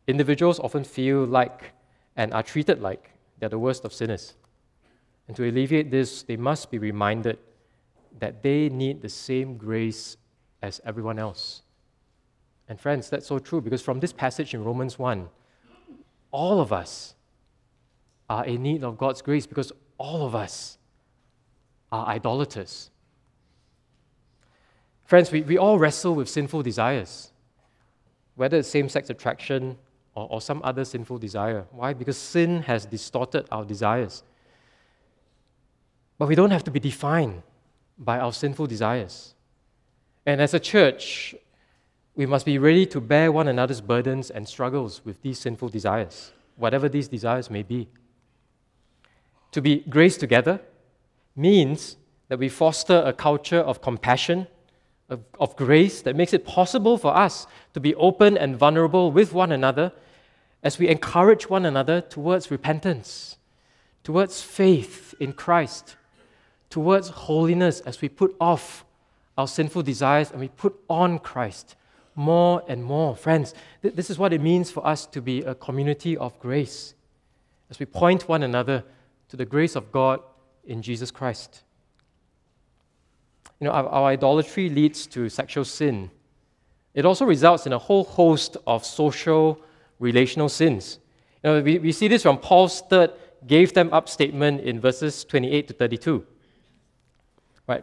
individuals 0.06 0.58
often 0.60 0.84
feel 0.84 1.24
like 1.24 1.72
and 2.16 2.32
are 2.32 2.42
treated 2.42 2.80
like 2.80 3.10
they're 3.38 3.48
the 3.48 3.58
worst 3.58 3.84
of 3.84 3.92
sinners. 3.92 4.34
And 5.26 5.36
to 5.36 5.48
alleviate 5.48 5.90
this, 5.90 6.22
they 6.22 6.36
must 6.36 6.70
be 6.70 6.78
reminded 6.78 7.38
that 8.18 8.42
they 8.42 8.68
need 8.68 9.02
the 9.02 9.08
same 9.08 9.56
grace 9.56 10.16
as 10.62 10.80
everyone 10.84 11.18
else. 11.18 11.62
And 12.68 12.80
friends, 12.80 13.10
that's 13.10 13.26
so 13.26 13.38
true 13.38 13.60
because 13.60 13.82
from 13.82 14.00
this 14.00 14.12
passage 14.12 14.54
in 14.54 14.64
Romans 14.64 14.98
1, 14.98 15.28
all 16.30 16.60
of 16.60 16.72
us 16.72 17.14
are 18.28 18.44
in 18.44 18.62
need 18.62 18.82
of 18.82 18.96
God's 18.96 19.22
grace 19.22 19.46
because 19.46 19.72
all 19.98 20.26
of 20.26 20.34
us 20.34 20.78
are 21.92 22.06
idolaters. 22.06 22.90
Friends, 25.04 25.30
we, 25.30 25.42
we 25.42 25.58
all 25.58 25.78
wrestle 25.78 26.14
with 26.14 26.28
sinful 26.28 26.62
desires, 26.62 27.30
whether 28.36 28.58
it's 28.58 28.68
same 28.68 28.88
sex 28.88 29.10
attraction 29.10 29.76
or, 30.14 30.26
or 30.30 30.40
some 30.40 30.60
other 30.64 30.84
sinful 30.84 31.18
desire. 31.18 31.66
Why? 31.70 31.92
Because 31.92 32.16
sin 32.16 32.62
has 32.62 32.86
distorted 32.86 33.46
our 33.52 33.64
desires. 33.64 34.22
But 36.18 36.28
we 36.28 36.34
don't 36.34 36.50
have 36.50 36.64
to 36.64 36.70
be 36.70 36.80
defined 36.80 37.42
by 37.98 38.18
our 38.18 38.32
sinful 38.32 38.66
desires. 38.66 39.34
And 40.26 40.40
as 40.40 40.54
a 40.54 40.60
church, 40.60 41.34
we 42.16 42.26
must 42.26 42.46
be 42.46 42.58
ready 42.58 42.86
to 42.86 43.00
bear 43.00 43.30
one 43.32 43.48
another's 43.48 43.80
burdens 43.80 44.30
and 44.30 44.48
struggles 44.48 45.04
with 45.04 45.20
these 45.22 45.38
sinful 45.38 45.68
desires, 45.68 46.32
whatever 46.56 46.88
these 46.88 47.08
desires 47.08 47.50
may 47.50 47.62
be. 47.62 47.88
To 49.52 49.60
be 49.60 49.80
graced 49.80 50.20
together 50.20 50.60
means 51.36 51.96
that 52.28 52.38
we 52.38 52.48
foster 52.48 53.02
a 53.04 53.12
culture 53.12 53.58
of 53.58 53.82
compassion, 53.82 54.46
of, 55.08 55.20
of 55.38 55.56
grace 55.56 56.02
that 56.02 56.16
makes 56.16 56.32
it 56.32 56.46
possible 56.46 56.96
for 56.98 57.16
us 57.16 57.46
to 57.72 57.80
be 57.80 57.94
open 57.96 58.36
and 58.36 58.56
vulnerable 58.56 59.12
with 59.12 59.32
one 59.32 59.52
another 59.52 59.92
as 60.62 60.78
we 60.78 60.88
encourage 60.88 61.48
one 61.50 61.66
another 61.66 62.00
towards 62.00 62.50
repentance, 62.50 63.36
towards 64.02 64.40
faith 64.40 65.14
in 65.20 65.32
Christ, 65.32 65.96
towards 66.70 67.10
holiness 67.10 67.80
as 67.80 68.00
we 68.00 68.08
put 68.08 68.34
off 68.40 68.84
our 69.36 69.46
sinful 69.46 69.82
desires 69.82 70.30
and 70.30 70.40
we 70.40 70.48
put 70.48 70.74
on 70.88 71.18
Christ 71.18 71.76
more 72.14 72.62
and 72.68 72.84
more. 72.84 73.16
Friends, 73.16 73.54
th- 73.82 73.94
this 73.94 74.08
is 74.08 74.18
what 74.18 74.32
it 74.32 74.40
means 74.40 74.70
for 74.70 74.86
us 74.86 75.06
to 75.06 75.20
be 75.20 75.42
a 75.42 75.54
community 75.54 76.16
of 76.16 76.38
grace 76.38 76.94
as 77.70 77.78
we 77.78 77.86
point 77.86 78.28
one 78.28 78.42
another 78.42 78.84
to 79.28 79.36
the 79.36 79.44
grace 79.44 79.76
of 79.76 79.90
God 79.90 80.20
in 80.64 80.80
Jesus 80.80 81.10
Christ. 81.10 81.62
You 83.64 83.70
know, 83.70 83.76
our, 83.76 83.88
our 83.88 84.04
idolatry 84.10 84.68
leads 84.68 85.06
to 85.06 85.30
sexual 85.30 85.64
sin. 85.64 86.10
It 86.92 87.06
also 87.06 87.24
results 87.24 87.64
in 87.64 87.72
a 87.72 87.78
whole 87.78 88.04
host 88.04 88.58
of 88.66 88.84
social, 88.84 89.58
relational 89.98 90.50
sins. 90.50 90.98
You 91.42 91.48
know, 91.48 91.62
we, 91.62 91.78
we 91.78 91.90
see 91.90 92.06
this 92.06 92.24
from 92.24 92.36
Paul's 92.36 92.82
third 92.90 93.12
gave 93.46 93.72
them 93.72 93.90
up 93.90 94.10
statement 94.10 94.60
in 94.60 94.82
verses 94.82 95.24
28 95.24 95.68
to 95.68 95.72
32. 95.72 96.26
Right? 97.66 97.82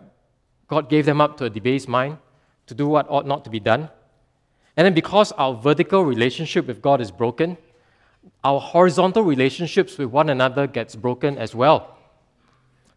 God 0.67 0.88
gave 0.88 1.07
them 1.07 1.19
up 1.19 1.36
to 1.38 1.45
a 1.45 1.49
debased 1.49 1.88
mind 1.88 2.19
to 2.67 2.75
do 2.75 2.88
what 2.88 3.07
ought 3.09 3.25
not 3.25 3.43
to 3.45 3.49
be 3.49 3.59
done. 3.59 3.89
And 4.77 4.86
then, 4.86 4.93
because 4.93 5.32
our 5.32 5.55
vertical 5.55 6.05
relationship 6.05 6.67
with 6.67 6.79
God 6.79 7.01
is 7.01 7.09
broken, 7.09 7.57
our 8.43 8.59
horizontal 8.59 9.23
relationships 9.23 9.97
with 9.97 10.09
one 10.09 10.29
another 10.29 10.67
gets 10.67 10.95
broken 10.95 11.39
as 11.39 11.55
well. 11.55 11.97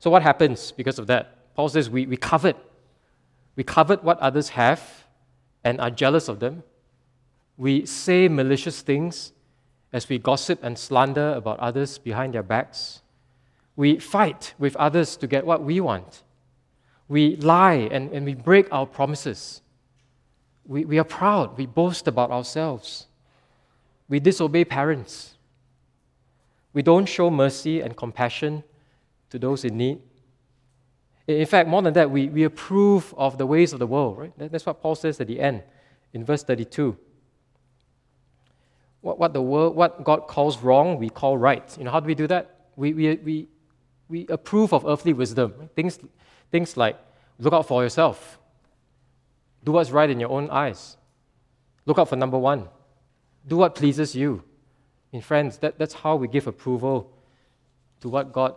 So, 0.00 0.10
what 0.10 0.20
happens 0.20 0.70
because 0.70 0.98
of 0.98 1.06
that? 1.06 1.54
Paul 1.54 1.70
says 1.70 1.88
we, 1.88 2.04
we 2.04 2.18
covet. 2.18 2.58
We 3.56 3.64
covet 3.64 4.02
what 4.02 4.18
others 4.18 4.50
have 4.50 5.04
and 5.62 5.80
are 5.80 5.90
jealous 5.90 6.28
of 6.28 6.40
them. 6.40 6.62
We 7.56 7.86
say 7.86 8.28
malicious 8.28 8.82
things 8.82 9.32
as 9.92 10.08
we 10.08 10.18
gossip 10.18 10.58
and 10.62 10.78
slander 10.78 11.34
about 11.34 11.60
others 11.60 11.98
behind 11.98 12.34
their 12.34 12.42
backs. 12.42 13.02
We 13.76 13.98
fight 13.98 14.54
with 14.58 14.74
others 14.76 15.16
to 15.18 15.26
get 15.26 15.46
what 15.46 15.62
we 15.62 15.80
want 15.80 16.24
we 17.08 17.36
lie 17.36 17.88
and, 17.90 18.10
and 18.12 18.24
we 18.24 18.34
break 18.34 18.68
our 18.72 18.86
promises. 18.86 19.62
We, 20.66 20.84
we 20.84 20.98
are 20.98 21.04
proud, 21.04 21.58
we 21.58 21.66
boast 21.66 22.08
about 22.08 22.30
ourselves. 22.30 23.06
We 24.08 24.20
disobey 24.20 24.64
parents. 24.64 25.34
We 26.72 26.82
don't 26.82 27.06
show 27.06 27.30
mercy 27.30 27.80
and 27.80 27.96
compassion 27.96 28.64
to 29.30 29.38
those 29.38 29.64
in 29.64 29.76
need. 29.76 30.00
In 31.26 31.46
fact, 31.46 31.68
more 31.68 31.80
than 31.82 31.94
that, 31.94 32.10
we, 32.10 32.28
we 32.28 32.44
approve 32.44 33.14
of 33.16 33.38
the 33.38 33.46
ways 33.46 33.72
of 33.72 33.78
the 33.78 33.86
world, 33.86 34.18
right? 34.18 34.32
That's 34.36 34.66
what 34.66 34.82
Paul 34.82 34.94
says 34.94 35.20
at 35.20 35.26
the 35.26 35.40
end 35.40 35.62
in 36.12 36.24
verse 36.24 36.42
32. 36.42 36.96
What, 39.00 39.18
what, 39.18 39.32
the 39.32 39.42
world, 39.42 39.74
what 39.74 40.04
God 40.04 40.26
calls 40.26 40.58
wrong, 40.58 40.98
we 40.98 41.08
call 41.08 41.38
right. 41.38 41.76
You 41.78 41.84
know, 41.84 41.90
how 41.90 42.00
do 42.00 42.06
we 42.06 42.14
do 42.14 42.26
that? 42.26 42.68
We, 42.76 42.92
we, 42.92 43.14
we, 43.16 43.48
we 44.08 44.26
approve 44.28 44.72
of 44.74 44.84
earthly 44.86 45.12
wisdom. 45.12 45.70
Things, 45.74 45.98
Things 46.54 46.76
like 46.76 46.96
look 47.40 47.52
out 47.52 47.66
for 47.66 47.82
yourself, 47.82 48.38
do 49.64 49.72
what's 49.72 49.90
right 49.90 50.08
in 50.08 50.20
your 50.20 50.30
own 50.30 50.48
eyes, 50.50 50.96
look 51.84 51.98
out 51.98 52.08
for 52.08 52.14
number 52.14 52.38
one, 52.38 52.68
do 53.44 53.56
what 53.56 53.74
pleases 53.74 54.14
you. 54.14 54.44
In 55.10 55.20
friends, 55.20 55.58
that, 55.58 55.80
that's 55.80 55.94
how 55.94 56.14
we 56.14 56.28
give 56.28 56.46
approval 56.46 57.12
to 58.02 58.08
what 58.08 58.32
God 58.32 58.54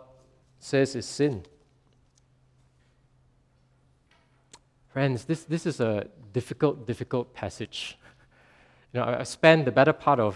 says 0.60 0.94
is 0.94 1.06
sin. 1.06 1.42
Friends, 4.98 5.26
this, 5.26 5.44
this 5.44 5.64
is 5.64 5.78
a 5.78 6.08
difficult, 6.32 6.84
difficult 6.84 7.32
passage. 7.32 7.96
You 8.92 8.98
know, 8.98 9.06
I, 9.06 9.20
I 9.20 9.22
spent 9.22 9.64
the 9.64 9.70
better 9.70 9.92
part 9.92 10.18
of 10.18 10.34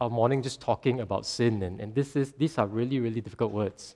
our 0.00 0.10
morning 0.10 0.42
just 0.42 0.60
talking 0.60 0.98
about 0.98 1.24
sin, 1.24 1.62
and, 1.62 1.78
and 1.78 1.94
this 1.94 2.16
is, 2.16 2.32
these 2.32 2.58
are 2.58 2.66
really, 2.66 2.98
really 2.98 3.20
difficult 3.20 3.52
words. 3.52 3.94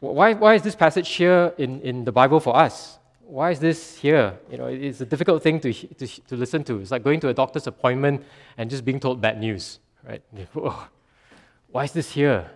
Why, 0.00 0.34
why 0.34 0.52
is 0.52 0.60
this 0.60 0.74
passage 0.74 1.08
here 1.14 1.54
in, 1.56 1.80
in 1.80 2.04
the 2.04 2.12
Bible 2.12 2.40
for 2.40 2.54
us? 2.54 2.98
Why 3.22 3.52
is 3.52 3.58
this 3.58 3.96
here? 3.96 4.38
You 4.50 4.58
know, 4.58 4.66
it's 4.66 5.00
a 5.00 5.06
difficult 5.06 5.42
thing 5.42 5.58
to, 5.60 5.72
to, 5.72 6.06
to 6.06 6.36
listen 6.36 6.62
to. 6.64 6.78
It's 6.80 6.90
like 6.90 7.02
going 7.02 7.20
to 7.20 7.30
a 7.30 7.34
doctor's 7.34 7.66
appointment 7.66 8.22
and 8.58 8.68
just 8.68 8.84
being 8.84 9.00
told 9.00 9.22
bad 9.22 9.40
news, 9.40 9.78
right? 10.06 10.20
Why 11.72 11.84
is 11.84 11.92
this 11.92 12.12
here? 12.12 12.50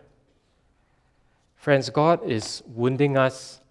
Friends, 1.56 1.88
God 1.88 2.22
is 2.22 2.62
wounding 2.66 3.16
us 3.16 3.62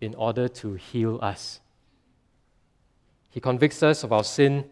in 0.00 0.14
order 0.14 0.48
to 0.48 0.74
heal 0.74 1.18
us. 1.22 1.60
He 3.30 3.40
convicts 3.40 3.82
us 3.82 4.04
of 4.04 4.12
our 4.12 4.24
sin 4.24 4.64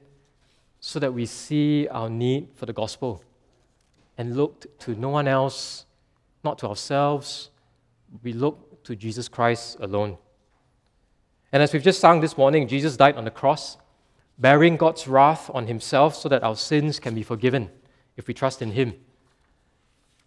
so 0.80 0.98
that 0.98 1.12
we 1.12 1.26
see 1.26 1.88
our 1.88 2.08
need 2.08 2.48
for 2.54 2.66
the 2.66 2.72
gospel 2.72 3.22
and 4.18 4.36
look 4.36 4.78
to 4.80 4.94
no 4.94 5.10
one 5.10 5.28
else, 5.28 5.84
not 6.42 6.58
to 6.58 6.68
ourselves, 6.68 7.50
we 8.22 8.32
look 8.32 8.82
to 8.84 8.96
Jesus 8.96 9.28
Christ 9.28 9.76
alone. 9.80 10.16
And 11.52 11.62
as 11.62 11.72
we've 11.72 11.82
just 11.82 12.00
sung 12.00 12.20
this 12.20 12.36
morning, 12.36 12.68
Jesus 12.68 12.96
died 12.96 13.16
on 13.16 13.24
the 13.24 13.30
cross, 13.30 13.76
bearing 14.38 14.76
God's 14.76 15.06
wrath 15.08 15.50
on 15.52 15.66
himself 15.66 16.14
so 16.14 16.28
that 16.28 16.42
our 16.42 16.56
sins 16.56 16.98
can 16.98 17.14
be 17.14 17.22
forgiven 17.22 17.70
if 18.16 18.26
we 18.26 18.34
trust 18.34 18.62
in 18.62 18.72
him. 18.72 18.94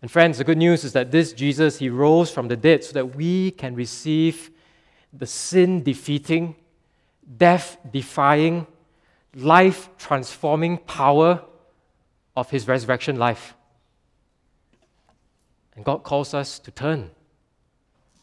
And 0.02 0.10
friends, 0.10 0.38
the 0.38 0.44
good 0.44 0.58
news 0.58 0.84
is 0.84 0.94
that 0.94 1.12
this 1.12 1.34
Jesus, 1.34 1.80
he 1.80 1.90
rose 1.90 2.32
from 2.32 2.48
the 2.48 2.56
dead 2.56 2.84
so 2.84 2.94
that 2.94 3.16
we 3.16 3.52
can 3.52 3.76
receive 3.76 4.50
the 5.12 5.26
sin 5.26 5.84
defeating, 5.84 6.56
death 7.38 7.78
defying, 7.92 8.68
life 9.36 9.90
transforming 9.98 10.78
power 10.78 11.44
of 12.36 12.50
his 12.50 12.68
resurrection 12.68 13.18
life. 13.18 13.56
And 15.76 15.86
God 15.86 16.04
calls 16.04 16.34
us 16.34 16.60
to 16.60 16.72
turn, 16.72 17.12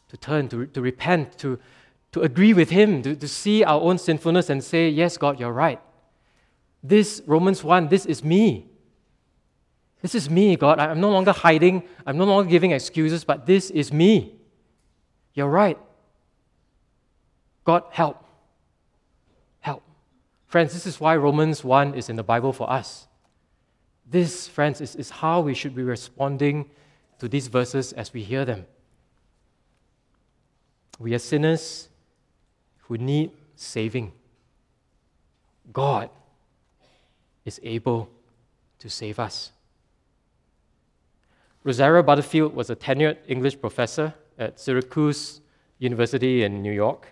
to 0.09 0.17
turn, 0.17 0.47
to, 0.49 0.67
to 0.67 0.81
repent, 0.81 1.37
to, 1.39 1.59
to 2.11 2.21
agree 2.21 2.53
with 2.53 2.69
him, 2.69 3.01
to, 3.03 3.15
to 3.15 3.27
see 3.27 3.63
our 3.63 3.81
own 3.81 3.97
sinfulness 3.97 4.49
and 4.49 4.63
say, 4.63 4.89
Yes, 4.89 5.17
God, 5.17 5.39
you're 5.39 5.51
right. 5.51 5.81
This, 6.83 7.21
Romans 7.25 7.63
1, 7.63 7.87
this 7.89 8.05
is 8.05 8.23
me. 8.23 8.67
This 10.01 10.13
is 10.13 10.29
me, 10.29 10.55
God. 10.55 10.79
I'm 10.79 11.01
no 11.01 11.09
longer 11.09 11.31
hiding. 11.31 11.83
I'm 12.05 12.17
no 12.17 12.25
longer 12.25 12.49
giving 12.49 12.71
excuses, 12.71 13.23
but 13.23 13.45
this 13.45 13.71
is 13.71 13.91
me. 13.91 14.35
You're 15.33 15.49
right. 15.49 15.77
God, 17.67 17.83
help. 17.89 18.23
Help. 19.59 19.83
Friends, 20.45 20.71
this 20.71 20.85
is 20.85 21.01
why 21.01 21.17
Romans 21.17 21.65
1 21.65 21.95
is 21.95 22.07
in 22.07 22.15
the 22.15 22.23
Bible 22.23 22.53
for 22.53 22.71
us. 22.71 23.07
This, 24.09 24.47
friends, 24.47 24.79
is, 24.79 24.95
is 24.95 25.09
how 25.09 25.41
we 25.41 25.53
should 25.53 25.75
be 25.75 25.83
responding 25.83 26.69
to 27.19 27.27
these 27.27 27.47
verses 27.47 27.91
as 27.91 28.13
we 28.13 28.23
hear 28.23 28.45
them. 28.45 28.65
We 30.97 31.13
are 31.13 31.19
sinners 31.19 31.89
who 32.83 32.97
need 32.97 33.31
saving. 33.57 34.13
God 35.73 36.09
is 37.43 37.59
able 37.63 38.09
to 38.79 38.89
save 38.89 39.19
us. 39.19 39.51
Rosaria 41.65 42.01
Butterfield 42.01 42.55
was 42.55 42.69
a 42.69 42.77
tenured 42.77 43.17
English 43.27 43.59
professor 43.59 44.13
at 44.39 44.57
Syracuse 44.57 45.41
University 45.79 46.43
in 46.43 46.61
New 46.61 46.71
York. 46.71 47.07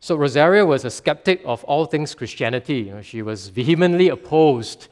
So 0.00 0.14
Rosaria 0.16 0.64
was 0.64 0.84
a 0.84 0.90
skeptic 0.90 1.40
of 1.44 1.64
all 1.64 1.86
things 1.86 2.14
Christianity. 2.14 2.76
You 2.76 2.94
know, 2.94 3.02
she 3.02 3.22
was 3.22 3.48
vehemently 3.48 4.08
opposed 4.08 4.88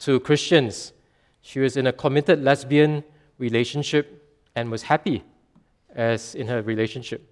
to 0.00 0.20
Christians. 0.20 0.92
She 1.42 1.60
was 1.60 1.76
in 1.76 1.86
a 1.86 1.92
committed 1.92 2.42
lesbian 2.42 3.04
relationship 3.38 4.38
and 4.54 4.70
was 4.70 4.82
happy 4.82 5.22
as 5.94 6.34
in 6.34 6.46
her 6.48 6.62
relationship. 6.62 7.28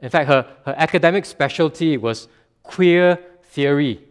In 0.00 0.10
fact, 0.10 0.28
her, 0.28 0.46
her 0.64 0.74
academic 0.76 1.24
specialty 1.24 1.96
was 1.96 2.28
queer 2.62 3.18
theory, 3.42 4.04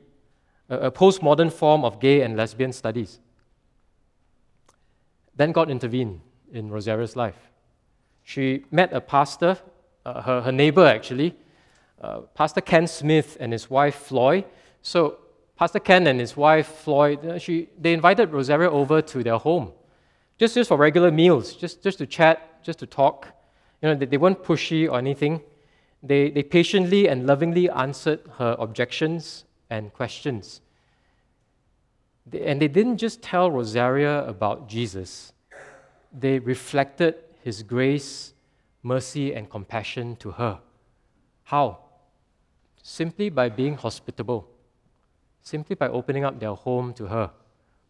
a, 0.70 0.78
a 0.78 0.92
postmodern 0.92 1.52
form 1.52 1.86
of 1.86 2.00
gay 2.00 2.22
and 2.22 2.36
lesbian 2.36 2.74
studies. 2.74 3.20
Then 5.36 5.52
God 5.52 5.70
intervened 5.70 6.22
in 6.52 6.70
Rosaria's 6.72 7.16
life. 7.16 7.38
She 8.24 8.66
met 8.72 8.92
a 8.92 9.00
pastor, 9.00 9.58
uh, 10.06 10.22
her, 10.22 10.42
her 10.42 10.52
neighbor 10.52 10.86
actually, 10.86 11.36
uh, 12.02 12.22
Pastor 12.34 12.62
Ken 12.62 12.88
Smith 12.88 13.38
and 13.40 13.52
his 13.52 13.70
wife 13.70 13.96
Floy. 13.96 14.46
So, 14.82 15.18
Pastor 15.58 15.80
Ken 15.80 16.06
and 16.06 16.20
his 16.20 16.38
wife 16.38 16.68
Floyd, 16.68 17.42
she, 17.42 17.70
they 17.80 17.94
invited 17.94 18.32
Rosaria 18.32 18.70
over 18.70 19.02
to 19.02 19.24
their 19.24 19.38
home, 19.38 19.72
just, 20.38 20.54
just 20.54 20.68
for 20.68 20.78
regular 20.78 21.12
meals, 21.12 21.56
just, 21.56 21.82
just 21.82 21.98
to 21.98 22.06
chat, 22.06 22.64
just 22.64 22.80
to 22.80 22.86
talk. 22.86 23.28
You 23.82 23.90
know, 23.90 23.96
they, 23.96 24.06
they 24.06 24.18
weren't 24.18 24.44
pushy 24.44 24.88
or 24.88 25.00
anything. 25.00 25.42
They, 26.04 26.30
they 26.30 26.44
patiently 26.44 27.10
and 27.10 27.26
lovingly 27.26 27.70
answered 27.70 28.20
her 28.38 28.56
objections 28.60 29.46
and 29.70 29.92
questions. 29.92 30.62
They, 32.28 32.46
and 32.46 32.62
they 32.62 32.68
didn't 32.68 32.98
just 32.98 33.24
tell 33.24 33.50
Rosaria 33.50 34.28
about 34.28 34.70
Jesus, 34.70 35.34
they 36.14 36.38
reflected 36.38 37.16
his 37.44 37.64
grace, 37.64 38.34
mercy, 38.84 39.34
and 39.34 39.50
compassion 39.50 40.16
to 40.18 40.32
her. 40.32 40.60
How? 41.46 41.80
Simply 42.90 43.28
by 43.30 43.50
being 43.50 43.76
hospitable, 43.76 44.48
simply 45.42 45.76
by 45.76 45.90
opening 45.90 46.24
up 46.24 46.40
their 46.40 46.54
home 46.54 46.94
to 46.94 47.08
her 47.08 47.32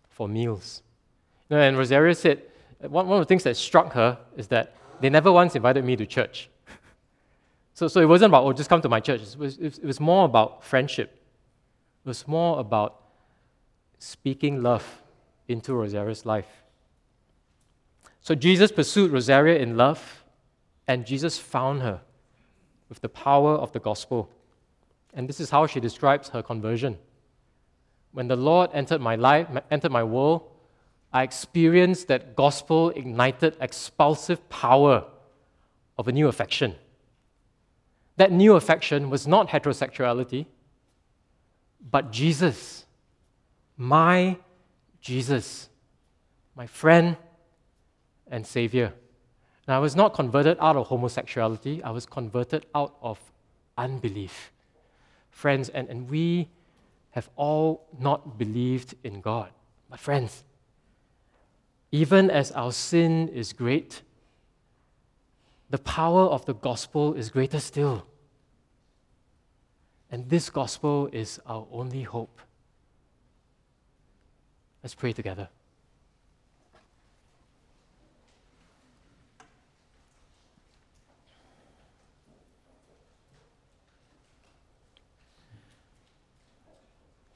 for 0.10 0.28
meals. 0.28 0.82
You 1.48 1.56
know, 1.56 1.62
and 1.62 1.78
Rosaria 1.78 2.16
said, 2.16 2.42
one, 2.80 3.08
one 3.08 3.20
of 3.20 3.22
the 3.22 3.30
things 3.30 3.44
that 3.44 3.56
struck 3.58 3.94
her 3.94 4.18
is 4.36 4.48
that 4.48 4.74
they 5.00 5.12
never 5.12 5.32
once 5.32 5.56
invited 5.56 5.86
me 5.86 5.96
to 5.98 6.08
church. 6.08 6.50
so, 7.76 7.88
so 7.88 8.02
it 8.02 8.06
wasn't 8.06 8.32
about, 8.32 8.44
oh, 8.44 8.54
just 8.54 8.72
come 8.72 8.82
to 8.82 8.90
my 8.90 9.00
church. 9.00 9.22
It 9.22 9.38
was, 9.38 9.60
it 9.60 9.84
was 9.84 10.00
more 10.00 10.26
about 10.26 10.64
friendship. 10.64 11.22
It 12.04 12.08
was 12.08 12.28
more 12.28 12.60
about 12.60 13.00
speaking 14.00 14.64
love 14.64 15.04
into 15.48 15.76
Rosaria's 15.76 16.26
life. 16.26 16.64
So 18.22 18.34
Jesus 18.34 18.72
pursued 18.72 19.12
Rosaria 19.12 19.60
in 19.60 19.78
love, 19.78 20.24
and 20.88 21.06
Jesus 21.06 21.38
found 21.38 21.84
her 21.84 22.02
with 22.90 23.02
the 23.02 23.10
power 23.10 23.52
of 23.54 23.74
the 23.74 23.80
gospel. 23.80 24.32
And 25.14 25.28
this 25.28 25.40
is 25.40 25.50
how 25.50 25.68
she 25.68 25.80
describes 25.80 26.30
her 26.30 26.44
conversion. 26.44 26.98
When 28.12 28.28
the 28.28 28.36
Lord 28.36 28.70
entered 28.74 29.02
my 29.02 29.16
life, 29.16 29.48
entered 29.70 29.92
my 29.92 30.04
world, 30.04 30.44
I 31.14 31.24
experienced 31.24 32.08
that 32.08 32.36
gospel 32.36 32.90
ignited 32.92 33.56
expulsive 33.62 34.48
power 34.50 35.06
of 35.98 36.08
a 36.08 36.12
new 36.12 36.28
affection. 36.28 36.76
That 38.18 38.32
new 38.32 38.56
affection 38.56 39.10
was 39.10 39.28
not 39.28 39.50
heterosexuality, 39.50 40.48
but 41.92 42.12
Jesus, 42.12 42.86
my 43.78 44.38
Jesus, 45.00 45.70
my 46.56 46.68
friend 46.68 47.16
and 48.30 48.46
Savior. 48.46 48.94
And 49.66 49.76
I 49.76 49.80
was 49.80 49.96
not 49.96 50.14
converted 50.14 50.58
out 50.60 50.76
of 50.76 50.88
homosexuality, 50.88 51.82
I 51.84 51.92
was 51.92 52.06
converted 52.06 52.66
out 52.74 52.96
of 53.02 53.20
unbelief. 53.78 54.52
Friends, 55.38 55.70
and, 55.70 55.88
and 55.88 56.10
we 56.10 56.50
have 57.12 57.30
all 57.36 57.86
not 58.00 58.40
believed 58.40 58.96
in 59.04 59.22
God. 59.22 59.52
But, 59.88 60.00
friends, 60.00 60.44
even 61.92 62.32
as 62.32 62.52
our 62.54 62.72
sin 62.72 63.28
is 63.28 63.54
great, 63.54 64.02
the 65.70 65.78
power 65.78 66.24
of 66.24 66.44
the 66.46 66.56
gospel 66.56 67.14
is 67.14 67.30
greater 67.30 67.60
still. 67.60 68.08
And 70.10 70.28
this 70.28 70.50
gospel 70.50 71.08
is 71.14 71.40
our 71.46 71.68
only 71.72 72.02
hope. 72.02 72.42
Let's 74.82 74.96
pray 74.96 75.14
together. 75.14 75.50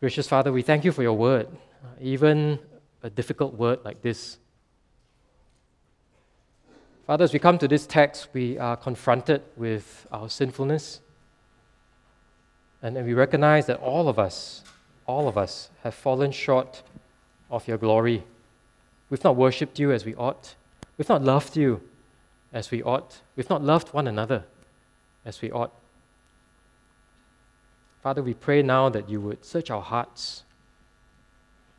Gracious 0.02 0.28
Father, 0.28 0.52
we 0.52 0.64
thank 0.64 0.84
you 0.84 0.92
for 0.92 1.04
your 1.04 1.14
word, 1.14 1.48
uh, 1.84 1.88
even 2.02 2.58
a 3.04 3.10
difficult 3.12 3.54
word 3.54 3.78
like 3.86 4.02
this. 4.02 4.40
Father, 7.06 7.24
as 7.24 7.32
we 7.32 7.38
come 7.38 7.60
to 7.60 7.68
this 7.68 7.86
text, 7.86 8.30
we 8.34 8.58
are 8.58 8.76
confronted 8.76 9.44
with 9.56 10.08
our 10.12 10.28
sinfulness. 10.28 11.02
And, 12.82 12.98
and 12.98 13.06
we 13.06 13.14
recognize 13.14 13.68
that 13.68 13.78
all 13.78 14.10
of 14.10 14.18
us, 14.18 14.64
all 15.06 15.28
of 15.28 15.38
us, 15.38 15.70
have 15.84 15.94
fallen 15.94 16.32
short 16.32 16.82
of 17.52 17.68
your 17.68 17.78
glory. 17.78 18.24
We've 19.12 19.24
not 19.24 19.36
worshipped 19.36 19.78
you 19.78 19.92
as 19.92 20.04
we 20.04 20.16
ought. 20.16 20.56
We've 20.98 21.10
not 21.10 21.24
loved 21.24 21.56
you 21.56 21.80
as 22.52 22.72
we 22.72 22.82
ought. 22.82 23.22
We've 23.36 23.52
not 23.52 23.64
loved 23.64 23.94
one 23.94 24.08
another 24.08 24.46
as 25.26 25.44
we 25.44 25.52
ought. 25.52 25.72
Father, 28.02 28.24
we 28.24 28.34
pray 28.34 28.64
now 28.64 28.90
that 28.90 29.10
you 29.10 29.22
would 29.22 29.46
search 29.46 29.70
our 29.70 29.82
hearts. 29.82 30.44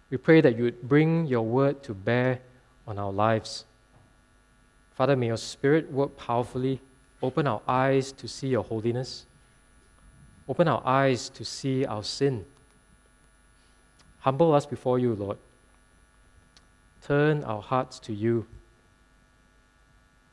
We 0.08 0.16
pray 0.16 0.40
that 0.40 0.56
you 0.56 0.64
would 0.64 0.82
bring 0.82 1.26
your 1.26 1.42
word 1.42 1.82
to 1.84 1.94
bear 1.94 2.40
on 2.86 2.98
our 2.98 3.12
lives. 3.12 3.64
Father, 4.94 5.16
may 5.16 5.28
your 5.28 5.36
spirit 5.36 5.90
work 5.90 6.16
powerfully. 6.16 6.80
Open 7.22 7.46
our 7.46 7.62
eyes 7.66 8.12
to 8.12 8.28
see 8.28 8.48
your 8.48 8.62
holiness. 8.62 9.26
Open 10.48 10.68
our 10.68 10.82
eyes 10.84 11.28
to 11.30 11.44
see 11.44 11.84
our 11.84 12.04
sin. 12.04 12.44
Humble 14.20 14.54
us 14.54 14.66
before 14.66 14.98
you, 14.98 15.14
Lord. 15.14 15.38
Turn 17.04 17.42
our 17.42 17.62
hearts 17.62 17.98
to 18.00 18.12
you. 18.12 18.46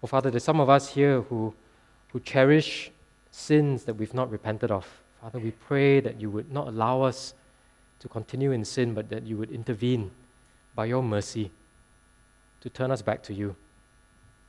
Oh, 0.04 0.08
Father, 0.08 0.30
there's 0.30 0.44
some 0.44 0.60
of 0.60 0.70
us 0.70 0.94
here 0.94 1.22
who, 1.22 1.56
who 2.12 2.20
cherish 2.20 2.92
sins 3.32 3.86
that 3.86 3.96
we've 3.96 4.14
not 4.14 4.30
repented 4.30 4.70
of. 4.70 4.86
Father, 5.22 5.40
we 5.40 5.52
pray 5.52 6.00
that 6.00 6.22
you 6.22 6.30
would 6.30 6.52
not 6.52 6.68
allow 6.68 7.02
us 7.02 7.34
to 8.00 8.08
continue 8.08 8.52
in 8.52 8.64
sin, 8.64 8.94
but 8.94 9.10
that 9.10 9.24
you 9.26 9.38
would 9.38 9.52
intervene 9.52 10.12
by 10.76 10.86
your 10.86 11.04
mercy 11.04 11.52
to 12.62 12.70
turn 12.70 12.92
us 12.92 13.02
back 13.02 13.22
to 13.24 13.34
you. 13.34 13.56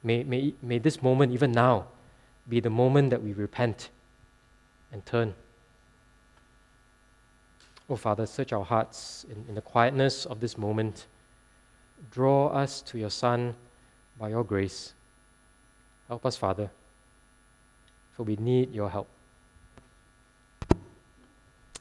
May, 0.03 0.23
may, 0.23 0.55
may 0.63 0.79
this 0.79 1.03
moment, 1.03 1.33
even 1.33 1.53
now, 1.53 1.87
be 2.49 2.61
the 2.61 2.71
moment 2.71 3.11
that 3.11 3.23
we 3.23 3.33
repent 3.33 3.91
and 4.93 5.05
turn. 5.05 5.35
Oh, 7.89 7.97
Father, 7.97 8.25
search 8.25 8.53
our 8.53 8.65
hearts 8.65 9.27
in, 9.29 9.45
in 9.49 9.55
the 9.57 9.61
quietness 9.61 10.25
of 10.25 10.39
this 10.41 10.57
moment. 10.57 11.07
Draw 12.13 12.49
us 12.49 12.81
to 12.83 12.99
your 12.99 13.11
Son 13.11 13.55
by 14.19 14.29
your 14.29 14.45
grace. 14.45 14.95
Help 16.07 16.25
us, 16.25 16.37
Father, 16.37 16.71
for 18.13 18.23
we 18.23 18.37
need 18.37 18.73
your 18.73 18.89
help. 18.89 19.09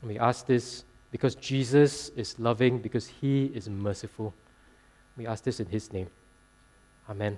We 0.04 0.18
ask 0.18 0.46
this 0.46 0.86
because 1.12 1.36
Jesus 1.36 2.10
is 2.10 2.40
loving, 2.40 2.80
because 2.80 3.08
he 3.08 3.46
is 3.46 3.70
merciful. 3.70 4.34
We 5.18 5.28
ask 5.28 5.44
this 5.44 5.60
in 5.60 5.66
his 5.68 5.92
name. 5.92 6.08
Amen. 7.10 7.38